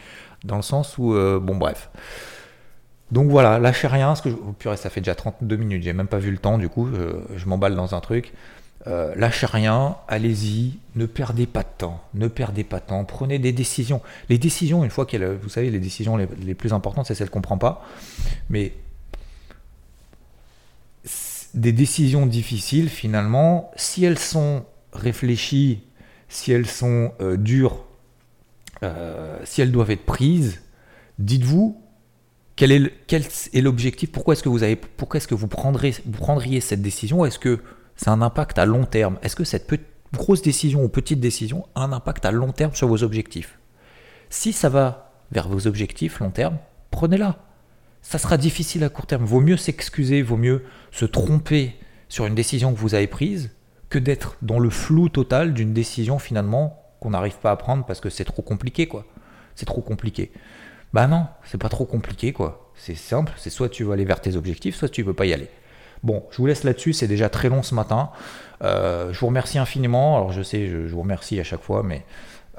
dans 0.44 0.56
le 0.56 0.62
sens 0.62 0.98
où, 0.98 1.14
euh, 1.14 1.40
bon, 1.40 1.56
bref. 1.56 1.90
Donc 3.12 3.30
voilà, 3.32 3.58
lâchez 3.58 3.88
rien, 3.88 4.14
ce 4.14 4.22
que 4.22 4.30
je... 4.30 4.36
oh, 4.36 4.54
purée, 4.54 4.78
ça 4.78 4.92
fait 4.92 5.02
déjà 5.02 5.16
32 5.16 5.56
minutes, 5.56 5.84
j'ai 5.84 5.94
même 5.94 6.08
pas 6.08 6.20
vu 6.20 6.30
le 6.30 6.38
temps, 6.38 6.60
du 6.60 6.70
coup, 6.70 6.88
je 7.36 7.46
m'emballe 7.48 7.76
dans 7.76 7.96
un 7.96 8.02
truc. 8.02 8.34
Euh, 8.88 9.14
lâchez 9.16 9.46
rien, 9.46 9.98
allez-y, 10.08 10.80
ne 10.96 11.06
perdez 11.06 11.46
pas 11.46 11.64
de 11.64 11.70
temps, 11.78 12.02
ne 12.14 12.30
perdez 12.30 12.64
pas 12.64 12.80
de 12.80 12.86
temps, 12.86 13.04
prenez 13.04 13.38
des 13.38 13.52
décisions. 13.52 14.02
Les 14.30 14.38
décisions, 14.38 14.86
une 14.86 14.90
fois 14.90 15.06
qu'elles, 15.06 15.36
vous 15.36 15.50
savez, 15.50 15.70
les 15.70 15.80
décisions 15.80 16.16
les, 16.16 16.56
plus 16.56 16.72
importantes, 16.72 17.06
c'est 17.06 17.16
celles 17.16 17.30
qu'on 17.30 17.40
ne 17.40 17.44
prend 17.44 17.58
pas, 17.58 17.86
mais 18.50 18.72
des 21.54 21.74
décisions 21.74 22.26
difficiles, 22.26 22.88
finalement, 22.88 23.70
si 23.76 24.06
elles 24.06 24.20
sont 24.20 24.64
réfléchies, 24.94 25.82
si 26.30 26.54
elles 26.54 26.68
sont 26.68 27.12
euh, 27.20 27.36
dures, 27.36 27.86
euh, 28.84 29.38
si 29.44 29.62
elles 29.62 29.74
doivent 29.74 29.92
être 29.92 30.06
prises, 30.06 30.62
dites-vous 31.18 31.82
quel 32.56 32.72
est 32.72 33.62
l'objectif, 33.62 34.12
pourquoi 34.12 34.34
est-ce 34.34 34.44
que 34.44 34.50
vous 34.50 34.64
avez, 34.64 34.76
pourquoi 34.76 35.18
est-ce 35.18 35.30
que 35.30 35.36
vous 35.36 35.48
prendrez, 35.48 35.96
vous 36.06 36.20
prendriez 36.20 36.60
cette 36.60 36.82
décision, 36.82 37.26
est-ce 37.26 37.40
que 37.40 37.60
c'est 38.00 38.10
un 38.10 38.22
impact 38.22 38.58
à 38.58 38.66
long 38.66 38.86
terme. 38.86 39.20
Est-ce 39.24 39.36
que 39.36 39.44
cette 39.44 39.70
grosse 40.14 40.42
décision 40.42 40.86
ou 40.86 40.88
petite 40.88 41.20
décision 41.20 41.68
a 41.76 41.82
un 41.82 41.92
impact 41.92 42.24
à 42.24 42.32
long 42.32 42.54
terme 42.54 42.74
sur 42.74 42.88
vos 42.88 43.04
objectifs? 43.04 43.60
Si 44.30 44.54
ça 44.54 44.70
va 44.70 45.12
vers 45.34 45.50
vos 45.50 45.68
objectifs 45.68 46.20
long 46.20 46.30
terme, 46.30 46.60
prenez-la. 46.92 47.44
Ça 48.02 48.18
sera 48.18 48.38
difficile 48.38 48.86
à 48.86 48.90
court 48.90 49.06
terme. 49.06 49.26
Vaut 49.26 49.42
mieux 49.42 49.58
s'excuser, 49.58 50.22
vaut 50.22 50.38
mieux 50.38 50.64
se 50.92 51.04
tromper 51.04 51.76
sur 52.08 52.26
une 52.26 52.36
décision 52.36 52.74
que 52.74 52.80
vous 52.80 52.96
avez 52.96 53.08
prise 53.08 53.52
que 53.90 54.00
d'être 54.00 54.38
dans 54.42 54.60
le 54.60 54.70
flou 54.70 55.10
total 55.10 55.54
d'une 55.54 55.74
décision 55.74 56.20
finalement 56.20 56.82
qu'on 57.02 57.10
n'arrive 57.10 57.40
pas 57.40 57.52
à 57.52 57.58
prendre 57.58 57.86
parce 57.86 58.00
que 58.00 58.10
c'est 58.10 58.24
trop 58.24 58.42
compliqué 58.42 58.88
quoi. 58.88 59.06
C'est 59.56 59.66
trop 59.66 59.82
compliqué. 59.82 60.32
Bah 60.94 61.08
non, 61.08 61.28
c'est 61.44 61.60
pas 61.60 61.68
trop 61.68 61.86
compliqué 61.86 62.32
quoi. 62.32 62.72
C'est 62.76 62.96
simple, 62.96 63.34
c'est 63.36 63.50
soit 63.50 63.68
tu 63.68 63.84
veux 63.84 63.92
aller 63.92 64.06
vers 64.06 64.22
tes 64.22 64.38
objectifs, 64.38 64.78
soit 64.78 64.88
tu 64.88 65.04
veux 65.04 65.14
pas 65.14 65.26
y 65.26 65.34
aller. 65.34 65.50
Bon, 66.04 66.24
je 66.32 66.38
vous 66.38 66.46
laisse 66.46 66.64
là-dessus, 66.64 66.94
c'est 66.94 67.08
déjà 67.08 67.30
très 67.30 67.50
long 67.50 67.64
ce 67.64 67.76
matin. 67.76 68.10
Euh, 68.64 69.12
je 69.14 69.20
vous 69.20 69.28
remercie 69.28 69.58
infiniment. 69.58 70.16
Alors 70.16 70.32
je 70.32 70.42
sais, 70.42 70.68
je, 70.68 70.78
vous 70.78 71.02
remercie 71.02 71.40
à 71.40 71.44
chaque 71.44 71.62
fois, 71.62 71.84
mais 71.84 72.04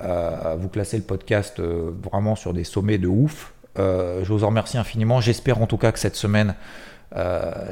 euh, 0.02 0.56
vous 0.58 0.68
classez 0.68 0.96
le 0.96 1.02
podcast 1.02 1.60
euh, 1.60 1.90
vraiment 2.02 2.36
sur 2.36 2.52
des 2.52 2.64
sommets 2.64 2.98
de 2.98 3.08
ouf. 3.08 3.52
je 3.76 4.26
vous 4.26 4.44
en 4.44 4.48
remercie 4.48 4.78
infiniment. 4.78 5.20
J'espère 5.20 5.60
en 5.60 5.66
tout 5.66 5.78
cas 5.78 5.92
que 5.92 5.98
cette 5.98 6.16
semaine, 6.16 6.54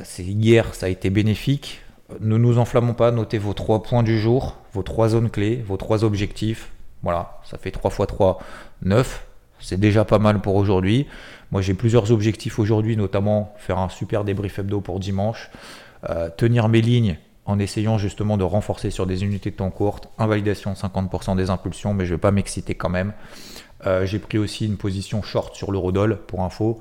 c'est 0.04 0.24
hier, 0.24 0.74
ça 0.74 0.86
a 0.86 0.88
été 0.88 1.10
bénéfique. 1.10 1.82
Ne 2.20 2.38
nous 2.38 2.58
enflammons 2.58 2.94
pas, 2.94 3.10
notez 3.10 3.36
vos 3.36 3.52
trois 3.52 3.82
points 3.82 4.02
du 4.02 4.18
jour, 4.18 4.56
vos 4.72 4.82
trois 4.82 5.10
zones 5.10 5.28
clés, 5.28 5.62
vos 5.66 5.76
trois 5.76 6.04
objectifs. 6.04 6.70
Voilà, 7.02 7.38
ça 7.44 7.58
fait 7.58 7.70
3 7.70 7.90
x 7.90 8.06
3, 8.08 8.38
9. 8.82 9.24
C'est 9.60 9.78
déjà 9.78 10.04
pas 10.04 10.18
mal 10.18 10.40
pour 10.40 10.56
aujourd'hui. 10.56 11.06
Moi, 11.50 11.62
j'ai 11.62 11.74
plusieurs 11.74 12.12
objectifs 12.12 12.58
aujourd'hui, 12.58 12.96
notamment 12.96 13.54
faire 13.56 13.78
un 13.78 13.88
super 13.88 14.24
débrief 14.24 14.58
hebdo 14.58 14.80
pour 14.80 15.00
dimanche, 15.00 15.50
euh, 16.08 16.28
tenir 16.36 16.68
mes 16.68 16.80
lignes 16.80 17.16
en 17.46 17.58
essayant 17.58 17.96
justement 17.96 18.36
de 18.36 18.44
renforcer 18.44 18.90
sur 18.90 19.06
des 19.06 19.24
unités 19.24 19.50
de 19.50 19.56
temps 19.56 19.70
courtes, 19.70 20.10
invalidation 20.18 20.74
50% 20.74 21.34
des 21.36 21.48
impulsions, 21.48 21.94
mais 21.94 22.04
je 22.04 22.10
ne 22.12 22.16
vais 22.16 22.20
pas 22.20 22.30
m'exciter 22.30 22.74
quand 22.74 22.90
même. 22.90 23.14
Euh, 23.86 24.04
j'ai 24.04 24.18
pris 24.18 24.36
aussi 24.36 24.66
une 24.66 24.76
position 24.76 25.22
short 25.22 25.54
sur 25.54 25.72
l'eurodoll 25.72 26.18
pour 26.26 26.42
info. 26.42 26.80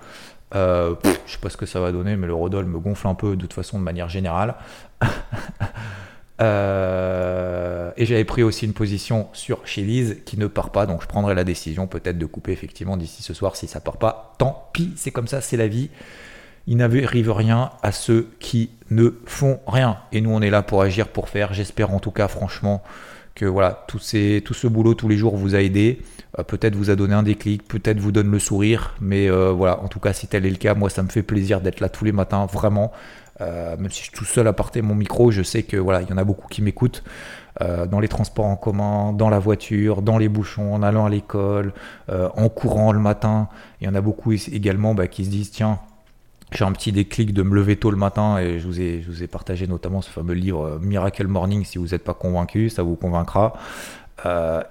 Euh, 0.56 0.96
je 1.04 1.10
ne 1.10 1.14
sais 1.26 1.38
pas 1.42 1.50
ce 1.50 1.58
que 1.58 1.66
ça 1.66 1.80
va 1.80 1.94
donner, 1.94 2.18
mais 2.18 2.28
l'eurodoll 2.28 2.66
me 2.66 2.80
gonfle 2.80 3.08
un 3.08 3.16
peu 3.16 3.38
de 3.38 3.42
toute 3.42 3.54
façon 3.54 3.80
de 3.80 3.84
manière 3.84 4.10
générale. 4.10 4.56
Et 7.98 8.06
j'avais 8.06 8.26
pris 8.26 8.44
aussi 8.44 8.66
une 8.66 8.74
position 8.74 9.28
sur 9.34 9.66
Chili's 9.66 10.18
qui 10.26 10.38
ne 10.38 10.46
part 10.48 10.72
pas, 10.72 10.86
donc 10.86 11.02
je 11.02 11.08
prendrai 11.08 11.34
la 11.34 11.44
décision 11.44 11.88
peut-être 11.88 12.20
de 12.20 12.26
couper 12.28 12.52
effectivement 12.52 12.96
d'ici 12.96 13.24
ce 13.24 13.34
soir 13.34 13.56
si 13.56 13.68
ça 13.68 13.80
part 13.80 13.98
pas. 13.98 14.36
Tant 14.38 14.70
pis, 14.72 14.94
c'est 14.96 15.12
comme 15.12 15.28
ça, 15.28 15.42
c'est 15.42 15.58
la 15.58 15.68
vie. 15.68 15.90
Il 16.68 16.78
n'arrive 16.78 17.32
rien 17.32 17.72
à 17.82 17.92
ceux 17.92 18.30
qui 18.40 18.70
ne 18.92 19.10
font 19.26 19.60
rien. 19.68 19.98
Et 20.12 20.22
nous, 20.22 20.32
on 20.32 20.42
est 20.42 20.50
là 20.50 20.62
pour 20.62 20.82
agir, 20.82 21.08
pour 21.08 21.30
faire. 21.30 21.54
J'espère 21.54 21.92
en 21.92 22.00
tout 22.00 22.12
cas, 22.12 22.28
franchement, 22.28 22.84
que 23.36 23.46
voilà, 23.46 23.86
tout, 23.88 24.00
tout 24.00 24.54
ce 24.54 24.68
boulot 24.68 24.94
tous 24.94 25.08
les 25.08 25.18
jours 25.18 25.38
vous 25.38 25.56
a 25.56 25.62
aidé. 25.62 26.02
Euh, 26.38 26.44
peut-être 26.44 26.76
vous 26.76 26.90
a 26.90 26.96
donné 26.96 27.14
un 27.14 27.24
déclic, 27.24 27.68
peut-être 27.68 28.00
vous 28.00 28.12
donne 28.12 28.30
le 28.30 28.40
sourire. 28.40 28.96
Mais 29.00 29.30
euh, 29.30 29.52
voilà, 29.52 29.80
en 29.82 29.88
tout 29.88 30.00
cas, 30.00 30.14
si 30.14 30.28
tel 30.28 30.46
est 30.46 30.50
le 30.50 30.58
cas, 30.58 30.74
moi, 30.74 30.90
ça 30.90 31.04
me 31.04 31.10
fait 31.10 31.24
plaisir 31.24 31.62
d'être 31.62 31.80
là 31.80 31.90
tous 31.90 32.04
les 32.04 32.12
matins, 32.12 32.46
vraiment. 32.52 32.92
Euh, 33.42 33.78
même 33.78 33.92
si 33.92 34.00
je 34.00 34.04
suis 34.06 34.14
tout 34.14 34.26
seul 34.26 34.48
à 34.48 34.54
porter 34.54 34.82
mon 34.82 34.96
micro, 34.96 35.32
je 35.32 35.44
sais 35.44 35.64
que 35.64 35.78
voilà, 35.78 36.02
il 36.02 36.10
y 36.10 36.14
en 36.14 36.18
a 36.18 36.24
beaucoup 36.24 36.48
qui 36.48 36.62
m'écoutent. 36.62 37.04
Euh, 37.62 37.88
dans 37.88 38.00
les 38.00 38.08
transports 38.08 38.46
en 38.46 38.56
commun, 38.56 39.14
dans 39.14 39.30
la 39.30 39.40
voiture, 39.40 40.04
dans 40.04 40.20
les 40.20 40.30
bouchons, 40.30 40.76
en 40.76 40.84
allant 40.84 41.08
à 41.08 41.10
l'école, 41.10 41.74
euh, 42.10 42.30
en 42.36 42.50
courant 42.50 42.92
le 42.92 43.00
matin. 43.00 43.50
Il 43.82 43.88
y 43.88 43.90
en 43.90 43.96
a 43.96 44.02
beaucoup 44.02 44.32
également 44.32 44.94
bah, 44.94 45.08
qui 45.08 45.26
se 45.26 45.32
disent 45.32 45.50
tiens, 45.50 45.80
j'ai 46.52 46.66
un 46.66 46.72
petit 46.72 46.92
déclic 46.92 47.34
de 47.34 47.42
me 47.42 47.56
lever 47.56 47.76
tôt 47.76 47.90
le 47.90 47.98
matin 47.98 48.38
et 48.38 48.60
je 48.60 48.68
vous 48.68 48.80
ai, 48.80 49.28
partagé 49.28 49.66
notamment 49.66 50.04
ce 50.04 50.10
fameux 50.12 50.36
livre 50.36 50.80
Miracle 50.84 51.26
Morning. 51.26 51.66
Si 51.66 51.80
vous 51.80 51.88
n'êtes 51.88 52.04
pas 52.04 52.14
convaincu, 52.14 52.70
ça 52.70 52.84
vous 52.84 52.96
convaincra. 52.96 53.54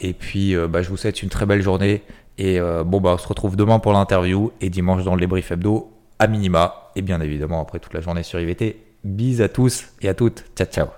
et 0.01 0.14
puis, 0.14 0.55
bah, 0.68 0.82
je 0.82 0.88
vous 0.88 0.97
souhaite 0.97 1.24
une 1.24 1.28
très 1.28 1.45
belle 1.45 1.62
journée. 1.62 2.03
Et 2.38 2.61
bon, 2.61 3.01
bah, 3.01 3.14
on 3.14 3.18
se 3.18 3.26
retrouve 3.26 3.57
demain 3.57 3.80
pour 3.80 3.95
l'interview 3.95 4.53
et 4.61 4.70
dimanche 4.70 5.03
dans 5.03 5.14
le 5.14 5.20
débrief 5.20 5.51
hebdo 5.51 5.95
à 6.18 6.26
minima, 6.26 6.90
et 6.96 7.02
bien 7.02 7.20
évidemment 7.20 7.60
après 7.60 7.78
toute 7.78 7.94
la 7.94 8.00
journée 8.00 8.22
sur 8.22 8.40
IVT. 8.40 8.82
Bis 9.04 9.40
à 9.40 9.48
tous 9.48 9.86
et 10.00 10.08
à 10.08 10.14
toutes. 10.14 10.44
Ciao, 10.56 10.66
ciao. 10.66 10.96